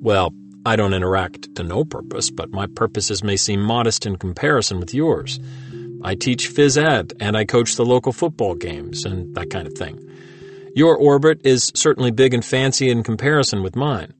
Well, 0.00 0.32
I 0.64 0.76
don't 0.76 0.94
interact 0.94 1.54
to 1.56 1.62
no 1.62 1.84
purpose, 1.84 2.30
but 2.30 2.50
my 2.50 2.66
purposes 2.66 3.24
may 3.24 3.36
seem 3.36 3.60
modest 3.62 4.04
in 4.04 4.16
comparison 4.16 4.78
with 4.78 4.92
yours. 4.92 5.40
I 6.02 6.14
teach 6.14 6.50
phys 6.50 6.76
ed, 6.76 7.14
and 7.18 7.36
I 7.36 7.44
coach 7.44 7.76
the 7.76 7.84
local 7.84 8.12
football 8.12 8.54
games, 8.54 9.04
and 9.04 9.34
that 9.34 9.50
kind 9.50 9.66
of 9.66 9.74
thing. 9.74 9.98
Your 10.74 10.96
orbit 10.96 11.40
is 11.44 11.72
certainly 11.74 12.10
big 12.10 12.34
and 12.34 12.44
fancy 12.44 12.90
in 12.90 13.02
comparison 13.02 13.62
with 13.62 13.74
mine. 13.74 14.14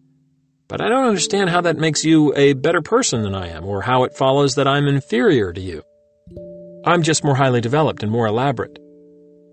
But 0.71 0.81
I 0.81 0.89
don't 0.89 1.09
understand 1.09 1.51
how 1.51 1.63
that 1.63 1.79
makes 1.79 2.05
you 2.05 2.33
a 2.37 2.53
better 2.53 2.81
person 2.81 3.23
than 3.23 3.35
I 3.35 3.49
am, 3.49 3.67
or 3.67 3.83
how 3.83 4.05
it 4.05 4.17
follows 4.17 4.55
that 4.55 4.69
I'm 4.69 4.87
inferior 4.87 5.53
to 5.53 5.61
you. 5.61 5.83
I'm 6.85 7.03
just 7.03 7.25
more 7.25 7.35
highly 7.35 7.61
developed 7.61 8.05
and 8.05 8.13
more 8.13 8.29
elaborate. 8.29 8.79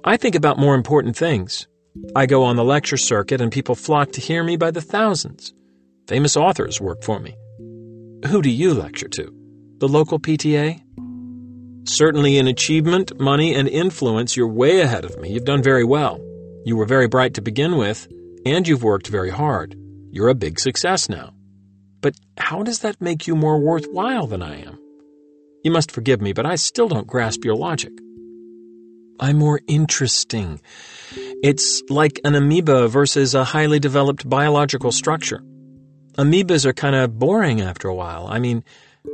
I 0.03 0.17
think 0.17 0.35
about 0.35 0.59
more 0.59 0.75
important 0.75 1.17
things. 1.17 1.67
I 2.15 2.27
go 2.27 2.43
on 2.43 2.55
the 2.55 2.63
lecture 2.63 2.97
circuit, 2.97 3.41
and 3.41 3.51
people 3.51 3.73
flock 3.73 4.11
to 4.11 4.21
hear 4.21 4.43
me 4.43 4.57
by 4.57 4.69
the 4.69 4.79
thousands. 4.79 5.55
Famous 6.07 6.37
authors 6.37 6.79
work 6.79 7.01
for 7.01 7.19
me. 7.19 7.35
Who 8.27 8.43
do 8.43 8.51
you 8.51 8.75
lecture 8.75 9.09
to? 9.09 9.33
The 9.79 9.87
local 9.87 10.19
PTA? 10.19 10.83
Certainly 11.89 12.37
in 12.37 12.47
achievement, 12.47 13.19
money, 13.19 13.55
and 13.55 13.67
influence, 13.67 14.37
you're 14.37 14.47
way 14.47 14.81
ahead 14.81 15.03
of 15.03 15.17
me. 15.17 15.31
You've 15.31 15.45
done 15.45 15.63
very 15.63 15.83
well. 15.83 16.19
You 16.63 16.75
were 16.75 16.85
very 16.85 17.07
bright 17.07 17.33
to 17.33 17.41
begin 17.41 17.75
with, 17.75 18.07
and 18.45 18.67
you've 18.67 18.83
worked 18.83 19.07
very 19.07 19.31
hard. 19.31 19.75
You're 20.17 20.29
a 20.29 20.33
big 20.33 20.59
success 20.59 21.09
now. 21.09 21.35
But 22.01 22.15
how 22.39 22.63
does 22.63 22.79
that 22.79 22.99
make 22.99 23.27
you 23.27 23.35
more 23.35 23.59
worthwhile 23.59 24.25
than 24.25 24.41
I 24.41 24.61
am? 24.61 24.79
You 25.63 25.69
must 25.69 25.91
forgive 25.91 26.21
me, 26.21 26.33
but 26.33 26.43
I 26.43 26.55
still 26.55 26.87
don't 26.87 27.05
grasp 27.05 27.45
your 27.45 27.53
logic. 27.53 27.93
I'm 29.19 29.37
more 29.37 29.61
interesting. 29.67 30.59
It's 31.43 31.83
like 31.87 32.19
an 32.23 32.33
amoeba 32.33 32.87
versus 32.87 33.35
a 33.35 33.43
highly 33.43 33.77
developed 33.77 34.27
biological 34.27 34.91
structure. 34.91 35.43
Amoebas 36.17 36.65
are 36.65 36.73
kind 36.73 36.95
of 36.95 37.19
boring 37.19 37.61
after 37.61 37.87
a 37.87 37.93
while. 37.93 38.25
I 38.25 38.39
mean, 38.39 38.63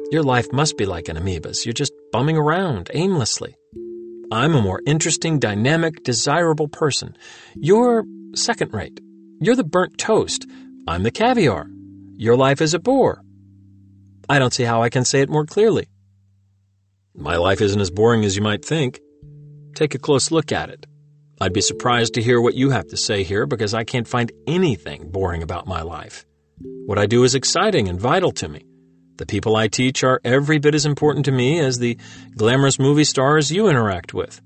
your 0.10 0.24
life 0.24 0.54
must 0.54 0.78
be 0.78 0.86
like 0.86 1.10
an 1.10 1.18
amoeba's. 1.18 1.66
You're 1.66 1.74
just 1.74 1.92
bumming 2.14 2.38
around 2.38 2.90
aimlessly. 2.94 3.58
I'm 4.32 4.56
a 4.56 4.62
more 4.62 4.82
interesting, 4.86 5.40
dynamic, 5.40 6.02
desirable 6.06 6.70
person. 6.70 7.18
You're 7.56 8.06
second 8.36 8.74
rate. 8.74 9.02
You're 9.42 9.58
the 9.58 9.66
burnt 9.66 9.98
toast. 9.98 10.48
I'm 10.86 11.04
the 11.04 11.12
caviar. 11.12 11.68
Your 12.16 12.36
life 12.36 12.62
is 12.62 12.74
a 12.74 12.80
bore. 12.80 13.24
I 14.28 14.38
don't 14.38 14.54
see 14.54 14.64
how 14.64 14.84
I 14.84 14.90
can 14.90 15.06
say 15.06 15.22
it 15.22 15.30
more 15.30 15.46
clearly. 15.46 15.88
My 17.16 17.38
life 17.38 17.62
isn't 17.62 17.80
as 17.80 17.90
boring 17.90 18.26
as 18.26 18.36
you 18.36 18.42
might 18.42 18.66
think. 18.66 19.00
Take 19.76 19.96
a 19.96 20.00
close 20.00 20.30
look 20.30 20.52
at 20.52 20.70
it. 20.70 20.86
I'd 21.40 21.54
be 21.54 21.62
surprised 21.62 22.16
to 22.16 22.22
hear 22.22 22.42
what 22.42 22.56
you 22.56 22.72
have 22.72 22.88
to 22.90 22.98
say 22.98 23.24
here 23.24 23.46
because 23.46 23.74
I 23.74 23.86
can't 23.86 24.08
find 24.08 24.32
anything 24.46 25.10
boring 25.10 25.42
about 25.42 25.68
my 25.68 25.82
life. 25.82 26.26
What 26.86 27.00
I 27.00 27.06
do 27.06 27.24
is 27.24 27.34
exciting 27.34 27.88
and 27.88 28.00
vital 28.00 28.32
to 28.34 28.50
me. 28.50 28.66
The 29.18 29.26
people 29.26 29.56
I 29.56 29.70
teach 29.70 30.04
are 30.04 30.20
every 30.26 30.60
bit 30.60 30.76
as 30.76 30.86
important 30.86 31.26
to 31.26 31.32
me 31.32 31.60
as 31.60 31.80
the 31.80 31.98
glamorous 32.36 32.78
movie 32.78 33.04
stars 33.06 33.52
you 33.52 33.68
interact 33.68 34.14
with. 34.14 34.42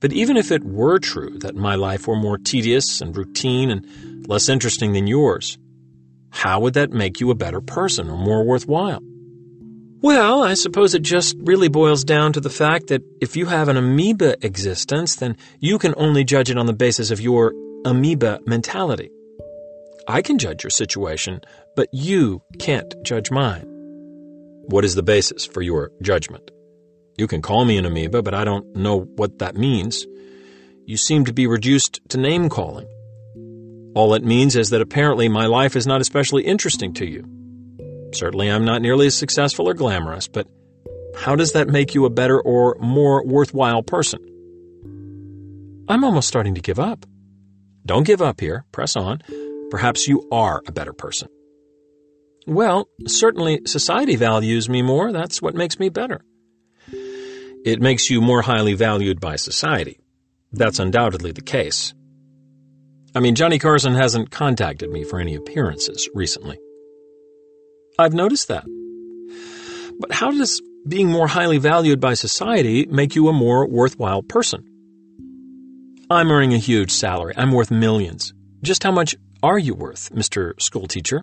But 0.00 0.12
even 0.12 0.36
if 0.36 0.50
it 0.50 0.64
were 0.64 0.98
true 0.98 1.38
that 1.38 1.54
my 1.54 1.76
life 1.76 2.08
were 2.08 2.16
more 2.16 2.38
tedious 2.38 3.00
and 3.00 3.16
routine 3.16 3.70
and 3.70 3.86
less 4.26 4.48
interesting 4.48 4.92
than 4.92 5.06
yours, 5.06 5.58
how 6.30 6.60
would 6.60 6.74
that 6.74 6.90
make 6.90 7.20
you 7.20 7.30
a 7.30 7.34
better 7.34 7.60
person 7.60 8.10
or 8.10 8.16
more 8.16 8.44
worthwhile? 8.44 9.00
Well, 10.00 10.42
I 10.42 10.54
suppose 10.54 10.94
it 10.94 11.02
just 11.02 11.34
really 11.38 11.68
boils 11.68 12.04
down 12.04 12.34
to 12.34 12.40
the 12.40 12.50
fact 12.50 12.88
that 12.88 13.02
if 13.22 13.36
you 13.36 13.46
have 13.46 13.68
an 13.68 13.78
amoeba 13.78 14.36
existence, 14.44 15.16
then 15.16 15.36
you 15.60 15.78
can 15.78 15.94
only 15.96 16.24
judge 16.24 16.50
it 16.50 16.58
on 16.58 16.66
the 16.66 16.74
basis 16.74 17.10
of 17.10 17.20
your 17.22 17.54
amoeba 17.86 18.40
mentality. 18.44 19.10
I 20.06 20.20
can 20.20 20.38
judge 20.38 20.62
your 20.62 20.70
situation, 20.70 21.40
but 21.74 21.88
you 21.92 22.42
can't 22.58 22.94
judge 23.02 23.30
mine. 23.30 23.64
What 24.66 24.84
is 24.84 24.94
the 24.94 25.02
basis 25.02 25.46
for 25.46 25.62
your 25.62 25.90
judgment? 26.02 26.50
You 27.16 27.26
can 27.26 27.40
call 27.40 27.64
me 27.64 27.78
an 27.78 27.86
amoeba, 27.86 28.22
but 28.22 28.34
I 28.34 28.44
don't 28.44 28.76
know 28.76 29.02
what 29.16 29.38
that 29.38 29.56
means. 29.56 30.06
You 30.84 30.98
seem 30.98 31.24
to 31.24 31.32
be 31.32 31.46
reduced 31.46 32.00
to 32.10 32.18
name 32.18 32.50
calling. 32.50 32.88
All 33.94 34.14
it 34.14 34.24
means 34.24 34.56
is 34.56 34.70
that 34.70 34.80
apparently 34.80 35.28
my 35.28 35.46
life 35.46 35.76
is 35.76 35.86
not 35.86 36.00
especially 36.00 36.44
interesting 36.44 36.92
to 36.94 37.06
you. 37.06 37.24
Certainly, 38.12 38.50
I'm 38.50 38.64
not 38.64 38.82
nearly 38.82 39.06
as 39.06 39.16
successful 39.16 39.68
or 39.68 39.74
glamorous, 39.74 40.28
but 40.28 40.48
how 41.16 41.36
does 41.36 41.52
that 41.52 41.68
make 41.68 41.94
you 41.94 42.04
a 42.04 42.10
better 42.10 42.40
or 42.40 42.76
more 42.80 43.24
worthwhile 43.24 43.82
person? 43.82 44.20
I'm 45.88 46.04
almost 46.04 46.28
starting 46.28 46.54
to 46.54 46.60
give 46.60 46.80
up. 46.80 47.06
Don't 47.86 48.06
give 48.06 48.22
up 48.22 48.40
here. 48.40 48.64
Press 48.72 48.96
on. 48.96 49.20
Perhaps 49.70 50.08
you 50.08 50.26
are 50.32 50.62
a 50.66 50.72
better 50.72 50.92
person. 50.92 51.28
Well, 52.46 52.88
certainly 53.06 53.60
society 53.66 54.16
values 54.16 54.68
me 54.68 54.82
more. 54.82 55.12
That's 55.12 55.40
what 55.40 55.54
makes 55.54 55.78
me 55.78 55.88
better. 55.88 56.24
It 57.64 57.80
makes 57.80 58.10
you 58.10 58.20
more 58.20 58.42
highly 58.42 58.74
valued 58.74 59.20
by 59.20 59.36
society. 59.36 59.98
That's 60.52 60.78
undoubtedly 60.78 61.32
the 61.32 61.42
case. 61.42 61.94
I 63.14 63.20
mean, 63.20 63.36
Johnny 63.36 63.58
Carson 63.60 63.94
hasn't 63.94 64.32
contacted 64.32 64.90
me 64.90 65.04
for 65.04 65.20
any 65.20 65.36
appearances 65.36 66.08
recently. 66.14 66.58
I've 67.96 68.12
noticed 68.12 68.48
that. 68.48 68.64
But 70.00 70.12
how 70.12 70.32
does 70.32 70.60
being 70.86 71.10
more 71.10 71.28
highly 71.28 71.58
valued 71.58 72.00
by 72.00 72.14
society 72.14 72.86
make 72.86 73.14
you 73.14 73.28
a 73.28 73.32
more 73.32 73.68
worthwhile 73.68 74.22
person? 74.22 74.64
I'm 76.10 76.30
earning 76.30 76.54
a 76.54 76.58
huge 76.58 76.90
salary. 76.90 77.34
I'm 77.36 77.52
worth 77.52 77.70
millions. 77.70 78.34
Just 78.62 78.82
how 78.82 78.90
much 78.90 79.14
are 79.42 79.58
you 79.58 79.74
worth, 79.74 80.10
Mr. 80.10 80.60
Schoolteacher? 80.60 81.22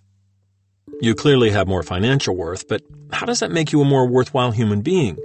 You 1.02 1.14
clearly 1.14 1.50
have 1.50 1.68
more 1.68 1.84
financial 1.84 2.36
worth, 2.36 2.68
but 2.68 2.84
how 3.12 3.26
does 3.26 3.42
that 3.42 3.52
make 3.52 3.72
you 3.74 3.82
a 3.82 3.86
more 3.86 4.08
worthwhile 4.08 4.52
human 4.52 4.82
being? 4.82 5.18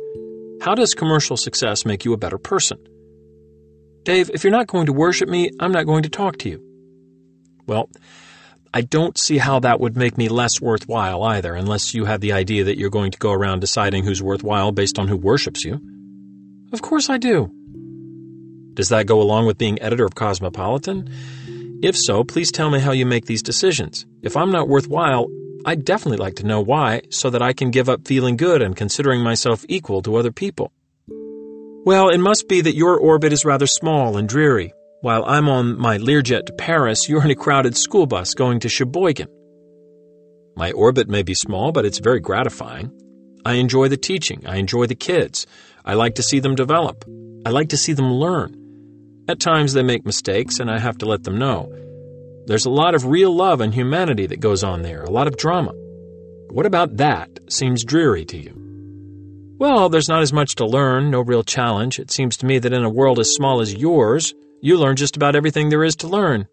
How 0.60 0.74
does 0.74 0.94
commercial 0.94 1.36
success 1.36 1.84
make 1.84 2.04
you 2.04 2.12
a 2.12 2.18
better 2.18 2.38
person? 2.38 2.78
Dave, 4.06 4.30
if 4.32 4.44
you're 4.44 4.52
not 4.52 4.68
going 4.68 4.86
to 4.86 4.92
worship 4.92 5.28
me, 5.28 5.50
I'm 5.58 5.72
not 5.72 5.84
going 5.84 6.04
to 6.04 6.08
talk 6.08 6.38
to 6.38 6.48
you. 6.48 6.62
Well, 7.66 7.90
I 8.72 8.82
don't 8.82 9.18
see 9.18 9.38
how 9.38 9.58
that 9.58 9.80
would 9.80 9.96
make 9.96 10.16
me 10.16 10.28
less 10.28 10.60
worthwhile 10.60 11.24
either, 11.24 11.54
unless 11.54 11.92
you 11.92 12.04
have 12.04 12.20
the 12.20 12.32
idea 12.32 12.62
that 12.62 12.78
you're 12.78 12.88
going 12.88 13.10
to 13.10 13.18
go 13.18 13.32
around 13.32 13.58
deciding 13.58 14.04
who's 14.04 14.22
worthwhile 14.22 14.70
based 14.70 15.00
on 15.00 15.08
who 15.08 15.16
worships 15.16 15.64
you. 15.64 15.80
Of 16.72 16.82
course 16.82 17.10
I 17.10 17.18
do. 17.18 17.50
Does 18.74 18.90
that 18.90 19.08
go 19.08 19.20
along 19.20 19.46
with 19.46 19.58
being 19.58 19.82
editor 19.82 20.04
of 20.04 20.14
Cosmopolitan? 20.14 21.10
If 21.82 21.96
so, 21.96 22.22
please 22.22 22.52
tell 22.52 22.70
me 22.70 22.78
how 22.78 22.92
you 22.92 23.06
make 23.06 23.26
these 23.26 23.42
decisions. 23.42 24.06
If 24.22 24.36
I'm 24.36 24.52
not 24.52 24.68
worthwhile, 24.68 25.26
I'd 25.64 25.84
definitely 25.84 26.18
like 26.18 26.36
to 26.36 26.46
know 26.46 26.60
why 26.60 27.02
so 27.10 27.28
that 27.30 27.42
I 27.42 27.52
can 27.52 27.72
give 27.72 27.88
up 27.88 28.06
feeling 28.06 28.36
good 28.36 28.62
and 28.62 28.76
considering 28.76 29.22
myself 29.22 29.64
equal 29.68 30.00
to 30.02 30.14
other 30.14 30.30
people. 30.30 30.70
Well, 31.86 32.08
it 32.08 32.18
must 32.18 32.48
be 32.48 32.62
that 32.62 32.74
your 32.74 32.98
orbit 32.98 33.32
is 33.32 33.44
rather 33.44 33.68
small 33.68 34.16
and 34.16 34.28
dreary. 34.28 34.74
While 35.02 35.24
I'm 35.24 35.48
on 35.48 35.78
my 35.78 35.98
Learjet 35.98 36.46
to 36.46 36.52
Paris, 36.52 37.08
you're 37.08 37.22
in 37.22 37.30
a 37.30 37.36
crowded 37.36 37.76
school 37.76 38.08
bus 38.08 38.34
going 38.34 38.58
to 38.58 38.68
Sheboygan. 38.68 39.28
My 40.56 40.72
orbit 40.72 41.08
may 41.08 41.22
be 41.22 41.34
small, 41.34 41.70
but 41.70 41.84
it's 41.84 42.00
very 42.00 42.18
gratifying. 42.18 42.90
I 43.44 43.52
enjoy 43.52 43.86
the 43.86 43.96
teaching. 43.96 44.48
I 44.48 44.56
enjoy 44.56 44.86
the 44.86 44.96
kids. 44.96 45.46
I 45.84 45.94
like 45.94 46.16
to 46.16 46.24
see 46.24 46.40
them 46.40 46.56
develop. 46.56 47.04
I 47.46 47.50
like 47.50 47.68
to 47.68 47.76
see 47.76 47.92
them 47.92 48.14
learn. 48.14 49.24
At 49.28 49.38
times 49.38 49.72
they 49.72 49.84
make 49.84 50.04
mistakes, 50.04 50.58
and 50.58 50.68
I 50.68 50.80
have 50.80 50.98
to 50.98 51.06
let 51.06 51.22
them 51.22 51.38
know. 51.38 51.72
There's 52.46 52.66
a 52.66 52.70
lot 52.82 52.96
of 52.96 53.04
real 53.04 53.32
love 53.32 53.60
and 53.60 53.72
humanity 53.72 54.26
that 54.26 54.40
goes 54.40 54.64
on 54.64 54.82
there, 54.82 55.04
a 55.04 55.10
lot 55.10 55.28
of 55.28 55.36
drama. 55.36 55.70
What 56.50 56.66
about 56.66 56.96
that 56.96 57.30
seems 57.48 57.84
dreary 57.84 58.24
to 58.24 58.38
you? 58.38 58.65
Well, 59.58 59.88
there's 59.88 60.08
not 60.08 60.20
as 60.20 60.34
much 60.34 60.56
to 60.56 60.66
learn, 60.66 61.10
no 61.10 61.22
real 61.22 61.42
challenge. 61.42 61.98
It 61.98 62.10
seems 62.10 62.36
to 62.38 62.46
me 62.46 62.58
that 62.58 62.74
in 62.74 62.84
a 62.84 62.90
world 62.90 63.18
as 63.18 63.34
small 63.34 63.62
as 63.62 63.72
yours, 63.72 64.34
you 64.60 64.76
learn 64.76 64.96
just 64.96 65.16
about 65.16 65.34
everything 65.34 65.70
there 65.70 65.82
is 65.82 65.96
to 65.96 66.08
learn. 66.08 66.46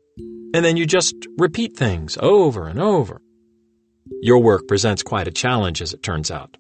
And 0.54 0.64
then 0.64 0.78
you 0.78 0.86
just 0.86 1.14
repeat 1.38 1.76
things 1.76 2.18
over 2.22 2.66
and 2.68 2.80
over. 2.80 3.22
Your 4.22 4.42
work 4.42 4.70
presents 4.70 5.04
quite 5.04 5.28
a 5.28 5.32
challenge, 5.32 5.82
as 5.82 5.94
it 5.94 6.02
turns 6.02 6.32
out. 6.32 6.56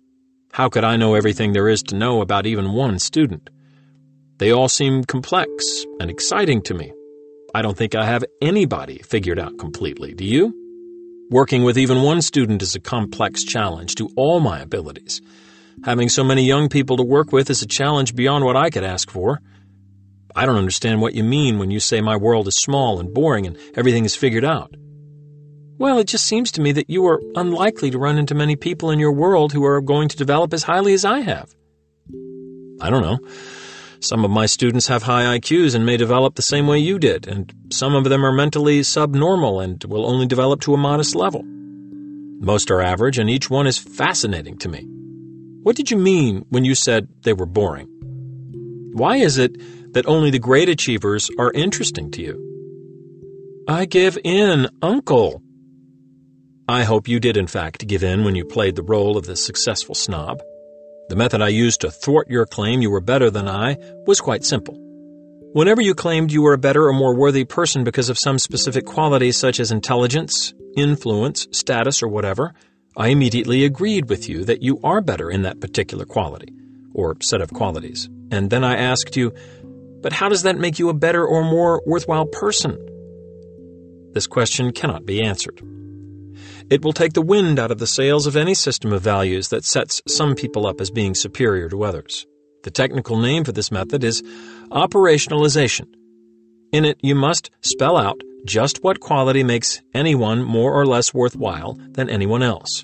How 0.52 0.68
could 0.68 0.84
I 0.84 0.98
know 0.98 1.16
everything 1.16 1.54
there 1.54 1.70
is 1.70 1.82
to 1.84 1.96
know 1.96 2.20
about 2.20 2.46
even 2.46 2.74
one 2.74 3.00
student? 3.00 3.50
They 4.38 4.52
all 4.52 4.68
seem 4.68 5.06
complex 5.06 5.86
and 6.02 6.12
exciting 6.12 6.62
to 6.64 6.74
me. 6.74 6.92
I 7.56 7.62
don't 7.62 7.78
think 7.78 7.96
I 7.96 8.06
have 8.06 8.26
anybody 8.42 8.98
figured 8.98 9.40
out 9.40 9.58
completely, 9.58 10.14
do 10.14 10.26
you? 10.26 10.54
Working 11.30 11.64
with 11.64 11.78
even 11.78 12.02
one 12.02 12.22
student 12.22 12.62
is 12.62 12.76
a 12.76 12.82
complex 12.82 13.46
challenge 13.46 13.96
to 13.96 14.10
all 14.18 14.42
my 14.42 14.60
abilities. 14.60 15.22
Having 15.86 16.10
so 16.10 16.24
many 16.24 16.44
young 16.44 16.70
people 16.70 16.98
to 16.98 17.04
work 17.04 17.32
with 17.32 17.50
is 17.50 17.62
a 17.62 17.68
challenge 17.68 18.16
beyond 18.16 18.46
what 18.46 18.56
I 18.56 18.70
could 18.70 18.84
ask 18.84 19.10
for. 19.10 19.42
I 20.36 20.46
don't 20.46 20.56
understand 20.56 21.02
what 21.02 21.14
you 21.14 21.24
mean 21.24 21.60
when 21.60 21.72
you 21.72 21.80
say 21.80 22.02
my 22.02 22.16
world 22.16 22.48
is 22.48 22.56
small 22.56 23.00
and 23.00 23.14
boring 23.14 23.46
and 23.46 23.58
everything 23.76 24.06
is 24.06 24.16
figured 24.16 24.46
out. 24.46 24.74
Well, 25.78 25.98
it 25.98 26.08
just 26.08 26.26
seems 26.26 26.52
to 26.54 26.62
me 26.62 26.72
that 26.72 26.90
you 26.90 27.06
are 27.08 27.22
unlikely 27.36 27.92
to 27.92 27.98
run 27.98 28.18
into 28.18 28.36
many 28.36 28.56
people 28.56 28.92
in 28.92 29.00
your 29.00 29.12
world 29.12 29.52
who 29.52 29.66
are 29.66 29.82
going 29.82 30.08
to 30.10 30.18
develop 30.18 30.54
as 30.54 30.64
highly 30.64 30.94
as 30.94 31.04
I 31.04 31.20
have. 31.20 31.54
I 32.80 32.90
don't 32.90 33.02
know. 33.02 33.20
Some 34.00 34.26
of 34.26 34.32
my 34.32 34.46
students 34.46 34.88
have 34.88 35.04
high 35.04 35.38
IQs 35.38 35.76
and 35.76 35.86
may 35.86 35.98
develop 35.98 36.36
the 36.36 36.42
same 36.42 36.68
way 36.68 36.80
you 36.80 37.00
did, 37.00 37.28
and 37.28 37.54
some 37.72 37.96
of 37.96 38.04
them 38.04 38.26
are 38.26 38.32
mentally 38.32 38.84
subnormal 38.84 39.62
and 39.62 39.84
will 39.86 40.06
only 40.06 40.26
develop 40.26 40.62
to 40.62 40.74
a 40.74 40.78
modest 40.78 41.16
level. 41.16 41.44
Most 41.44 42.70
are 42.70 42.82
average, 42.82 43.18
and 43.18 43.30
each 43.30 43.50
one 43.50 43.66
is 43.66 43.78
fascinating 43.78 44.58
to 44.58 44.70
me. 44.70 44.88
What 45.64 45.78
did 45.78 45.90
you 45.90 45.98
mean 45.98 46.46
when 46.50 46.66
you 46.66 46.76
said 46.76 47.08
they 47.24 47.32
were 47.32 47.46
boring? 47.46 47.88
Why 48.94 49.16
is 49.16 49.38
it 49.38 49.56
that 49.94 50.06
only 50.06 50.30
the 50.30 50.38
great 50.38 50.68
achievers 50.68 51.32
are 51.40 51.52
interesting 51.54 52.12
to 52.12 52.22
you? 52.22 53.66
I 53.68 53.86
give 53.86 54.18
in, 54.26 54.68
Uncle. 54.82 55.42
I 56.68 56.84
hope 56.84 57.08
you 57.08 57.22
did, 57.22 57.38
in 57.38 57.48
fact, 57.48 57.88
give 57.88 58.04
in 58.04 58.26
when 58.26 58.36
you 58.36 58.44
played 58.44 58.76
the 58.76 58.84
role 58.84 59.16
of 59.16 59.26
the 59.26 59.38
successful 59.38 59.96
snob. 59.96 60.42
The 61.08 61.16
method 61.16 61.42
I 61.42 61.48
used 61.48 61.80
to 61.82 61.92
thwart 61.92 62.30
your 62.30 62.46
claim 62.46 62.82
you 62.82 62.92
were 62.92 63.00
better 63.00 63.30
than 63.30 63.48
I 63.48 63.78
was 64.06 64.20
quite 64.20 64.44
simple. 64.44 64.76
Whenever 65.54 65.82
you 65.82 65.96
claimed 65.96 66.34
you 66.34 66.42
were 66.42 66.54
a 66.54 66.58
better 66.58 66.88
or 66.90 66.94
more 66.94 67.16
worthy 67.16 67.46
person 67.46 67.86
because 67.86 68.10
of 68.10 68.20
some 68.20 68.38
specific 68.38 68.86
quality 68.86 69.32
such 69.32 69.62
as 69.62 69.72
intelligence, 69.72 70.54
influence, 70.76 71.48
status, 71.52 72.04
or 72.04 72.10
whatever, 72.10 72.54
I 72.96 73.08
immediately 73.08 73.66
agreed 73.66 74.10
with 74.10 74.30
you 74.30 74.46
that 74.46 74.62
you 74.62 74.80
are 74.84 75.02
better 75.02 75.32
in 75.32 75.42
that 75.42 75.60
particular 75.60 76.06
quality, 76.06 76.54
or 76.94 77.18
set 77.22 77.42
of 77.42 77.54
qualities. 77.54 78.08
And 78.32 78.50
then 78.50 78.64
I 78.64 78.76
asked 78.76 79.18
you, 79.18 79.34
but 80.02 80.14
how 80.14 80.30
does 80.30 80.44
that 80.44 80.60
make 80.60 80.78
you 80.78 80.90
a 80.90 80.94
better 80.94 81.26
or 81.26 81.44
more 81.44 81.82
worthwhile 81.86 82.26
person? 82.26 82.78
This 84.14 84.28
question 84.28 84.72
cannot 84.72 85.06
be 85.06 85.24
answered. 85.24 85.62
It 86.70 86.84
will 86.84 86.94
take 86.94 87.14
the 87.14 87.22
wind 87.22 87.58
out 87.58 87.72
of 87.72 87.80
the 87.80 87.88
sails 87.88 88.28
of 88.28 88.36
any 88.36 88.54
system 88.54 88.94
of 88.94 89.02
values 89.02 89.50
that 89.50 89.66
sets 89.66 90.02
some 90.08 90.36
people 90.36 90.68
up 90.68 90.80
as 90.80 90.92
being 90.92 91.16
superior 91.16 91.70
to 91.70 91.84
others. 91.84 92.28
The 92.64 92.72
technical 92.72 93.18
name 93.18 93.44
for 93.44 93.52
this 93.52 93.72
method 93.72 94.04
is 94.04 94.22
operationalization. 94.72 95.88
In 96.74 96.86
it, 96.86 96.98
you 97.04 97.14
must 97.14 97.52
spell 97.62 97.96
out 97.98 98.20
just 98.46 98.84
what 98.84 99.00
quality 99.00 99.44
makes 99.44 99.80
anyone 99.94 100.42
more 100.42 100.74
or 100.74 100.88
less 100.88 101.14
worthwhile 101.14 101.78
than 101.92 102.10
anyone 102.10 102.42
else. 102.42 102.84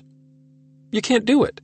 You 0.92 1.02
can't 1.02 1.24
do 1.24 1.42
it. 1.42 1.60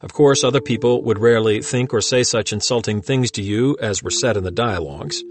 Of 0.00 0.12
course, 0.12 0.44
other 0.44 0.60
people 0.60 1.02
would 1.02 1.18
rarely 1.18 1.60
think 1.60 1.92
or 1.92 2.00
say 2.00 2.22
such 2.22 2.52
insulting 2.52 3.02
things 3.02 3.32
to 3.32 3.42
you 3.42 3.76
as 3.80 4.00
were 4.00 4.10
said 4.10 4.36
in 4.36 4.44
the 4.44 4.52
dialogues. 4.52 5.24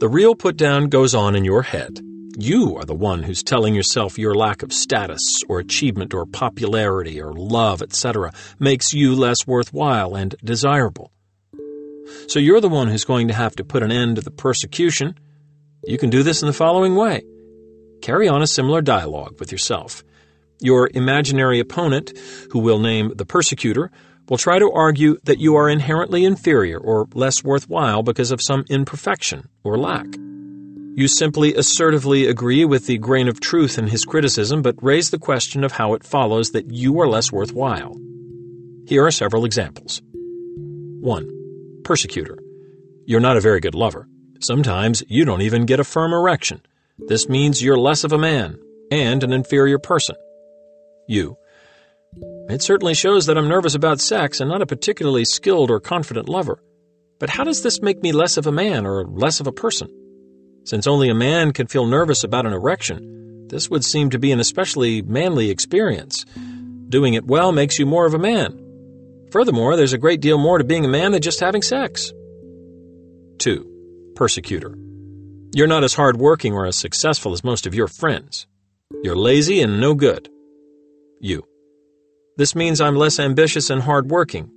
The 0.00 0.08
real 0.08 0.34
put 0.34 0.56
down 0.56 0.88
goes 0.88 1.14
on 1.14 1.36
in 1.36 1.44
your 1.44 1.62
head. 1.62 2.00
You 2.36 2.76
are 2.76 2.84
the 2.84 2.94
one 2.94 3.22
who's 3.22 3.44
telling 3.44 3.76
yourself 3.76 4.18
your 4.18 4.34
lack 4.34 4.64
of 4.64 4.72
status 4.72 5.22
or 5.48 5.60
achievement 5.60 6.14
or 6.14 6.26
popularity 6.26 7.22
or 7.22 7.32
love, 7.32 7.80
etc., 7.80 8.32
makes 8.58 8.92
you 8.92 9.14
less 9.14 9.46
worthwhile 9.46 10.16
and 10.16 10.34
desirable. 10.42 11.12
So 12.26 12.40
you're 12.40 12.60
the 12.60 12.68
one 12.68 12.88
who's 12.88 13.04
going 13.04 13.28
to 13.28 13.34
have 13.34 13.54
to 13.56 13.64
put 13.64 13.84
an 13.84 13.92
end 13.92 14.16
to 14.16 14.22
the 14.22 14.30
persecution. 14.32 15.16
You 15.84 15.98
can 15.98 16.10
do 16.10 16.22
this 16.22 16.42
in 16.42 16.46
the 16.46 16.52
following 16.52 16.96
way 16.96 17.22
carry 18.02 18.28
on 18.28 18.42
a 18.42 18.46
similar 18.46 18.80
dialogue 18.80 19.38
with 19.40 19.50
yourself. 19.50 20.04
Your 20.60 20.88
imaginary 20.94 21.58
opponent, 21.60 22.12
who 22.50 22.60
we'll 22.60 22.78
name 22.78 23.12
the 23.16 23.26
persecutor, 23.26 23.90
will 24.28 24.38
try 24.38 24.58
to 24.58 24.70
argue 24.72 25.18
that 25.24 25.40
you 25.40 25.56
are 25.56 25.68
inherently 25.68 26.24
inferior 26.24 26.78
or 26.78 27.06
less 27.14 27.42
worthwhile 27.42 28.02
because 28.02 28.30
of 28.30 28.40
some 28.42 28.64
imperfection 28.68 29.48
or 29.64 29.78
lack. 29.78 30.06
You 30.94 31.06
simply 31.06 31.54
assertively 31.54 32.26
agree 32.26 32.64
with 32.64 32.86
the 32.86 32.98
grain 32.98 33.28
of 33.28 33.40
truth 33.40 33.78
in 33.78 33.88
his 33.88 34.04
criticism, 34.04 34.62
but 34.62 34.82
raise 34.82 35.10
the 35.10 35.18
question 35.18 35.64
of 35.64 35.72
how 35.72 35.94
it 35.94 36.04
follows 36.04 36.50
that 36.50 36.72
you 36.72 37.00
are 37.00 37.08
less 37.08 37.30
worthwhile. 37.32 37.96
Here 38.86 39.04
are 39.04 39.10
several 39.10 39.44
examples. 39.44 40.02
1. 41.00 41.82
Persecutor. 41.84 42.38
You're 43.06 43.20
not 43.20 43.36
a 43.36 43.40
very 43.40 43.60
good 43.60 43.74
lover. 43.74 44.08
Sometimes 44.40 45.02
you 45.08 45.24
don't 45.24 45.42
even 45.42 45.66
get 45.66 45.80
a 45.80 45.84
firm 45.84 46.12
erection. 46.12 46.62
This 46.98 47.28
means 47.28 47.62
you're 47.62 47.78
less 47.78 48.04
of 48.04 48.12
a 48.12 48.18
man 48.18 48.58
and 48.90 49.24
an 49.24 49.32
inferior 49.32 49.78
person. 49.78 50.16
You. 51.08 51.36
It 52.48 52.62
certainly 52.62 52.94
shows 52.94 53.26
that 53.26 53.36
I'm 53.36 53.48
nervous 53.48 53.74
about 53.74 54.00
sex 54.00 54.40
and 54.40 54.48
not 54.48 54.62
a 54.62 54.66
particularly 54.66 55.24
skilled 55.24 55.70
or 55.70 55.80
confident 55.80 56.28
lover. 56.28 56.62
But 57.18 57.30
how 57.30 57.44
does 57.44 57.62
this 57.62 57.82
make 57.82 58.00
me 58.00 58.12
less 58.12 58.36
of 58.36 58.46
a 58.46 58.52
man 58.52 58.86
or 58.86 59.04
less 59.04 59.40
of 59.40 59.48
a 59.48 59.52
person? 59.52 59.88
Since 60.64 60.86
only 60.86 61.08
a 61.08 61.14
man 61.14 61.52
can 61.52 61.66
feel 61.66 61.86
nervous 61.86 62.22
about 62.22 62.46
an 62.46 62.52
erection, 62.52 63.48
this 63.48 63.68
would 63.68 63.84
seem 63.84 64.10
to 64.10 64.18
be 64.18 64.30
an 64.30 64.40
especially 64.40 65.02
manly 65.02 65.50
experience. 65.50 66.24
Doing 66.88 67.14
it 67.14 67.26
well 67.26 67.50
makes 67.50 67.78
you 67.78 67.86
more 67.86 68.06
of 68.06 68.14
a 68.14 68.18
man. 68.18 68.64
Furthermore, 69.32 69.76
there's 69.76 69.92
a 69.92 69.98
great 69.98 70.20
deal 70.20 70.38
more 70.38 70.58
to 70.58 70.64
being 70.64 70.84
a 70.84 70.88
man 70.88 71.12
than 71.12 71.22
just 71.22 71.40
having 71.40 71.62
sex. 71.62 72.12
2. 73.38 73.77
Persecutor. 74.18 74.76
You're 75.54 75.68
not 75.68 75.84
as 75.84 75.94
hardworking 75.94 76.52
or 76.52 76.66
as 76.66 76.74
successful 76.74 77.32
as 77.32 77.44
most 77.44 77.68
of 77.68 77.74
your 77.74 77.86
friends. 77.86 78.48
You're 79.04 79.14
lazy 79.14 79.60
and 79.60 79.80
no 79.80 79.94
good. 79.94 80.28
You. 81.20 81.44
This 82.36 82.56
means 82.56 82.80
I'm 82.80 82.96
less 82.96 83.20
ambitious 83.20 83.70
and 83.70 83.80
hardworking. 83.80 84.50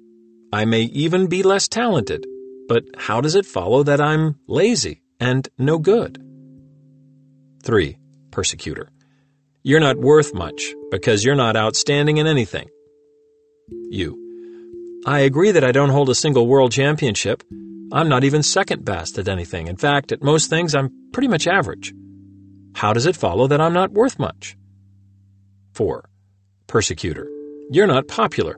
I 0.52 0.66
may 0.66 0.82
even 1.06 1.28
be 1.28 1.44
less 1.44 1.68
talented, 1.68 2.26
but 2.68 2.86
how 2.98 3.22
does 3.22 3.36
it 3.36 3.46
follow 3.46 3.84
that 3.84 4.02
I'm 4.02 4.40
lazy 4.48 5.04
and 5.20 5.48
no 5.60 5.78
good? 5.78 6.18
3. 7.62 8.00
Persecutor. 8.32 8.90
You're 9.62 9.80
not 9.80 9.98
worth 9.98 10.34
much 10.34 10.74
because 10.90 11.24
you're 11.24 11.36
not 11.36 11.56
outstanding 11.56 12.18
in 12.18 12.26
anything. 12.26 12.68
You. 13.92 14.18
I 15.06 15.20
agree 15.20 15.52
that 15.52 15.64
I 15.64 15.72
don't 15.72 15.90
hold 15.90 16.10
a 16.10 16.16
single 16.16 16.48
world 16.48 16.72
championship. 16.72 17.44
I'm 17.92 18.08
not 18.08 18.24
even 18.24 18.42
second 18.42 18.86
best 18.86 19.18
at 19.18 19.28
anything. 19.28 19.68
In 19.68 19.76
fact, 19.76 20.12
at 20.12 20.24
most 20.24 20.50
things, 20.50 20.74
I'm 20.74 21.10
pretty 21.12 21.28
much 21.28 21.48
average. 21.48 21.94
How 22.74 22.94
does 22.94 23.06
it 23.06 23.18
follow 23.18 23.48
that 23.48 23.60
I'm 23.60 23.74
not 23.74 23.92
worth 23.92 24.18
much? 24.18 24.56
4. 25.74 26.08
Persecutor. 26.68 27.30
You're 27.70 27.88
not 27.88 28.08
popular, 28.08 28.58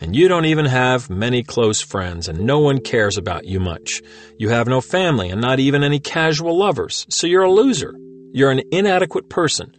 and 0.00 0.14
you 0.14 0.28
don't 0.28 0.44
even 0.44 0.66
have 0.66 1.08
many 1.08 1.42
close 1.42 1.80
friends, 1.80 2.28
and 2.28 2.40
no 2.40 2.60
one 2.60 2.80
cares 2.80 3.16
about 3.16 3.46
you 3.46 3.60
much. 3.60 4.02
You 4.38 4.50
have 4.50 4.68
no 4.68 4.80
family 4.80 5.30
and 5.30 5.40
not 5.40 5.60
even 5.60 5.82
any 5.82 6.00
casual 6.00 6.58
lovers, 6.58 7.06
so 7.08 7.26
you're 7.26 7.42
a 7.42 7.50
loser. 7.50 7.94
You're 8.32 8.50
an 8.50 8.62
inadequate 8.70 9.30
person. 9.30 9.74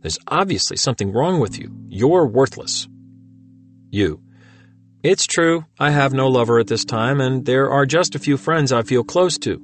There's 0.00 0.18
obviously 0.26 0.76
something 0.76 1.12
wrong 1.12 1.38
with 1.38 1.58
you. 1.58 1.70
You're 1.88 2.26
worthless. 2.26 2.88
You. 3.90 4.20
It's 5.02 5.26
true, 5.26 5.64
I 5.80 5.90
have 5.90 6.12
no 6.12 6.28
lover 6.28 6.60
at 6.60 6.68
this 6.68 6.84
time, 6.84 7.20
and 7.20 7.44
there 7.44 7.68
are 7.68 7.84
just 7.84 8.14
a 8.14 8.20
few 8.20 8.36
friends 8.36 8.70
I 8.70 8.82
feel 8.82 9.02
close 9.02 9.36
to. 9.38 9.60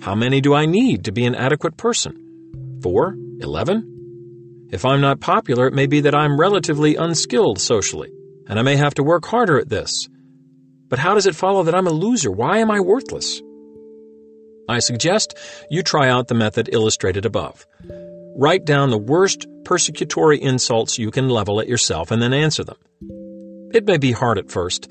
How 0.00 0.14
many 0.14 0.40
do 0.40 0.54
I 0.54 0.64
need 0.64 1.04
to 1.04 1.12
be 1.12 1.26
an 1.26 1.34
adequate 1.34 1.76
person? 1.76 2.80
Four? 2.82 3.16
Eleven? 3.40 4.68
If 4.72 4.86
I'm 4.86 5.02
not 5.02 5.20
popular, 5.20 5.66
it 5.66 5.74
may 5.74 5.86
be 5.86 6.00
that 6.00 6.14
I'm 6.14 6.40
relatively 6.40 6.96
unskilled 6.96 7.60
socially, 7.60 8.10
and 8.48 8.58
I 8.58 8.62
may 8.62 8.76
have 8.76 8.94
to 8.94 9.02
work 9.02 9.26
harder 9.26 9.58
at 9.58 9.68
this. 9.68 10.08
But 10.88 11.00
how 11.00 11.12
does 11.12 11.26
it 11.26 11.36
follow 11.36 11.64
that 11.64 11.74
I'm 11.74 11.86
a 11.86 11.90
loser? 11.90 12.32
Why 12.32 12.56
am 12.56 12.70
I 12.70 12.80
worthless? 12.80 13.42
I 14.70 14.78
suggest 14.78 15.36
you 15.70 15.82
try 15.82 16.08
out 16.08 16.28
the 16.28 16.34
method 16.34 16.70
illustrated 16.72 17.26
above. 17.26 17.66
Write 18.34 18.64
down 18.64 18.88
the 18.88 18.96
worst 18.96 19.46
persecutory 19.64 20.38
insults 20.38 20.98
you 20.98 21.10
can 21.10 21.28
level 21.28 21.60
at 21.60 21.68
yourself 21.68 22.10
and 22.10 22.22
then 22.22 22.32
answer 22.32 22.64
them. 22.64 22.78
It 23.72 23.86
may 23.86 23.98
be 23.98 24.12
hard 24.12 24.38
at 24.38 24.50
first, 24.50 24.90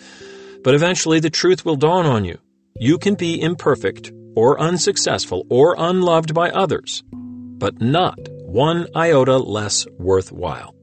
but 0.64 0.76
eventually 0.76 1.20
the 1.20 1.30
truth 1.30 1.66
will 1.66 1.76
dawn 1.76 2.06
on 2.06 2.26
you. 2.26 2.38
You 2.78 2.98
can 2.98 3.16
be 3.16 3.42
imperfect, 3.42 4.12
or 4.36 4.60
unsuccessful, 4.60 5.46
or 5.50 5.76
unloved 5.78 6.34
by 6.34 6.50
others, 6.50 7.04
but 7.12 7.82
not 7.82 8.20
one 8.42 8.88
iota 8.96 9.38
less 9.38 9.88
worthwhile. 9.98 10.76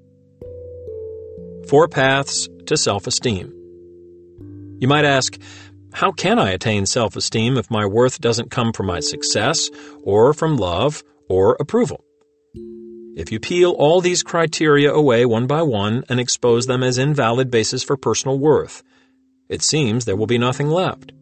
Four 1.69 1.89
paths 1.89 2.49
to 2.67 2.77
self 2.77 3.07
esteem. 3.07 3.53
You 4.81 4.89
might 4.89 5.05
ask, 5.05 5.39
how 5.93 6.13
can 6.13 6.39
I 6.39 6.51
attain 6.51 6.87
self 6.87 7.17
esteem 7.17 7.59
if 7.59 7.71
my 7.71 7.85
worth 7.85 8.21
doesn't 8.21 8.51
come 8.51 8.73
from 8.73 8.87
my 8.87 9.01
success, 9.01 9.71
or 10.03 10.33
from 10.33 10.57
love, 10.57 11.03
or 11.29 11.57
approval? 11.61 12.05
If 13.15 13.31
you 13.31 13.41
peel 13.41 13.73
all 13.73 14.01
these 14.01 14.23
criteria 14.23 14.93
away 14.93 15.27
one 15.27 15.47
by 15.47 15.63
one 15.63 16.03
and 16.09 16.19
expose 16.19 16.67
them 16.67 16.83
as 16.83 16.97
invalid 16.97 17.51
bases 17.51 17.85
for 17.85 17.97
personal 17.97 18.39
worth, 18.39 18.83
it 19.51 19.63
seems 19.63 20.05
there 20.05 20.17
will 20.17 20.27
be 20.27 20.39
nothing 20.39 20.69
left. 20.69 21.13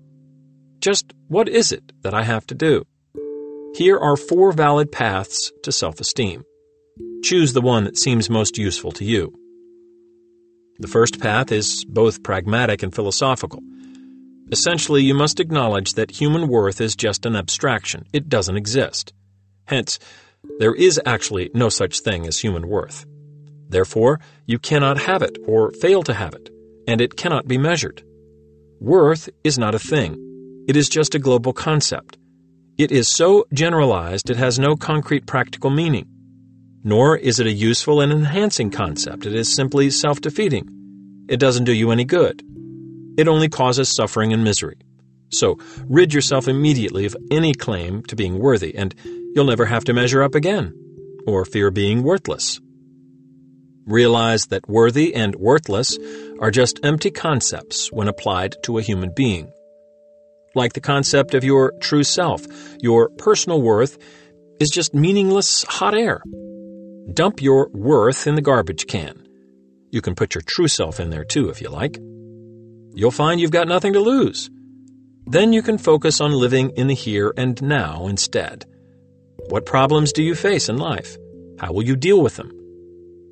Just 0.79 1.13
what 1.27 1.49
is 1.49 1.73
it 1.73 1.93
that 2.03 2.15
I 2.15 2.23
have 2.23 2.47
to 2.47 2.55
do? 2.55 2.85
Here 3.75 3.99
are 3.99 4.17
four 4.17 4.53
valid 4.53 4.93
paths 4.93 5.51
to 5.65 5.73
self 5.73 6.01
esteem. 6.01 6.45
Choose 7.25 7.53
the 7.53 7.61
one 7.61 7.85
that 7.85 7.99
seems 7.99 8.31
most 8.31 8.57
useful 8.57 8.93
to 8.93 9.05
you. 9.05 9.35
The 10.79 10.89
first 10.89 11.21
path 11.21 11.51
is 11.51 11.85
both 11.85 12.23
pragmatic 12.23 12.85
and 12.85 12.95
philosophical. 12.95 13.61
Essentially, 14.53 15.03
you 15.03 15.15
must 15.15 15.41
acknowledge 15.41 15.95
that 15.95 16.11
human 16.13 16.49
worth 16.49 16.81
is 16.81 16.95
just 16.95 17.27
an 17.27 17.37
abstraction, 17.37 18.07
it 18.13 18.29
doesn't 18.29 18.57
exist. 18.57 19.13
Hence, 19.67 19.99
there 20.59 20.75
is 20.75 21.01
actually 21.07 21.51
no 21.55 21.69
such 21.69 22.01
thing 22.01 22.27
as 22.27 22.39
human 22.39 22.69
worth. 22.69 23.07
Therefore, 23.69 24.21
you 24.47 24.59
cannot 24.59 24.99
have 24.99 25.23
it 25.23 25.39
or 25.47 25.71
fail 25.71 26.03
to 26.03 26.15
have 26.15 26.35
it, 26.35 26.51
and 26.89 27.01
it 27.01 27.17
cannot 27.17 27.47
be 27.47 27.59
measured. 27.59 28.03
Worth 28.81 29.29
is 29.45 29.59
not 29.59 29.75
a 29.75 29.79
thing, 29.79 30.65
it 30.67 30.77
is 30.77 30.89
just 30.89 31.15
a 31.15 31.19
global 31.19 31.53
concept. 31.53 32.17
It 32.79 32.93
is 32.93 33.09
so 33.09 33.47
generalized 33.53 34.31
it 34.31 34.37
has 34.37 34.59
no 34.59 34.77
concrete 34.77 35.27
practical 35.27 35.71
meaning. 35.71 36.07
Nor 36.83 37.17
is 37.17 37.41
it 37.41 37.47
a 37.47 37.53
useful 37.53 38.01
and 38.01 38.13
enhancing 38.13 38.71
concept. 38.71 39.27
It 39.27 39.35
is 39.35 39.53
simply 39.53 39.91
self 39.91 40.21
defeating. 40.21 41.27
It 41.29 41.39
doesn't 41.39 41.65
do 41.65 41.75
you 41.75 41.91
any 41.91 42.05
good. 42.05 42.43
It 43.19 43.29
only 43.29 43.49
causes 43.49 43.95
suffering 43.95 44.33
and 44.33 44.45
misery. 44.45 44.79
So, 45.31 45.59
rid 45.85 46.15
yourself 46.15 46.49
immediately 46.49 47.05
of 47.05 47.17
any 47.31 47.53
claim 47.53 48.03
to 48.05 48.17
being 48.17 48.39
worthy, 48.39 48.75
and 48.75 48.95
you'll 49.35 49.45
never 49.45 49.67
have 49.67 49.85
to 49.85 49.93
measure 49.93 50.23
up 50.23 50.35
again, 50.35 50.75
or 51.27 51.45
fear 51.45 51.71
being 51.71 52.03
worthless. 52.03 52.61
Realize 53.87 54.47
that 54.47 54.69
worthy 54.69 55.15
and 55.15 55.35
worthless 55.37 55.99
are 56.41 56.51
just 56.51 56.81
empty 56.85 57.11
concepts 57.11 57.91
when 57.93 58.09
applied 58.09 58.57
to 58.65 58.79
a 58.79 58.83
human 58.83 59.13
being 59.15 59.53
like 60.55 60.73
the 60.73 60.81
concept 60.81 61.35
of 61.35 61.45
your 61.45 61.73
true 61.81 62.05
self. 62.05 62.47
Your 62.81 63.09
personal 63.11 63.61
worth 63.61 63.99
is 64.59 64.71
just 64.71 64.95
meaningless 64.95 65.63
hot 65.65 65.95
air. 65.95 66.23
Dump 67.13 67.43
your 67.43 67.69
worth 67.73 68.27
in 68.27 68.35
the 68.35 68.43
garbage 68.43 68.87
can. 68.87 69.27
You 69.91 70.01
can 70.01 70.15
put 70.15 70.35
your 70.35 70.43
true 70.43 70.69
self 70.69 71.01
in 71.01 71.11
there 71.11 71.25
too 71.25 71.49
if 71.49 71.61
you 71.61 71.69
like. 71.69 71.99
You'll 72.95 73.11
find 73.11 73.41
you've 73.41 73.51
got 73.51 73.69
nothing 73.69 73.93
to 73.95 74.01
lose. 74.01 74.51
Then 75.27 75.53
you 75.53 75.63
can 75.63 75.79
focus 75.79 76.21
on 76.21 76.33
living 76.33 76.71
in 76.71 76.89
the 76.89 76.95
here 76.95 77.33
and 77.37 77.61
now 77.63 78.07
instead. 78.07 78.65
What 79.51 79.67
problems 79.67 80.13
do 80.13 80.23
you 80.23 80.37
face 80.37 80.69
in 80.69 80.79
life? 80.79 81.17
How 81.59 81.73
will 81.73 81.83
you 81.83 81.97
deal 81.97 82.23
with 82.23 82.37
them? 82.37 82.53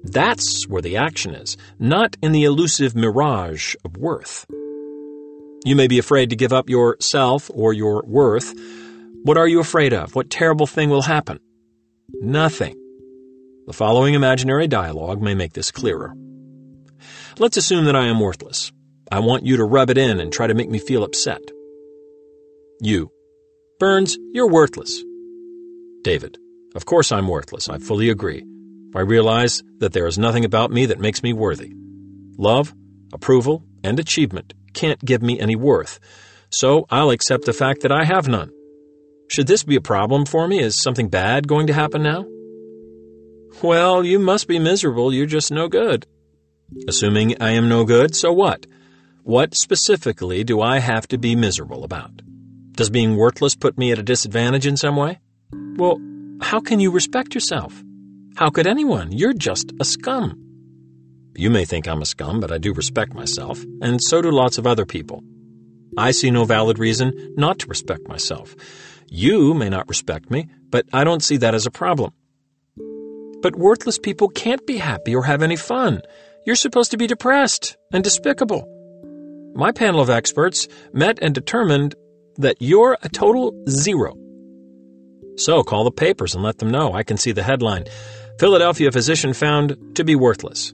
That's 0.03 0.67
where 0.67 0.83
the 0.83 0.97
action 0.97 1.33
is, 1.33 1.57
not 1.79 2.17
in 2.21 2.33
the 2.33 2.43
elusive 2.43 2.97
mirage 2.97 3.77
of 3.85 3.97
worth. 3.97 4.45
You 5.65 5.77
may 5.77 5.87
be 5.87 6.01
afraid 6.01 6.31
to 6.31 6.37
give 6.37 6.53
up 6.53 6.69
your 6.69 6.97
self 6.99 7.49
or 7.55 7.73
your 7.73 8.03
worth. 8.05 8.53
What 9.23 9.37
are 9.37 9.47
you 9.47 9.61
afraid 9.61 9.93
of? 9.93 10.17
What 10.17 10.29
terrible 10.29 10.67
thing 10.67 10.91
will 10.91 11.03
happen? 11.03 11.39
Nothing. 12.21 12.75
The 13.69 13.73
following 13.73 14.15
imaginary 14.15 14.67
dialogue 14.67 15.23
may 15.23 15.35
make 15.35 15.53
this 15.53 15.71
clearer. 15.71 16.15
Let's 17.39 17.57
assume 17.57 17.85
that 17.85 17.95
I 17.95 18.07
am 18.07 18.19
worthless. 18.19 18.73
I 19.13 19.21
want 19.21 19.47
you 19.47 19.59
to 19.59 19.65
rub 19.65 19.89
it 19.89 19.99
in 19.99 20.19
and 20.19 20.33
try 20.33 20.49
to 20.49 20.55
make 20.55 20.69
me 20.69 20.81
feel 20.81 21.05
upset. 21.05 21.43
You. 22.81 23.13
Burns, 23.79 24.19
you're 24.33 24.51
worthless. 24.51 25.05
David. 26.03 26.39
Of 26.75 26.87
course 26.87 27.13
I'm 27.13 27.29
worthless. 27.29 27.69
I 27.69 27.79
fully 27.79 28.11
agree. 28.11 28.45
I 28.95 29.01
realize 29.01 29.63
that 29.79 29.93
there 29.93 30.07
is 30.07 30.19
nothing 30.19 30.45
about 30.45 30.71
me 30.71 30.87
that 30.87 31.01
makes 31.01 31.23
me 31.23 31.33
worthy. 31.33 31.75
Love, 32.37 32.75
approval, 33.13 33.65
and 33.83 33.99
achievement 33.99 34.55
can't 34.75 35.05
give 35.05 35.23
me 35.23 35.41
any 35.41 35.57
worth, 35.57 35.99
so 36.51 36.87
I'll 36.91 37.11
accept 37.11 37.45
the 37.45 37.53
fact 37.53 37.83
that 37.83 37.93
I 37.93 38.05
have 38.05 38.29
none. 38.29 38.51
Should 39.29 39.47
this 39.47 39.65
be 39.65 39.77
a 39.77 39.81
problem 39.81 40.25
for 40.25 40.49
me? 40.49 40.61
Is 40.61 40.81
something 40.81 41.09
bad 41.09 41.49
going 41.49 41.67
to 41.67 41.75
happen 41.75 42.03
now? 42.03 42.25
Well, 43.63 44.05
you 44.05 44.19
must 44.19 44.47
be 44.47 44.59
miserable. 44.59 45.13
You're 45.13 45.27
just 45.27 45.51
no 45.51 45.69
good. 45.69 46.07
Assuming 46.87 47.41
I 47.43 47.51
am 47.51 47.69
no 47.69 47.85
good, 47.85 48.15
so 48.15 48.33
what? 48.33 48.67
What 49.23 49.55
specifically 49.55 50.45
do 50.45 50.61
I 50.61 50.79
have 50.79 51.09
to 51.09 51.19
be 51.19 51.35
miserable 51.35 51.85
about? 51.85 52.23
Does 52.73 52.89
being 52.89 53.17
worthless 53.17 53.55
put 53.55 53.77
me 53.77 53.91
at 53.93 53.99
a 53.99 54.03
disadvantage 54.03 54.67
in 54.67 54.77
some 54.77 54.97
way? 54.97 55.21
Well, 55.53 56.01
how 56.41 56.61
can 56.61 56.81
you 56.81 56.91
respect 56.91 57.35
yourself? 57.35 57.83
How 58.37 58.51
could 58.51 58.67
anyone? 58.67 59.13
You're 59.13 59.33
just 59.33 59.73
a 59.81 59.85
scum. 59.85 60.45
You 61.35 61.51
may 61.51 61.65
think 61.65 61.87
I'm 61.87 62.03
a 62.03 62.07
scum, 62.07 62.41
but 62.41 62.51
I 62.51 62.59
do 62.59 62.73
respect 62.73 63.15
myself, 63.15 63.65
and 63.81 64.03
so 64.03 64.21
do 64.21 64.31
lots 64.31 64.59
of 64.59 64.67
other 64.67 64.85
people. 64.85 65.23
I 65.97 66.11
see 66.11 66.31
no 66.31 66.45
valid 66.45 66.79
reason 66.79 67.35
not 67.37 67.61
to 67.61 67.67
respect 67.69 68.09
myself. 68.09 68.57
You 69.09 69.55
may 69.55 69.69
not 69.69 69.89
respect 69.89 70.31
me, 70.31 70.49
but 70.69 70.87
I 70.93 71.05
don't 71.05 71.23
see 71.23 71.37
that 71.39 71.55
as 71.55 71.65
a 71.65 71.71
problem. 71.71 72.13
But 73.41 73.57
worthless 73.57 73.99
people 73.99 74.29
can't 74.29 74.67
be 74.67 74.79
happy 74.79 75.15
or 75.15 75.23
have 75.23 75.43
any 75.43 75.57
fun. 75.57 76.03
You're 76.45 76.57
supposed 76.57 76.91
to 76.91 76.97
be 76.97 77.07
depressed 77.07 77.77
and 77.93 78.03
despicable. 78.03 78.67
My 79.55 79.71
panel 79.71 80.01
of 80.01 80.11
experts 80.11 80.67
met 80.93 81.21
and 81.23 81.35
determined 81.35 81.95
that 82.37 82.57
you're 82.61 82.99
a 83.03 83.09
total 83.09 83.55
zero. 83.69 84.18
So 85.39 85.63
call 85.63 85.85
the 85.85 85.91
papers 85.91 86.35
and 86.35 86.43
let 86.43 86.59
them 86.59 86.71
know. 86.71 86.93
I 86.93 87.03
can 87.03 87.17
see 87.17 87.33
the 87.33 87.43
headline 87.43 87.87
Philadelphia 88.39 88.93
physician 88.93 89.33
found 89.33 89.77
to 89.97 90.05
be 90.05 90.15
worthless. 90.15 90.73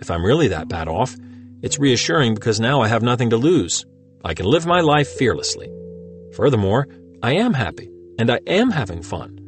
If 0.00 0.10
I'm 0.10 0.24
really 0.24 0.48
that 0.48 0.68
bad 0.68 0.88
off, 0.88 1.14
it's 1.62 1.78
reassuring 1.78 2.34
because 2.34 2.58
now 2.58 2.80
I 2.80 2.88
have 2.88 3.02
nothing 3.02 3.30
to 3.30 3.36
lose. 3.36 3.84
I 4.24 4.34
can 4.34 4.46
live 4.46 4.66
my 4.66 4.80
life 4.80 5.08
fearlessly. 5.08 5.70
Furthermore, 6.34 6.88
I 7.22 7.34
am 7.34 7.54
happy 7.54 7.88
and 8.18 8.30
I 8.30 8.40
am 8.46 8.70
having 8.70 9.02
fun. 9.02 9.38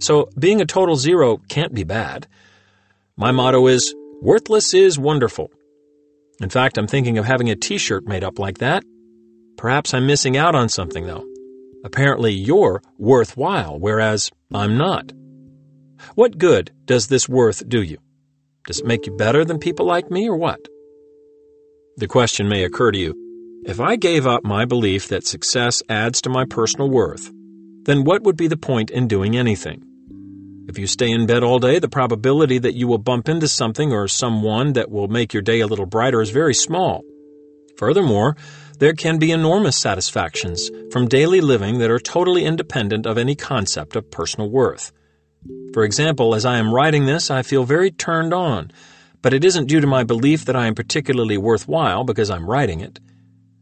So 0.00 0.28
being 0.38 0.60
a 0.60 0.66
total 0.66 0.96
zero 0.96 1.38
can't 1.48 1.72
be 1.72 1.84
bad. 1.84 2.26
My 3.16 3.30
motto 3.30 3.66
is 3.68 3.94
worthless 4.20 4.74
is 4.74 4.98
wonderful. 4.98 5.50
In 6.40 6.50
fact, 6.50 6.76
I'm 6.76 6.86
thinking 6.86 7.18
of 7.18 7.24
having 7.24 7.50
a 7.50 7.56
t 7.56 7.78
shirt 7.78 8.06
made 8.06 8.24
up 8.24 8.38
like 8.38 8.58
that. 8.58 8.84
Perhaps 9.56 9.94
I'm 9.94 10.06
missing 10.06 10.36
out 10.36 10.54
on 10.54 10.68
something, 10.68 11.06
though. 11.06 11.31
Apparently, 11.84 12.32
you're 12.32 12.82
worthwhile, 12.98 13.78
whereas 13.78 14.30
I'm 14.52 14.76
not. 14.76 15.12
What 16.14 16.38
good 16.38 16.72
does 16.84 17.08
this 17.08 17.28
worth 17.28 17.68
do 17.68 17.82
you? 17.82 17.98
Does 18.66 18.80
it 18.80 18.86
make 18.86 19.06
you 19.06 19.16
better 19.16 19.44
than 19.44 19.58
people 19.58 19.86
like 19.86 20.10
me, 20.10 20.28
or 20.28 20.36
what? 20.36 20.60
The 21.96 22.06
question 22.06 22.48
may 22.48 22.64
occur 22.64 22.92
to 22.92 22.98
you 22.98 23.14
if 23.64 23.78
I 23.78 23.94
gave 23.94 24.26
up 24.26 24.44
my 24.44 24.64
belief 24.64 25.06
that 25.08 25.24
success 25.24 25.84
adds 25.88 26.20
to 26.22 26.28
my 26.28 26.44
personal 26.44 26.90
worth, 26.90 27.30
then 27.84 28.02
what 28.02 28.22
would 28.24 28.36
be 28.36 28.48
the 28.48 28.56
point 28.56 28.90
in 28.90 29.06
doing 29.06 29.36
anything? 29.36 29.84
If 30.68 30.78
you 30.78 30.88
stay 30.88 31.12
in 31.12 31.26
bed 31.26 31.44
all 31.44 31.60
day, 31.60 31.78
the 31.78 31.88
probability 31.88 32.58
that 32.58 32.74
you 32.74 32.88
will 32.88 32.98
bump 32.98 33.28
into 33.28 33.46
something 33.46 33.92
or 33.92 34.08
someone 34.08 34.72
that 34.72 34.90
will 34.90 35.06
make 35.06 35.32
your 35.32 35.42
day 35.42 35.60
a 35.60 35.68
little 35.68 35.86
brighter 35.86 36.20
is 36.20 36.30
very 36.30 36.54
small. 36.54 37.02
Furthermore, 37.76 38.36
there 38.82 38.94
can 38.94 39.16
be 39.16 39.30
enormous 39.30 39.76
satisfactions 39.76 40.68
from 40.90 41.06
daily 41.06 41.40
living 41.40 41.78
that 41.78 41.88
are 41.88 42.00
totally 42.00 42.44
independent 42.44 43.06
of 43.06 43.16
any 43.16 43.36
concept 43.36 43.94
of 43.94 44.10
personal 44.10 44.50
worth. 44.50 44.90
For 45.72 45.84
example, 45.84 46.34
as 46.34 46.44
I 46.44 46.58
am 46.58 46.74
writing 46.74 47.06
this, 47.06 47.30
I 47.30 47.42
feel 47.42 47.62
very 47.62 47.92
turned 47.92 48.34
on, 48.34 48.72
but 49.22 49.32
it 49.32 49.44
isn't 49.44 49.68
due 49.68 49.80
to 49.80 49.86
my 49.86 50.02
belief 50.02 50.46
that 50.46 50.56
I 50.56 50.66
am 50.66 50.74
particularly 50.74 51.38
worthwhile 51.38 52.02
because 52.02 52.28
I'm 52.28 52.44
writing 52.44 52.80
it. 52.80 52.98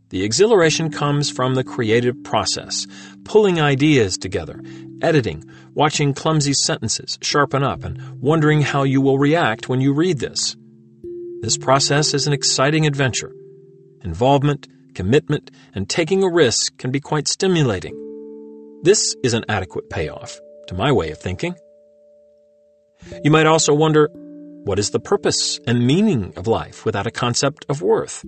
The 0.09 0.25
exhilaration 0.25 0.91
comes 0.91 1.31
from 1.31 1.55
the 1.55 1.65
creative 1.65 2.25
process, 2.25 2.87
pulling 3.25 3.61
ideas 3.61 4.17
together, 4.17 4.63
editing, 5.03 5.45
watching 5.75 6.15
clumsy 6.15 6.55
sentences 6.55 7.19
sharpen 7.21 7.63
up, 7.63 7.85
and 7.85 8.23
wondering 8.23 8.63
how 8.63 8.85
you 8.85 9.03
will 9.03 9.19
react 9.19 9.69
when 9.69 9.83
you 9.83 9.93
read 9.93 10.19
this. 10.19 10.57
This 11.43 11.59
process 11.59 12.15
is 12.15 12.27
an 12.27 12.33
exciting 12.33 12.87
adventure. 12.87 13.35
Involvement, 14.03 14.67
commitment, 14.95 15.51
and 15.75 15.89
taking 15.89 16.23
a 16.23 16.31
risk 16.31 16.77
can 16.79 16.91
be 16.91 17.01
quite 17.01 17.29
stimulating. 17.29 17.97
This 18.83 19.15
is 19.23 19.35
an 19.35 19.45
adequate 19.49 19.91
payoff, 19.91 20.39
to 20.69 20.75
my 20.75 20.93
way 20.93 21.11
of 21.11 21.19
thinking. 21.19 21.55
You 23.23 23.31
might 23.31 23.47
also 23.47 23.75
wonder 23.75 24.09
what 24.65 24.79
is 24.79 24.91
the 24.91 25.01
purpose 25.01 25.59
and 25.67 25.87
meaning 25.87 26.35
of 26.37 26.47
life 26.47 26.85
without 26.85 27.07
a 27.07 27.11
concept 27.11 27.65
of 27.69 27.83
worth? 27.83 28.25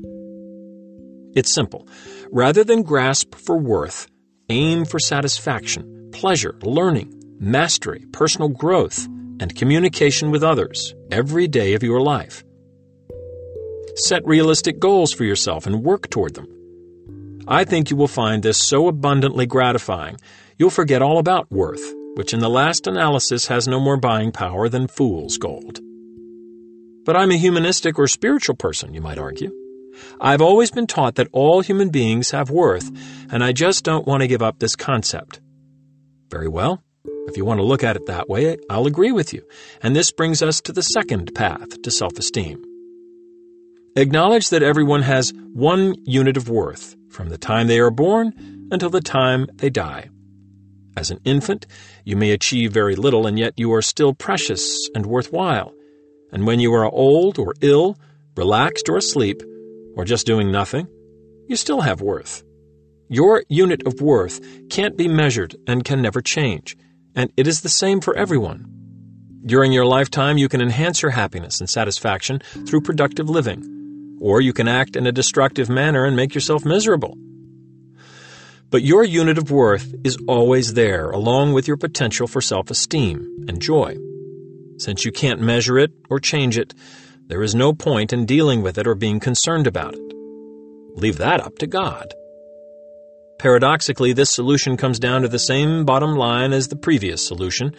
It's 1.35 1.53
simple. 1.53 1.87
Rather 2.31 2.65
than 2.65 2.83
grasp 2.83 3.35
for 3.35 3.59
worth, 3.59 4.09
aim 4.49 4.85
for 4.85 4.99
satisfaction, 4.99 6.11
pleasure, 6.13 6.59
learning, 6.63 7.13
mastery, 7.39 8.05
personal 8.13 8.49
growth, 8.49 9.07
and 9.41 9.55
communication 9.57 10.31
with 10.31 10.43
others 10.43 10.95
every 11.11 11.49
day 11.49 11.75
of 11.75 11.83
your 11.83 12.01
life. 12.01 12.45
Set 13.95 14.27
realistic 14.27 14.79
goals 14.79 15.13
for 15.13 15.25
yourself 15.25 15.67
and 15.67 15.85
work 15.85 16.09
toward 16.09 16.35
them. 16.35 16.49
I 17.47 17.65
think 17.65 17.91
you 17.91 17.97
will 17.97 18.09
find 18.09 18.43
this 18.43 18.57
so 18.57 18.89
abundantly 18.89 19.45
gratifying, 19.45 20.17
you'll 20.59 20.71
forget 20.71 21.03
all 21.03 21.19
about 21.19 21.51
worth, 21.51 21.93
which 22.15 22.33
in 22.33 22.41
the 22.41 22.49
last 22.49 22.87
analysis 22.87 23.49
has 23.49 23.69
no 23.69 23.79
more 23.79 23.99
buying 23.99 24.33
power 24.33 24.69
than 24.71 24.87
fool's 24.87 25.37
gold. 25.37 25.81
But 27.05 27.17
I'm 27.17 27.33
a 27.33 27.37
humanistic 27.37 27.99
or 27.99 28.07
spiritual 28.07 28.57
person, 28.57 28.95
you 28.95 29.03
might 29.03 29.19
argue. 29.19 29.53
I've 30.21 30.41
always 30.41 30.71
been 30.71 30.87
taught 30.87 31.17
that 31.17 31.29
all 31.33 31.61
human 31.61 31.91
beings 31.91 32.31
have 32.31 32.49
worth, 32.49 32.91
and 33.31 33.45
I 33.45 33.53
just 33.53 33.85
don't 33.85 34.07
want 34.07 34.23
to 34.23 34.29
give 34.29 34.43
up 34.43 34.59
this 34.59 34.77
concept. 34.77 35.41
Very 36.31 36.49
well. 36.49 36.83
If 37.27 37.37
you 37.37 37.45
want 37.45 37.59
to 37.59 37.65
look 37.65 37.85
at 37.85 37.97
it 37.97 38.07
that 38.07 38.29
way, 38.29 38.57
I'll 38.71 38.87
agree 38.87 39.13
with 39.13 39.35
you. 39.35 39.43
And 39.83 39.95
this 39.95 40.13
brings 40.13 40.41
us 40.41 40.63
to 40.63 40.73
the 40.73 40.83
second 40.83 41.35
path 41.35 41.83
to 41.83 41.91
self 41.91 42.19
esteem. 42.19 42.72
Acknowledge 43.95 44.49
that 44.49 44.63
everyone 44.63 45.03
has 45.03 45.35
one 45.53 45.95
unit 46.05 46.39
of 46.39 46.49
worth 46.49 46.97
from 47.11 47.29
the 47.29 47.37
time 47.37 47.67
they 47.67 47.79
are 47.79 47.91
born 47.91 48.33
until 48.71 48.89
the 48.89 49.03
time 49.03 49.47
they 49.57 49.69
die. 49.69 50.09
As 50.97 51.11
an 51.11 51.21
infant, 51.25 51.67
you 52.03 52.17
may 52.17 52.31
achieve 52.31 52.73
very 52.73 52.97
little, 52.97 53.27
and 53.27 53.39
yet 53.39 53.53
you 53.59 53.71
are 53.75 53.83
still 53.83 54.15
precious 54.15 54.89
and 54.95 55.05
worthwhile. 55.05 55.75
And 56.33 56.47
when 56.47 56.59
you 56.59 56.73
are 56.73 56.87
old 56.91 57.39
or 57.39 57.53
ill, 57.61 57.99
relaxed 58.35 58.89
or 58.89 58.97
asleep, 58.97 59.43
or 59.95 60.07
just 60.07 60.27
doing 60.27 60.51
nothing, 60.51 60.89
you 61.47 61.57
still 61.57 61.83
have 61.83 62.01
worth. 62.01 62.43
Your 63.11 63.45
unit 63.51 63.87
of 63.87 64.01
worth 64.01 64.41
can't 64.71 64.97
be 64.97 65.07
measured 65.07 65.55
and 65.67 65.85
can 65.85 66.01
never 66.01 66.23
change, 66.23 66.79
and 67.15 67.31
it 67.37 67.47
is 67.47 67.61
the 67.61 67.69
same 67.69 68.01
for 68.01 68.17
everyone. 68.17 68.67
During 69.45 69.71
your 69.71 69.85
lifetime, 69.85 70.39
you 70.39 70.49
can 70.49 70.63
enhance 70.63 71.03
your 71.03 71.11
happiness 71.11 71.61
and 71.61 71.69
satisfaction 71.69 72.41
through 72.67 72.81
productive 72.83 73.29
living, 73.29 73.82
or 74.23 74.41
you 74.41 74.53
can 74.53 74.69
act 74.69 74.95
in 74.95 75.05
a 75.05 75.13
destructive 75.13 75.69
manner 75.69 76.05
and 76.05 76.15
make 76.15 76.33
yourself 76.33 76.65
miserable. 76.65 77.19
But 78.71 78.85
your 78.85 79.03
unit 79.03 79.37
of 79.37 79.51
worth 79.51 79.93
is 80.05 80.17
always 80.29 80.75
there, 80.75 81.11
along 81.11 81.53
with 81.53 81.67
your 81.67 81.77
potential 81.77 82.29
for 82.29 82.41
self 82.41 82.71
esteem 82.71 83.47
and 83.49 83.61
joy. 83.61 83.97
Since 84.79 85.05
you 85.05 85.11
can't 85.11 85.41
measure 85.41 85.77
it 85.77 85.91
or 86.09 86.21
change 86.21 86.57
it, 86.57 86.73
there 87.27 87.43
is 87.43 87.55
no 87.55 87.73
point 87.73 88.13
in 88.13 88.25
dealing 88.25 88.63
with 88.63 88.79
it 88.79 88.87
or 88.87 88.95
being 88.95 89.19
concerned 89.19 89.67
about 89.67 89.95
it. 89.95 90.15
Leave 90.95 91.19
that 91.19 91.41
up 91.41 91.59
to 91.59 91.67
God. 91.67 92.15
Paradoxically, 93.39 94.13
this 94.13 94.31
solution 94.31 94.77
comes 94.77 95.01
down 95.01 95.23
to 95.23 95.29
the 95.29 95.39
same 95.39 95.85
bottom 95.85 96.15
line 96.15 96.53
as 96.53 96.69
the 96.69 96.77
previous 96.77 97.27
solution. 97.27 97.75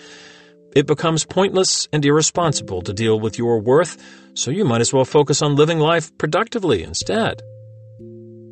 It 0.76 0.88
becomes 0.88 1.24
pointless 1.24 1.88
and 1.93 2.03
irresponsible 2.03 2.82
to 2.82 2.93
deal 2.93 3.19
with 3.19 3.38
your 3.38 3.59
worth, 3.59 3.97
so 4.34 4.49
you 4.49 4.65
might 4.65 4.82
as 4.82 4.91
well 4.91 5.05
focus 5.05 5.43
on 5.43 5.55
living 5.55 5.80
life 5.80 6.17
productively 6.17 6.82
instead. 6.82 7.43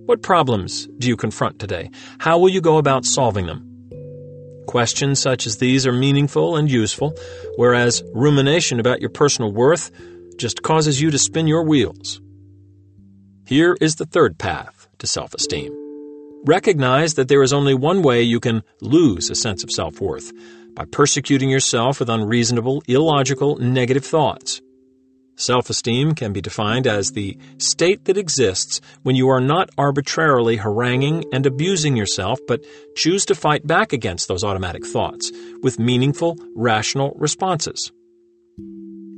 What 0.06 0.22
problems 0.22 0.88
do 1.00 1.08
you 1.08 1.18
confront 1.18 1.58
today? 1.58 1.90
How 2.20 2.38
will 2.38 2.50
you 2.50 2.62
go 2.62 2.78
about 2.78 3.06
solving 3.06 3.48
them? 3.48 3.68
Questions 4.68 5.20
such 5.20 5.48
as 5.48 5.58
these 5.58 5.88
are 5.88 5.94
meaningful 5.94 6.58
and 6.58 6.70
useful, 6.70 7.16
whereas 7.56 8.04
rumination 8.14 8.80
about 8.80 9.02
your 9.02 9.10
personal 9.10 9.52
worth 9.52 9.90
just 10.38 10.62
causes 10.62 11.02
you 11.02 11.10
to 11.10 11.18
spin 11.18 11.48
your 11.48 11.64
wheels. 11.64 12.22
Here 13.48 13.76
is 13.82 13.96
the 13.96 14.06
third 14.06 14.38
path 14.38 14.88
to 15.00 15.08
self 15.08 15.34
esteem. 15.34 15.74
Recognize 16.46 17.16
that 17.16 17.28
there 17.28 17.44
is 17.44 17.54
only 17.54 17.74
one 17.74 18.02
way 18.02 18.22
you 18.22 18.40
can 18.40 18.64
lose 18.80 19.30
a 19.30 19.36
sense 19.36 19.64
of 19.64 19.72
self 19.72 20.00
worth 20.00 20.32
by 20.82 20.86
persecuting 20.92 21.52
yourself 21.52 22.00
with 22.00 22.10
unreasonable, 22.10 22.82
illogical, 22.88 23.56
negative 23.58 24.04
thoughts. 24.04 24.62
Self 25.36 25.70
esteem 25.70 26.16
can 26.16 26.34
be 26.34 26.42
defined 26.42 26.88
as 26.88 27.12
the 27.12 27.38
state 27.60 28.06
that 28.06 28.18
exists 28.18 28.82
when 29.04 29.16
you 29.16 29.30
are 29.30 29.40
not 29.40 29.70
arbitrarily 29.78 30.58
haranguing 30.58 31.24
and 31.32 31.46
abusing 31.46 31.96
yourself, 31.96 32.40
but 32.48 32.66
choose 32.96 33.26
to 33.28 33.36
fight 33.36 33.68
back 33.68 33.94
against 33.94 34.28
those 34.28 34.44
automatic 34.44 34.84
thoughts 34.84 35.32
with 35.62 35.78
meaningful, 35.78 36.36
rational 36.56 37.14
responses. 37.16 37.92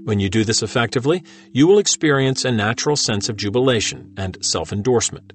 When 0.03 0.20
you 0.20 0.30
do 0.30 0.43
this 0.43 0.64
effectively, 0.64 1.24
you 1.53 1.66
will 1.66 1.80
experience 1.80 2.43
a 2.43 2.51
natural 2.51 2.97
sense 2.97 3.30
of 3.30 3.38
jubilation 3.38 4.14
and 4.18 4.38
self 4.41 4.74
endorsement. 4.74 5.32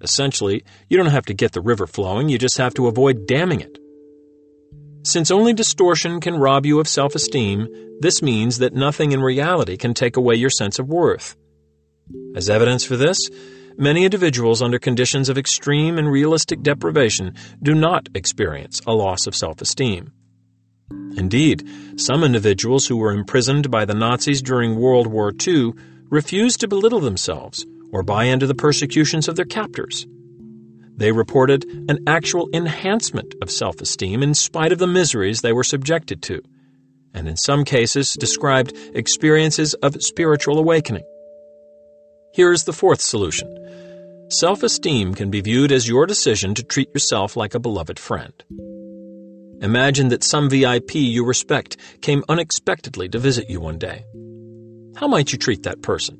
Essentially, 0.00 0.64
you 0.88 0.96
don't 0.96 1.06
have 1.12 1.26
to 1.26 1.34
get 1.34 1.52
the 1.52 1.60
river 1.60 1.86
flowing, 1.86 2.30
you 2.30 2.38
just 2.38 2.56
have 2.56 2.72
to 2.74 2.86
avoid 2.86 3.26
damming 3.26 3.60
it. 3.60 3.78
Since 5.02 5.30
only 5.30 5.54
distortion 5.54 6.20
can 6.20 6.36
rob 6.36 6.66
you 6.66 6.80
of 6.80 6.88
self 6.88 7.14
esteem, 7.14 7.68
this 8.00 8.22
means 8.22 8.58
that 8.58 8.74
nothing 8.74 9.12
in 9.12 9.20
reality 9.20 9.76
can 9.76 9.94
take 9.94 10.16
away 10.16 10.34
your 10.34 10.50
sense 10.50 10.78
of 10.78 10.88
worth. 10.88 11.36
As 12.34 12.50
evidence 12.50 12.84
for 12.84 12.96
this, 12.96 13.18
many 13.76 14.04
individuals 14.04 14.60
under 14.60 14.78
conditions 14.78 15.28
of 15.28 15.38
extreme 15.38 15.98
and 15.98 16.10
realistic 16.10 16.62
deprivation 16.62 17.34
do 17.62 17.74
not 17.74 18.08
experience 18.14 18.80
a 18.86 18.92
loss 18.92 19.26
of 19.26 19.34
self 19.34 19.60
esteem. 19.60 20.12
Indeed, 21.16 21.68
some 21.96 22.24
individuals 22.24 22.86
who 22.86 22.96
were 22.96 23.12
imprisoned 23.12 23.70
by 23.70 23.84
the 23.84 23.94
Nazis 23.94 24.42
during 24.42 24.76
World 24.76 25.06
War 25.06 25.32
II 25.46 25.72
refused 26.10 26.60
to 26.60 26.68
belittle 26.68 27.00
themselves 27.00 27.66
or 27.92 28.02
buy 28.02 28.24
into 28.24 28.46
the 28.46 28.54
persecutions 28.54 29.28
of 29.28 29.36
their 29.36 29.44
captors. 29.44 30.06
They 30.98 31.12
reported 31.12 31.64
an 31.88 32.00
actual 32.08 32.48
enhancement 32.52 33.36
of 33.40 33.52
self 33.52 33.80
esteem 33.80 34.20
in 34.20 34.34
spite 34.34 34.72
of 34.72 34.80
the 34.80 34.86
miseries 34.88 35.40
they 35.40 35.52
were 35.52 35.62
subjected 35.62 36.22
to, 36.22 36.42
and 37.14 37.28
in 37.28 37.36
some 37.36 37.64
cases 37.64 38.14
described 38.14 38.72
experiences 38.94 39.74
of 39.74 40.02
spiritual 40.02 40.58
awakening. 40.58 41.04
Here 42.34 42.50
is 42.50 42.64
the 42.64 42.72
fourth 42.72 43.00
solution 43.00 43.48
self 44.30 44.64
esteem 44.64 45.14
can 45.14 45.30
be 45.30 45.40
viewed 45.40 45.70
as 45.70 45.86
your 45.86 46.04
decision 46.04 46.52
to 46.54 46.64
treat 46.64 46.92
yourself 46.92 47.36
like 47.36 47.54
a 47.54 47.60
beloved 47.60 48.00
friend. 48.00 48.34
Imagine 49.62 50.08
that 50.08 50.24
some 50.24 50.50
VIP 50.50 50.96
you 50.96 51.24
respect 51.24 51.76
came 52.02 52.24
unexpectedly 52.28 53.08
to 53.10 53.20
visit 53.20 53.48
you 53.48 53.60
one 53.60 53.78
day. 53.78 54.04
How 54.96 55.06
might 55.06 55.30
you 55.30 55.38
treat 55.38 55.62
that 55.62 55.80
person? 55.80 56.18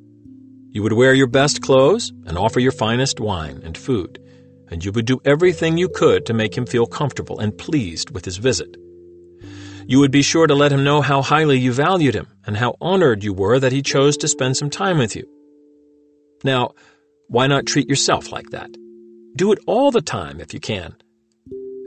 You 0.71 0.85
would 0.85 0.93
wear 0.93 1.15
your 1.15 1.27
best 1.27 1.63
clothes 1.63 2.13
and 2.27 2.39
offer 2.39 2.61
your 2.61 2.73
finest 2.73 3.19
wine 3.19 3.61
and 3.65 3.77
food, 3.77 4.21
and 4.71 4.85
you 4.85 4.93
would 4.93 5.07
do 5.07 5.21
everything 5.25 5.77
you 5.77 5.89
could 5.89 6.27
to 6.27 6.35
make 6.35 6.57
him 6.57 6.67
feel 6.67 6.87
comfortable 6.87 7.39
and 7.39 7.57
pleased 7.57 8.11
with 8.11 8.25
his 8.25 8.37
visit. 8.37 8.77
You 9.87 10.01
would 10.01 10.11
be 10.11 10.23
sure 10.23 10.47
to 10.47 10.55
let 10.55 10.73
him 10.73 10.85
know 10.85 11.01
how 11.01 11.23
highly 11.23 11.59
you 11.59 11.73
valued 11.73 12.15
him 12.15 12.29
and 12.47 12.57
how 12.57 12.77
honored 12.81 13.25
you 13.25 13.33
were 13.33 13.59
that 13.59 13.73
he 13.73 13.81
chose 13.81 14.19
to 14.19 14.29
spend 14.29 14.57
some 14.57 14.69
time 14.69 14.99
with 14.99 15.17
you. 15.17 15.27
Now, 16.45 16.75
why 17.29 17.47
not 17.47 17.67
treat 17.67 17.89
yourself 17.89 18.31
like 18.31 18.51
that? 18.51 18.71
Do 19.37 19.53
it 19.53 19.59
all 19.67 19.91
the 19.91 20.03
time 20.03 20.41
if 20.41 20.53
you 20.53 20.61
can. 20.61 20.95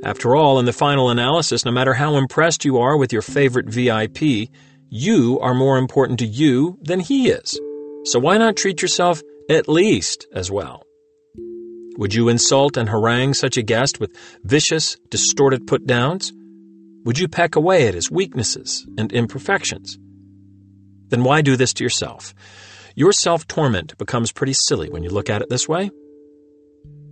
After 0.03 0.35
all, 0.35 0.57
in 0.57 0.65
the 0.65 0.73
final 0.73 1.11
analysis, 1.11 1.63
no 1.63 1.71
matter 1.71 1.93
how 1.93 2.15
impressed 2.15 2.65
you 2.65 2.79
are 2.79 2.97
with 2.97 3.13
your 3.13 3.21
favorite 3.21 3.69
VIP, 3.69 4.49
you 4.89 5.39
are 5.39 5.53
more 5.53 5.77
important 5.77 6.19
to 6.19 6.25
you 6.25 6.79
than 6.81 6.99
he 6.99 7.29
is. 7.29 7.59
So 8.05 8.19
why 8.19 8.37
not 8.37 8.57
treat 8.57 8.81
yourself 8.81 9.21
at 9.47 9.69
least 9.69 10.25
as 10.33 10.49
well? 10.49 10.83
Would 11.97 12.13
you 12.13 12.29
insult 12.29 12.77
and 12.77 12.89
harangue 12.89 13.33
such 13.33 13.57
a 13.57 13.61
guest 13.61 13.99
with 13.99 14.15
vicious, 14.43 14.97
distorted 15.09 15.67
put 15.67 15.85
downs? 15.85 16.31
Would 17.03 17.19
you 17.19 17.27
peck 17.27 17.55
away 17.55 17.87
at 17.87 17.93
his 17.93 18.09
weaknesses 18.09 18.87
and 18.97 19.11
imperfections? 19.11 19.97
Then 21.09 21.23
why 21.23 21.41
do 21.41 21.55
this 21.55 21.73
to 21.73 21.83
yourself? 21.83 22.33
Your 22.95 23.11
self 23.11 23.47
torment 23.47 23.97
becomes 23.97 24.31
pretty 24.31 24.53
silly 24.53 24.89
when 24.89 25.03
you 25.03 25.09
look 25.09 25.29
at 25.29 25.41
it 25.41 25.49
this 25.49 25.67
way. 25.67 25.91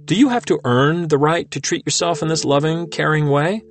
Do 0.05 0.15
you 0.15 0.29
have 0.29 0.45
to 0.45 0.59
earn 0.63 1.07
the 1.07 1.17
right 1.17 1.49
to 1.51 1.59
treat 1.59 1.85
yourself 1.85 2.21
in 2.21 2.29
this 2.29 2.45
loving, 2.45 2.89
caring 2.89 3.29
way? 3.29 3.61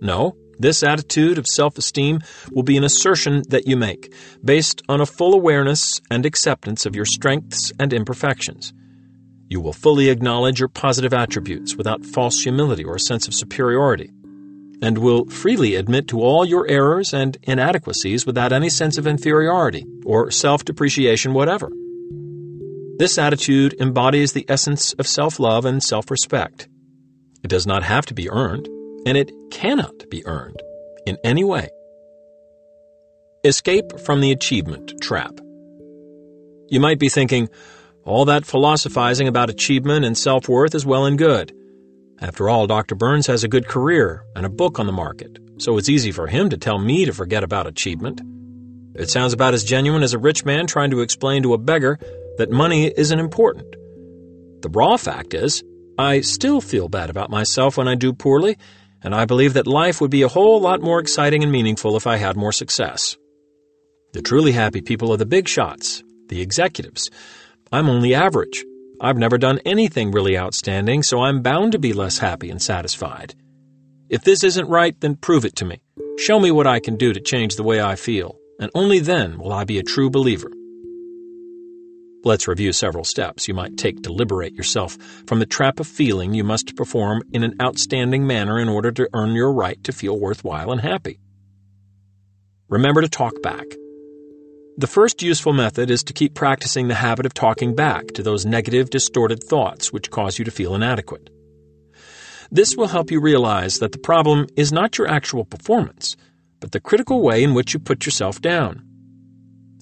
No. 0.00 0.36
This 0.58 0.82
attitude 0.82 1.36
of 1.36 1.46
self 1.46 1.76
esteem 1.76 2.20
will 2.50 2.62
be 2.62 2.78
an 2.78 2.84
assertion 2.84 3.42
that 3.50 3.68
you 3.68 3.76
make, 3.76 4.12
based 4.42 4.80
on 4.88 5.02
a 5.02 5.06
full 5.06 5.34
awareness 5.34 6.00
and 6.10 6.24
acceptance 6.24 6.86
of 6.86 6.96
your 6.96 7.04
strengths 7.04 7.72
and 7.78 7.92
imperfections. 7.92 8.72
You 9.48 9.60
will 9.60 9.72
fully 9.72 10.10
acknowledge 10.10 10.58
your 10.58 10.68
positive 10.68 11.14
attributes 11.14 11.76
without 11.76 12.04
false 12.04 12.42
humility 12.42 12.84
or 12.84 12.96
a 12.96 13.00
sense 13.00 13.28
of 13.28 13.34
superiority, 13.34 14.10
and 14.82 14.98
will 14.98 15.26
freely 15.26 15.76
admit 15.76 16.08
to 16.08 16.20
all 16.20 16.44
your 16.44 16.66
errors 16.68 17.14
and 17.14 17.36
inadequacies 17.44 18.26
without 18.26 18.52
any 18.52 18.68
sense 18.68 18.98
of 18.98 19.06
inferiority 19.06 19.86
or 20.04 20.30
self 20.30 20.64
depreciation 20.64 21.32
whatever. 21.32 21.70
This 22.98 23.18
attitude 23.18 23.74
embodies 23.78 24.32
the 24.32 24.46
essence 24.48 24.92
of 24.94 25.06
self 25.06 25.38
love 25.38 25.64
and 25.64 25.82
self 25.82 26.10
respect. 26.10 26.68
It 27.44 27.48
does 27.48 27.66
not 27.66 27.84
have 27.84 28.06
to 28.06 28.14
be 28.14 28.28
earned 28.30 28.68
and 29.06 29.16
it 29.16 29.30
cannot 29.52 30.10
be 30.10 30.26
earned 30.26 30.60
in 31.06 31.16
any 31.22 31.44
way. 31.44 31.68
Escape 33.44 34.00
from 34.00 34.20
the 34.20 34.32
achievement 34.32 34.94
trap. 35.00 35.38
You 36.68 36.80
might 36.80 36.98
be 36.98 37.08
thinking, 37.08 37.48
all 38.06 38.24
that 38.26 38.46
philosophizing 38.46 39.26
about 39.26 39.50
achievement 39.50 40.04
and 40.04 40.16
self 40.16 40.48
worth 40.48 40.76
is 40.76 40.86
well 40.86 41.06
and 41.06 41.18
good. 41.18 41.52
After 42.20 42.48
all, 42.48 42.68
Dr. 42.68 42.94
Burns 42.94 43.26
has 43.26 43.42
a 43.42 43.48
good 43.48 43.66
career 43.66 44.24
and 44.36 44.46
a 44.46 44.48
book 44.48 44.78
on 44.78 44.86
the 44.86 44.92
market, 44.92 45.38
so 45.58 45.76
it's 45.76 45.88
easy 45.88 46.12
for 46.12 46.28
him 46.28 46.48
to 46.50 46.56
tell 46.56 46.78
me 46.78 47.04
to 47.04 47.12
forget 47.12 47.42
about 47.42 47.66
achievement. 47.66 48.20
It 48.94 49.10
sounds 49.10 49.32
about 49.32 49.54
as 49.54 49.64
genuine 49.64 50.04
as 50.04 50.14
a 50.14 50.18
rich 50.18 50.44
man 50.44 50.68
trying 50.68 50.92
to 50.92 51.00
explain 51.00 51.42
to 51.42 51.52
a 51.52 51.58
beggar 51.58 51.98
that 52.38 52.50
money 52.50 52.92
isn't 52.96 53.18
important. 53.18 53.74
The 54.62 54.70
raw 54.70 54.96
fact 54.96 55.34
is, 55.34 55.64
I 55.98 56.20
still 56.20 56.60
feel 56.60 56.88
bad 56.88 57.10
about 57.10 57.28
myself 57.28 57.76
when 57.76 57.88
I 57.88 57.96
do 57.96 58.12
poorly, 58.12 58.56
and 59.02 59.16
I 59.16 59.24
believe 59.24 59.54
that 59.54 59.66
life 59.66 60.00
would 60.00 60.12
be 60.12 60.22
a 60.22 60.28
whole 60.28 60.60
lot 60.60 60.80
more 60.80 61.00
exciting 61.00 61.42
and 61.42 61.50
meaningful 61.50 61.96
if 61.96 62.06
I 62.06 62.16
had 62.16 62.36
more 62.36 62.52
success. 62.52 63.16
The 64.12 64.22
truly 64.22 64.52
happy 64.52 64.80
people 64.80 65.12
are 65.12 65.16
the 65.16 65.26
big 65.26 65.48
shots, 65.48 66.04
the 66.28 66.40
executives. 66.40 67.10
I'm 67.76 67.90
only 67.90 68.14
average. 68.14 68.64
I've 69.02 69.18
never 69.18 69.36
done 69.36 69.60
anything 69.66 70.10
really 70.10 70.38
outstanding, 70.38 71.02
so 71.02 71.20
I'm 71.20 71.42
bound 71.42 71.72
to 71.72 71.78
be 71.78 71.92
less 71.92 72.16
happy 72.16 72.48
and 72.48 72.62
satisfied. 72.62 73.34
If 74.08 74.24
this 74.24 74.42
isn't 74.44 74.70
right, 74.70 74.98
then 74.98 75.14
prove 75.14 75.44
it 75.44 75.56
to 75.56 75.66
me. 75.66 75.82
Show 76.18 76.40
me 76.40 76.50
what 76.50 76.66
I 76.66 76.80
can 76.80 76.96
do 76.96 77.12
to 77.12 77.20
change 77.20 77.56
the 77.56 77.62
way 77.62 77.82
I 77.82 77.96
feel, 77.96 78.38
and 78.58 78.70
only 78.74 79.00
then 79.00 79.38
will 79.38 79.52
I 79.52 79.64
be 79.64 79.78
a 79.78 79.82
true 79.82 80.08
believer. 80.08 80.50
Let's 82.24 82.48
review 82.48 82.72
several 82.72 83.04
steps 83.04 83.46
you 83.46 83.52
might 83.52 83.76
take 83.76 84.02
to 84.04 84.10
liberate 84.10 84.54
yourself 84.54 84.96
from 85.26 85.38
the 85.38 85.44
trap 85.44 85.78
of 85.78 85.86
feeling 85.86 86.32
you 86.32 86.44
must 86.44 86.76
perform 86.76 87.24
in 87.34 87.42
an 87.42 87.56
outstanding 87.60 88.26
manner 88.26 88.58
in 88.58 88.70
order 88.70 88.90
to 88.90 89.10
earn 89.12 89.32
your 89.32 89.52
right 89.52 89.84
to 89.84 89.92
feel 89.92 90.18
worthwhile 90.18 90.72
and 90.72 90.80
happy. 90.80 91.20
Remember 92.70 93.02
to 93.02 93.08
talk 93.10 93.42
back. 93.42 93.66
The 94.78 94.86
first 94.86 95.22
useful 95.22 95.54
method 95.54 95.90
is 95.90 96.04
to 96.04 96.12
keep 96.12 96.34
practicing 96.34 96.88
the 96.88 96.94
habit 96.96 97.24
of 97.24 97.32
talking 97.32 97.74
back 97.74 98.08
to 98.08 98.22
those 98.22 98.44
negative, 98.44 98.90
distorted 98.90 99.42
thoughts 99.42 99.90
which 99.90 100.10
cause 100.10 100.38
you 100.38 100.44
to 100.44 100.50
feel 100.50 100.74
inadequate. 100.74 101.30
This 102.50 102.76
will 102.76 102.88
help 102.88 103.10
you 103.10 103.18
realize 103.18 103.78
that 103.78 103.92
the 103.92 103.98
problem 103.98 104.46
is 104.54 104.74
not 104.74 104.98
your 104.98 105.08
actual 105.08 105.46
performance, 105.46 106.14
but 106.60 106.72
the 106.72 106.80
critical 106.80 107.22
way 107.22 107.42
in 107.42 107.54
which 107.54 107.72
you 107.72 107.80
put 107.80 108.04
yourself 108.04 108.42
down. 108.42 108.82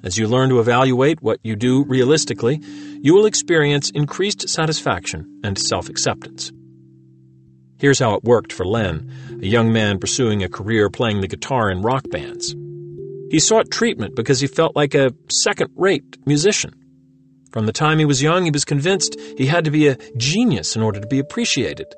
As 0.04 0.16
you 0.16 0.28
learn 0.28 0.50
to 0.50 0.60
evaluate 0.60 1.20
what 1.20 1.40
you 1.42 1.56
do 1.56 1.82
realistically, 1.82 2.60
you 3.02 3.14
will 3.14 3.26
experience 3.26 3.90
increased 3.90 4.48
satisfaction 4.48 5.40
and 5.42 5.58
self 5.58 5.88
acceptance. 5.88 6.52
Here's 7.80 7.98
how 7.98 8.14
it 8.14 8.22
worked 8.22 8.52
for 8.52 8.64
Len, 8.64 9.10
a 9.42 9.46
young 9.46 9.72
man 9.72 9.98
pursuing 9.98 10.44
a 10.44 10.48
career 10.48 10.88
playing 10.88 11.20
the 11.20 11.26
guitar 11.26 11.68
in 11.68 11.82
rock 11.82 12.08
bands. 12.10 12.54
He 13.30 13.38
sought 13.38 13.70
treatment 13.70 14.14
because 14.14 14.40
he 14.40 14.46
felt 14.46 14.76
like 14.76 14.94
a 14.94 15.12
second 15.30 15.70
rate 15.76 16.18
musician. 16.26 16.74
From 17.52 17.66
the 17.66 17.72
time 17.72 17.98
he 17.98 18.04
was 18.04 18.22
young, 18.22 18.44
he 18.44 18.50
was 18.50 18.64
convinced 18.64 19.16
he 19.38 19.46
had 19.46 19.64
to 19.64 19.70
be 19.70 19.86
a 19.86 19.96
genius 20.16 20.76
in 20.76 20.82
order 20.82 21.00
to 21.00 21.06
be 21.06 21.18
appreciated. 21.18 21.94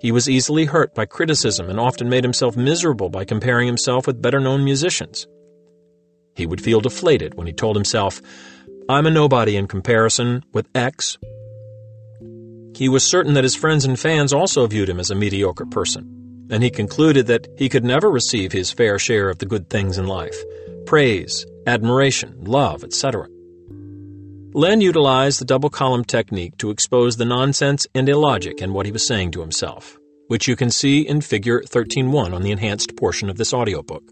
He 0.00 0.12
was 0.12 0.28
easily 0.28 0.66
hurt 0.66 0.94
by 0.94 1.06
criticism 1.06 1.68
and 1.68 1.80
often 1.80 2.08
made 2.08 2.24
himself 2.24 2.56
miserable 2.56 3.08
by 3.08 3.24
comparing 3.24 3.66
himself 3.66 4.06
with 4.06 4.22
better 4.22 4.40
known 4.40 4.64
musicians. 4.64 5.26
He 6.34 6.46
would 6.46 6.60
feel 6.60 6.80
deflated 6.80 7.34
when 7.34 7.46
he 7.46 7.52
told 7.52 7.76
himself, 7.76 8.20
I'm 8.88 9.06
a 9.06 9.10
nobody 9.10 9.56
in 9.56 9.66
comparison 9.66 10.44
with 10.52 10.68
X. 10.74 11.18
He 12.76 12.88
was 12.88 13.04
certain 13.04 13.34
that 13.34 13.44
his 13.44 13.56
friends 13.56 13.84
and 13.84 13.98
fans 13.98 14.32
also 14.32 14.66
viewed 14.66 14.88
him 14.88 15.00
as 15.00 15.10
a 15.10 15.14
mediocre 15.14 15.66
person, 15.66 16.25
and 16.50 16.62
he 16.62 16.70
concluded 16.70 17.26
that 17.26 17.48
he 17.56 17.68
could 17.68 17.84
never 17.84 18.10
receive 18.10 18.52
his 18.52 18.70
fair 18.70 18.98
share 18.98 19.28
of 19.28 19.38
the 19.38 19.46
good 19.46 19.68
things 19.68 19.98
in 19.98 20.06
life 20.06 20.36
praise, 20.86 21.44
admiration, 21.66 22.44
love, 22.44 22.84
etc. 22.84 23.26
Len 24.54 24.80
utilized 24.80 25.40
the 25.40 25.44
double 25.44 25.68
column 25.68 26.04
technique 26.04 26.56
to 26.58 26.70
expose 26.70 27.16
the 27.16 27.24
nonsense 27.24 27.86
and 27.94 28.08
illogic 28.08 28.62
in 28.62 28.72
what 28.72 28.86
he 28.86 28.92
was 28.92 29.06
saying 29.06 29.32
to 29.32 29.40
himself, 29.40 29.98
which 30.28 30.48
you 30.48 30.56
can 30.56 30.70
see 30.70 31.06
in 31.06 31.20
Figure 31.20 31.60
13.1 31.60 32.32
on 32.32 32.42
the 32.42 32.52
enhanced 32.52 32.96
portion 32.96 33.28
of 33.28 33.36
this 33.36 33.52
audiobook. 33.52 34.04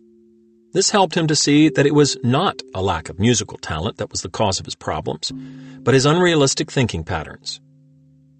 This 0.74 0.90
helped 0.90 1.16
him 1.16 1.28
to 1.28 1.36
see 1.36 1.68
that 1.68 1.86
it 1.86 1.94
was 1.94 2.18
not 2.24 2.60
a 2.74 2.82
lack 2.82 3.08
of 3.08 3.20
musical 3.20 3.56
talent 3.58 3.96
that 3.98 4.10
was 4.10 4.22
the 4.22 4.28
cause 4.28 4.58
of 4.58 4.66
his 4.66 4.74
problems, 4.74 5.30
but 5.78 5.94
his 5.94 6.04
unrealistic 6.04 6.70
thinking 6.70 7.04
patterns. 7.04 7.60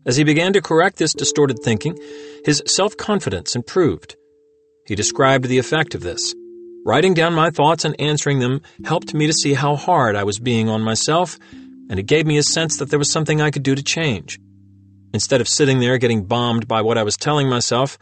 As 0.07 0.17
he 0.17 0.25
began 0.25 0.53
to 0.53 0.63
correct 0.63 0.97
this 0.97 1.15
distorted 1.15 1.61
thinking, 1.61 1.99
his 2.45 2.63
self 2.67 2.97
confidence 2.97 3.57
improved. 3.57 4.17
He 4.87 4.95
described 4.95 5.47
the 5.47 5.59
effect 5.59 5.95
of 5.95 6.03
this. 6.03 6.35
Writing 6.85 7.15
down 7.15 7.33
my 7.33 7.51
thoughts 7.51 7.87
and 7.87 7.99
answering 7.99 8.41
them 8.41 8.61
helped 8.85 9.15
me 9.15 9.27
to 9.27 9.33
see 9.33 9.55
how 9.55 9.77
hard 9.77 10.17
I 10.17 10.25
was 10.25 10.39
being 10.39 10.69
on 10.69 10.83
myself, 10.83 11.39
and 11.89 11.99
it 11.99 12.05
gave 12.07 12.27
me 12.27 12.37
a 12.37 12.43
sense 12.43 12.77
that 12.77 12.91
there 12.91 12.99
was 12.99 13.11
something 13.11 13.41
I 13.41 13.51
could 13.51 13.63
do 13.63 13.75
to 13.75 13.83
change. 13.83 14.39
Instead 15.15 15.41
of 15.41 15.49
sitting 15.49 15.81
there 15.81 15.97
getting 15.97 16.25
bombed 16.25 16.69
by 16.69 16.83
what 16.83 16.99
I 16.99 17.03
was 17.03 17.17
telling 17.17 17.49
myself, 17.49 17.97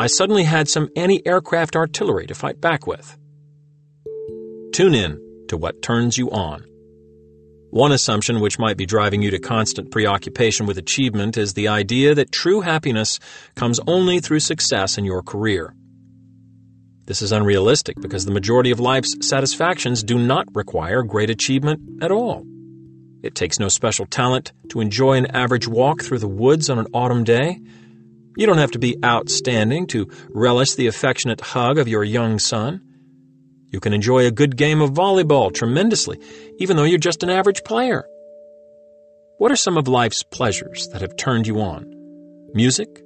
I 0.00 0.06
suddenly 0.06 0.44
had 0.44 0.68
some 0.68 0.88
anti 0.96 1.26
aircraft 1.26 1.76
artillery 1.76 2.26
to 2.28 2.34
fight 2.34 2.60
back 2.60 2.86
with. 2.86 3.18
Tune 4.72 4.94
in 4.94 5.20
to 5.48 5.56
what 5.56 5.82
turns 5.82 6.16
you 6.16 6.30
on. 6.30 6.64
One 7.76 7.92
assumption 7.92 8.40
which 8.40 8.58
might 8.58 8.78
be 8.78 8.86
driving 8.86 9.20
you 9.20 9.30
to 9.32 9.38
constant 9.38 9.90
preoccupation 9.90 10.64
with 10.64 10.78
achievement 10.78 11.36
is 11.36 11.52
the 11.52 11.68
idea 11.68 12.14
that 12.14 12.32
true 12.32 12.62
happiness 12.62 13.20
comes 13.54 13.78
only 13.86 14.18
through 14.18 14.40
success 14.40 14.96
in 14.96 15.04
your 15.04 15.22
career. 15.22 15.74
This 17.04 17.20
is 17.20 17.32
unrealistic 17.32 18.00
because 18.00 18.24
the 18.24 18.32
majority 18.32 18.70
of 18.70 18.80
life's 18.80 19.14
satisfactions 19.20 20.02
do 20.02 20.16
not 20.18 20.48
require 20.54 21.02
great 21.02 21.28
achievement 21.28 22.02
at 22.02 22.10
all. 22.10 22.46
It 23.22 23.34
takes 23.34 23.60
no 23.60 23.68
special 23.68 24.06
talent 24.06 24.54
to 24.70 24.80
enjoy 24.80 25.18
an 25.18 25.26
average 25.26 25.68
walk 25.68 26.00
through 26.00 26.20
the 26.20 26.28
woods 26.28 26.70
on 26.70 26.78
an 26.78 26.86
autumn 26.94 27.24
day. 27.24 27.60
You 28.38 28.46
don't 28.46 28.56
have 28.56 28.70
to 28.70 28.78
be 28.78 28.96
outstanding 29.04 29.86
to 29.88 30.10
relish 30.30 30.76
the 30.76 30.86
affectionate 30.86 31.42
hug 31.42 31.76
of 31.76 31.88
your 31.88 32.04
young 32.04 32.38
son. 32.38 32.85
You 33.70 33.80
can 33.80 33.92
enjoy 33.92 34.26
a 34.26 34.30
good 34.30 34.56
game 34.56 34.80
of 34.80 34.90
volleyball 34.92 35.52
tremendously, 35.52 36.20
even 36.58 36.76
though 36.76 36.84
you're 36.84 36.98
just 36.98 37.22
an 37.22 37.30
average 37.30 37.64
player. 37.64 38.04
What 39.38 39.52
are 39.52 39.56
some 39.56 39.76
of 39.76 39.88
life's 39.88 40.22
pleasures 40.22 40.88
that 40.88 41.02
have 41.02 41.16
turned 41.16 41.46
you 41.46 41.60
on? 41.60 41.92
Music? 42.54 43.02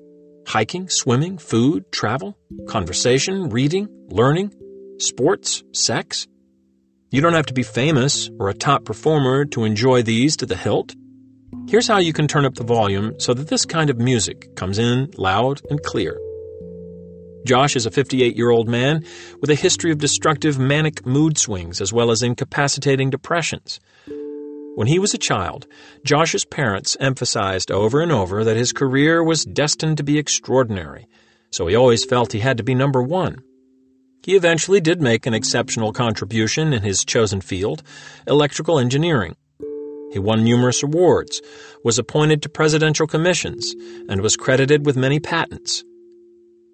Hiking, 0.47 0.89
swimming, 0.89 1.39
food, 1.39 1.91
travel, 1.93 2.39
conversation, 2.69 3.49
reading, 3.49 3.89
learning, 4.09 4.53
sports, 4.99 5.65
sex? 5.73 6.27
You 7.11 7.21
don't 7.21 7.35
have 7.35 7.47
to 7.47 7.55
be 7.55 7.63
famous 7.63 8.31
or 8.39 8.49
a 8.49 8.55
top 8.55 8.85
performer 8.85 9.45
to 9.47 9.65
enjoy 9.65 10.03
these 10.03 10.37
to 10.37 10.47
the 10.47 10.57
hilt. 10.57 10.95
Here's 11.69 11.89
how 11.89 11.99
you 11.99 12.13
can 12.13 12.29
turn 12.29 12.45
up 12.45 12.55
the 12.55 12.65
volume 12.65 13.19
so 13.19 13.35
that 13.35 13.49
this 13.49 13.65
kind 13.65 13.91
of 13.91 13.99
music 13.99 14.55
comes 14.55 14.79
in 14.79 15.11
loud 15.17 15.63
and 15.71 15.83
clear. 15.83 16.19
Josh 17.45 17.75
is 17.75 17.87
a 17.87 17.91
58 17.91 18.37
year 18.37 18.51
old 18.51 18.69
man 18.69 19.05
with 19.41 19.51
a 19.51 19.55
history 19.55 19.91
of 19.91 19.99
destructive 19.99 20.59
manic 20.59 21.07
mood 21.07 21.39
swings 21.39 21.81
as 21.81 21.93
well 21.93 22.11
as 22.11 22.23
incapacitating 22.23 23.11
depressions. 23.11 23.81
When 24.75 24.87
he 24.87 24.99
was 24.99 25.15
a 25.15 25.19
child, 25.19 25.67
Josh's 26.05 26.45
parents 26.45 26.97
emphasized 27.01 27.71
over 27.71 28.01
and 28.01 28.13
over 28.13 28.45
that 28.45 28.57
his 28.57 28.73
career 28.73 29.23
was 29.25 29.45
destined 29.45 29.97
to 29.97 30.05
be 30.05 30.19
extraordinary, 30.19 31.09
so 31.51 31.67
he 31.67 31.75
always 31.75 32.05
felt 32.05 32.33
he 32.33 32.41
had 32.41 32.57
to 32.59 32.63
be 32.63 32.75
number 32.75 33.03
one. 33.03 33.39
He 34.23 34.37
eventually 34.37 34.81
did 34.81 35.01
make 35.01 35.27
an 35.27 35.35
exceptional 35.35 35.93
contribution 35.93 36.73
in 36.73 36.83
his 36.83 37.05
chosen 37.05 37.41
field, 37.41 37.83
electrical 38.27 38.79
engineering. 38.79 39.35
He 40.13 40.19
won 40.19 40.45
numerous 40.45 40.83
awards, 40.83 41.41
was 41.85 41.99
appointed 41.99 42.43
to 42.43 42.49
presidential 42.49 43.07
commissions, 43.07 43.75
and 44.09 44.21
was 44.21 44.37
credited 44.37 44.85
with 44.85 44.97
many 44.97 45.21
patents. 45.21 45.85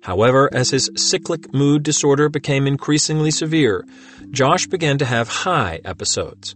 However, 0.07 0.49
as 0.53 0.71
his 0.71 0.89
cyclic 0.95 1.53
mood 1.53 1.83
disorder 1.83 2.29
became 2.29 2.69
increasingly 2.69 3.33
severe, 3.33 3.85
Josh 4.31 4.69
began 4.69 4.99
to 4.99 5.05
have 5.05 5.27
high 5.27 5.81
episodes. 5.85 6.55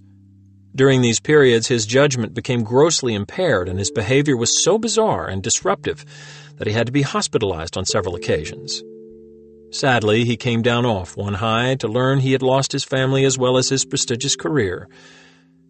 During 0.72 1.02
these 1.02 1.18
periods, 1.18 1.66
his 1.66 1.84
judgment 1.84 2.32
became 2.32 2.62
grossly 2.62 3.12
impaired 3.12 3.68
and 3.68 3.76
his 3.76 3.90
behavior 3.90 4.36
was 4.36 4.62
so 4.62 4.78
bizarre 4.78 5.26
and 5.26 5.42
disruptive 5.42 6.04
that 6.58 6.68
he 6.68 6.74
had 6.74 6.86
to 6.86 6.92
be 6.92 7.02
hospitalized 7.02 7.76
on 7.76 7.86
several 7.86 8.14
occasions. 8.14 8.84
Sadly, 9.72 10.24
he 10.24 10.36
came 10.36 10.62
down 10.62 10.86
off 10.86 11.16
one 11.16 11.34
high 11.34 11.74
to 11.74 11.88
learn 11.88 12.20
he 12.20 12.30
had 12.30 12.42
lost 12.42 12.70
his 12.70 12.84
family 12.84 13.24
as 13.24 13.36
well 13.36 13.56
as 13.56 13.68
his 13.68 13.84
prestigious 13.84 14.36
career. 14.36 14.88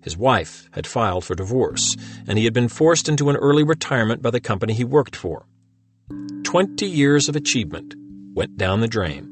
His 0.03 0.18
wife 0.18 0.68
had 0.72 0.87
filed 0.87 1.24
for 1.24 1.35
divorce, 1.35 1.97
and 2.26 2.37
he 2.37 2.45
had 2.45 2.53
been 2.53 2.68
forced 2.68 3.09
into 3.09 3.31
an 3.31 3.37
early 3.37 3.62
retirement 3.62 4.20
by 4.20 4.31
the 4.31 4.39
company 4.39 4.74
he 4.74 4.85
worked 4.85 5.16
for. 5.16 5.47
Twenty 6.51 6.86
years 6.86 7.28
of 7.28 7.36
achievement 7.36 7.94
went 8.34 8.57
down 8.57 8.80
the 8.80 8.88
drain. 8.88 9.22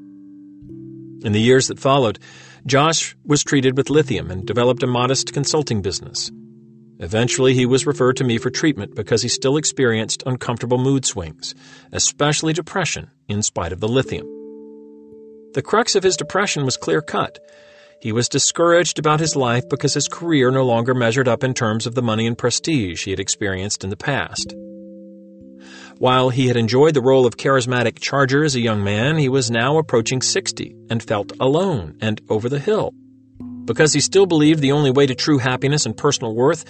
In 1.24 1.32
the 1.32 1.40
years 1.40 1.66
that 1.66 1.80
followed, 1.80 2.20
Josh 2.64 3.16
was 3.24 3.42
treated 3.42 3.76
with 3.76 3.90
lithium 3.90 4.30
and 4.30 4.46
developed 4.46 4.84
a 4.84 4.86
modest 4.86 5.32
consulting 5.32 5.82
business. 5.82 6.30
Eventually, 7.00 7.54
he 7.54 7.66
was 7.66 7.88
referred 7.88 8.18
to 8.18 8.24
me 8.24 8.38
for 8.38 8.50
treatment 8.50 8.94
because 8.94 9.20
he 9.20 9.28
still 9.28 9.56
experienced 9.56 10.22
uncomfortable 10.26 10.78
mood 10.78 11.04
swings, 11.04 11.56
especially 11.90 12.52
depression, 12.52 13.10
in 13.26 13.42
spite 13.42 13.72
of 13.72 13.80
the 13.80 13.88
lithium. 13.88 14.28
The 15.54 15.62
crux 15.62 15.96
of 15.96 16.04
his 16.04 16.16
depression 16.16 16.64
was 16.64 16.76
clear 16.76 17.02
cut. 17.02 17.40
He 18.00 18.12
was 18.12 18.28
discouraged 18.28 19.00
about 19.00 19.18
his 19.18 19.34
life 19.34 19.68
because 19.68 19.94
his 19.94 20.06
career 20.06 20.52
no 20.52 20.64
longer 20.64 20.94
measured 20.94 21.26
up 21.26 21.42
in 21.42 21.52
terms 21.52 21.84
of 21.84 21.96
the 21.96 22.00
money 22.00 22.28
and 22.28 22.38
prestige 22.38 23.02
he 23.02 23.10
had 23.10 23.18
experienced 23.18 23.82
in 23.82 23.90
the 23.90 23.96
past. 23.96 24.54
While 25.98 26.30
he 26.30 26.46
had 26.46 26.56
enjoyed 26.56 26.94
the 26.94 27.02
role 27.02 27.26
of 27.26 27.36
charismatic 27.36 27.98
charger 27.98 28.44
as 28.44 28.54
a 28.54 28.60
young 28.60 28.84
man, 28.84 29.18
he 29.18 29.28
was 29.28 29.50
now 29.50 29.78
approaching 29.78 30.22
60 30.22 30.76
and 30.88 31.02
felt 31.02 31.32
alone 31.40 31.98
and 32.00 32.20
over 32.28 32.48
the 32.48 32.60
hill. 32.60 32.92
Because 33.64 33.92
he 33.92 34.00
still 34.00 34.24
believed 34.24 34.60
the 34.60 34.70
only 34.70 34.92
way 34.92 35.08
to 35.08 35.16
true 35.16 35.38
happiness 35.38 35.86
and 35.86 35.96
personal 35.96 36.36
worth 36.36 36.64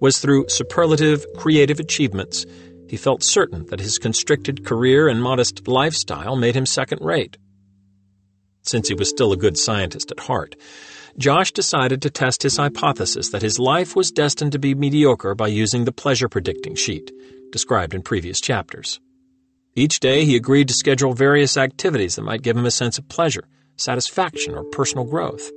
was 0.00 0.18
through 0.18 0.50
superlative 0.50 1.24
creative 1.38 1.80
achievements, 1.80 2.44
he 2.86 2.98
felt 2.98 3.22
certain 3.22 3.64
that 3.70 3.80
his 3.80 3.98
constricted 3.98 4.66
career 4.66 5.08
and 5.08 5.22
modest 5.22 5.66
lifestyle 5.66 6.36
made 6.36 6.54
him 6.54 6.66
second 6.66 7.00
rate. 7.00 7.38
Since 8.64 8.88
he 8.88 8.94
was 8.94 9.08
still 9.08 9.32
a 9.32 9.38
good 9.38 9.56
scientist 9.56 10.10
at 10.10 10.20
heart, 10.20 10.56
Josh 11.16 11.52
decided 11.52 12.02
to 12.02 12.10
test 12.10 12.42
his 12.42 12.58
hypothesis 12.58 13.30
that 13.30 13.42
his 13.42 13.58
life 13.58 13.96
was 13.96 14.10
destined 14.10 14.52
to 14.52 14.58
be 14.58 14.74
mediocre 14.74 15.34
by 15.34 15.48
using 15.48 15.84
the 15.84 15.92
pleasure 15.92 16.28
predicting 16.28 16.74
sheet, 16.74 17.10
described 17.54 17.94
in 17.94 18.02
previous 18.02 18.40
chapters. 18.40 18.98
Each 19.76 20.00
day 20.00 20.24
he 20.24 20.34
agreed 20.34 20.66
to 20.66 20.74
schedule 20.74 21.14
various 21.14 21.56
activities 21.56 22.16
that 22.16 22.22
might 22.22 22.42
give 22.42 22.56
him 22.56 22.66
a 22.66 22.70
sense 22.72 22.98
of 22.98 23.08
pleasure, 23.08 23.44
satisfaction, 23.76 24.56
or 24.56 24.64
personal 24.64 25.04
growth. 25.04 25.52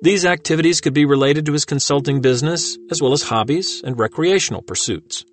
These 0.00 0.24
activities 0.24 0.80
could 0.80 0.94
be 0.94 1.04
related 1.04 1.44
to 1.44 1.52
his 1.52 1.66
consulting 1.66 2.22
business, 2.22 2.78
as 2.90 3.02
well 3.02 3.12
as 3.12 3.24
hobbies 3.24 3.82
and 3.84 3.98
recreational 3.98 4.62
pursuits. 4.62 5.26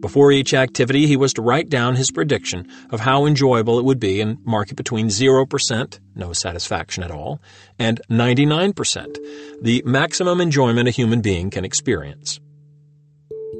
Before 0.00 0.30
each 0.30 0.52
activity, 0.52 1.06
he 1.06 1.16
was 1.16 1.32
to 1.34 1.42
write 1.42 1.70
down 1.70 1.96
his 1.96 2.10
prediction 2.10 2.68
of 2.90 3.00
how 3.00 3.24
enjoyable 3.24 3.78
it 3.78 3.86
would 3.86 4.00
be 4.00 4.20
and 4.20 4.44
mark 4.44 4.70
it 4.72 4.74
between 4.74 5.06
0%, 5.06 6.00
no 6.14 6.32
satisfaction 6.34 7.02
at 7.02 7.10
all, 7.10 7.40
and 7.78 8.02
99%, 8.10 9.16
the 9.62 9.82
maximum 9.86 10.42
enjoyment 10.42 10.88
a 10.88 10.90
human 10.90 11.22
being 11.22 11.48
can 11.48 11.64
experience. 11.64 12.40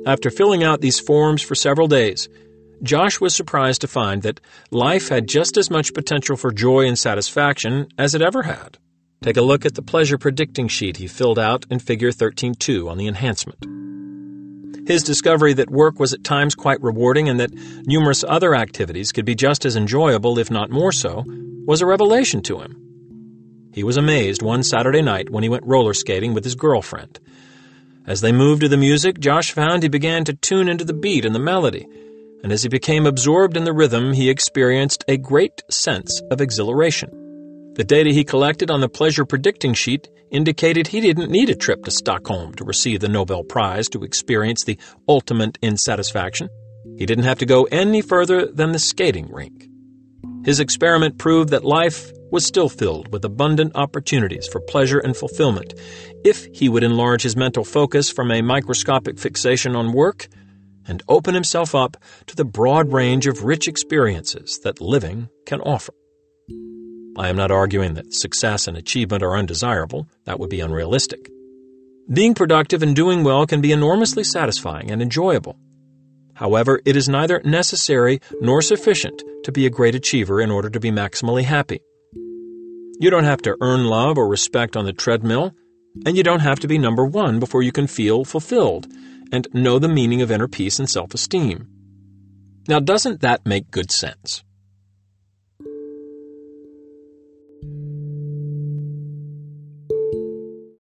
After 0.05 0.31
filling 0.31 0.65
out 0.65 0.81
these 0.81 0.99
forms 0.99 1.43
for 1.43 1.55
several 1.55 1.87
days, 1.87 2.29
Josh 2.83 3.21
was 3.21 3.37
surprised 3.37 3.83
to 3.83 3.87
find 3.87 4.23
that 4.23 4.41
life 4.73 5.09
had 5.09 5.29
just 5.29 5.57
as 5.57 5.71
much 5.71 5.95
potential 5.95 6.37
for 6.37 6.51
joy 6.51 6.87
and 6.87 6.99
satisfaction 6.99 7.87
as 7.97 8.17
it 8.17 8.23
ever 8.23 8.43
had. 8.43 8.79
Take 9.23 9.37
a 9.37 9.43
look 9.43 9.65
at 9.65 9.77
the 9.77 9.83
pleasure 9.83 10.19
predicting 10.19 10.67
sheet 10.67 10.97
he 10.97 11.07
filled 11.07 11.39
out 11.39 11.67
in 11.71 11.79
Figure 11.79 12.11
13.2 12.11 12.91
on 12.91 12.99
the 12.99 13.07
enhancement. 13.07 13.65
His 14.89 15.05
discovery 15.05 15.53
that 15.53 15.71
work 15.71 16.01
was 16.01 16.13
at 16.13 16.25
times 16.25 16.57
quite 16.57 16.83
rewarding 16.83 17.29
and 17.29 17.39
that 17.39 17.55
numerous 17.87 18.25
other 18.27 18.57
activities 18.57 19.13
could 19.13 19.25
be 19.25 19.37
just 19.37 19.65
as 19.65 19.77
enjoyable, 19.77 20.41
if 20.41 20.51
not 20.51 20.71
more 20.71 20.91
so, 20.91 21.25
was 21.65 21.81
a 21.81 21.87
revelation 21.87 22.43
to 22.43 22.59
him. 22.59 22.77
He 23.73 23.85
was 23.85 23.97
amazed 23.97 24.43
one 24.43 24.65
Saturday 24.65 25.03
night 25.03 25.31
when 25.31 25.45
he 25.45 25.49
went 25.49 25.65
roller 25.65 25.95
skating 25.95 26.35
with 26.35 26.43
his 26.43 26.57
girlfriend. 26.57 27.21
As 28.07 28.21
they 28.21 28.33
moved 28.33 28.63
to 28.63 28.69
the 28.69 28.77
music, 28.77 29.21
Josh 29.21 29.53
found 29.53 29.83
he 29.83 29.89
began 29.89 30.25
to 30.25 30.35
tune 30.35 30.69
into 30.69 30.85
the 30.85 30.93
beat 30.93 31.25
and 31.25 31.35
the 31.35 31.39
melody, 31.39 31.87
and 32.43 32.51
as 32.51 32.63
he 32.65 32.69
became 32.69 33.07
absorbed 33.07 33.57
in 33.57 33.65
the 33.65 33.73
rhythm, 33.73 34.13
he 34.13 34.29
experienced 34.29 35.05
a 35.07 35.17
great 35.17 35.63
sense 35.71 36.21
of 36.31 36.41
exhilaration. 36.41 37.11
The 37.75 37.85
data 37.85 38.11
he 38.11 38.25
collected 38.25 38.71
on 38.71 38.81
the 38.81 38.89
pleasure 38.89 39.25
predicting 39.25 39.73
sheet 39.75 40.09
indicated 40.31 40.89
he 40.89 41.01
didn't 41.01 41.31
need 41.31 41.49
a 41.49 41.55
trip 41.55 41.85
to 41.85 41.91
Stockholm 41.91 42.55
to 42.55 42.65
receive 42.65 43.01
the 43.01 43.09
Nobel 43.09 43.45
Prize 43.45 43.89
to 43.91 44.03
experience 44.03 44.65
the 44.65 44.79
ultimate 45.09 45.59
in 45.63 45.77
satisfaction. 45.77 46.49
He 46.99 47.07
didn't 47.07 47.25
have 47.25 47.39
to 47.39 47.47
go 47.47 47.65
any 47.65 48.03
further 48.03 48.47
than 48.47 48.73
the 48.73 48.79
skating 48.79 49.31
rink. 49.31 49.69
His 50.45 50.59
experiment 50.59 51.19
proved 51.19 51.51
that 51.51 51.65
life 51.65 52.11
was 52.33 52.45
still 52.45 52.69
filled 52.69 53.13
with 53.13 53.25
abundant 53.25 53.73
opportunities 53.77 54.49
for 54.49 54.61
pleasure 54.61 54.99
and 54.99 55.17
fulfillment 55.17 55.75
if 56.25 56.47
he 56.53 56.69
would 56.69 56.83
enlarge 56.83 57.23
his 57.23 57.37
mental 57.37 57.65
focus 57.65 58.11
from 58.11 58.33
a 58.33 58.43
microscopic 58.43 59.19
fixation 59.19 59.77
on 59.77 59.93
work 59.93 60.27
and 60.89 61.03
open 61.09 61.35
himself 61.35 61.75
up 61.75 61.97
to 62.27 62.35
the 62.35 62.45
broad 62.45 62.93
range 62.93 63.29
of 63.29 63.45
rich 63.45 63.69
experiences 63.69 64.59
that 64.65 64.81
living 64.81 65.29
can 65.47 65.61
offer. 65.61 65.95
I 67.17 67.29
am 67.29 67.37
not 67.37 67.51
arguing 67.51 67.95
that 67.95 68.13
success 68.13 68.67
and 68.67 68.77
achievement 68.77 69.23
are 69.23 69.37
undesirable, 69.37 70.09
that 70.25 70.41
would 70.41 70.51
be 70.51 70.61
unrealistic. 70.61 71.31
Being 72.13 72.35
productive 72.35 72.83
and 72.83 72.97
doing 72.97 73.23
well 73.23 73.47
can 73.47 73.61
be 73.61 73.71
enormously 73.71 74.25
satisfying 74.25 74.91
and 74.91 75.01
enjoyable. 75.01 75.57
However, 76.43 76.81
it 76.85 76.97
is 76.97 77.09
neither 77.09 77.41
necessary 77.45 78.21
nor 78.41 78.63
sufficient 78.63 79.23
to 79.45 79.53
be 79.53 79.65
a 79.65 79.71
great 79.71 79.95
achiever 79.95 80.41
in 80.41 80.51
order 80.51 80.69
to 80.71 80.81
be 80.81 80.91
maximally 80.91 81.45
happy. 81.45 81.79
You 82.99 83.11
don't 83.11 83.23
have 83.23 83.43
to 83.43 83.57
earn 83.61 83.85
love 83.85 84.19
or 84.19 84.27
respect 84.27 84.77
on 84.77 84.85
the 84.85 84.93
treadmill, 84.93 85.55
and 86.05 86.17
you 86.17 86.25
don't 86.25 86.41
have 86.41 86.59
to 86.59 86.67
be 86.67 86.79
number 86.79 87.05
one 87.05 87.39
before 87.39 87.63
you 87.63 87.71
can 87.71 87.87
feel 87.87 88.25
fulfilled 88.25 88.89
and 89.31 89.47
know 89.53 89.79
the 89.79 89.89
meaning 89.89 90.21
of 90.21 90.33
inner 90.33 90.49
peace 90.49 90.81
and 90.81 90.91
self 90.91 91.15
esteem. 91.15 91.69
Now, 92.67 92.81
doesn't 92.81 93.21
that 93.21 93.47
make 93.47 93.71
good 93.71 93.93
sense? 93.93 94.43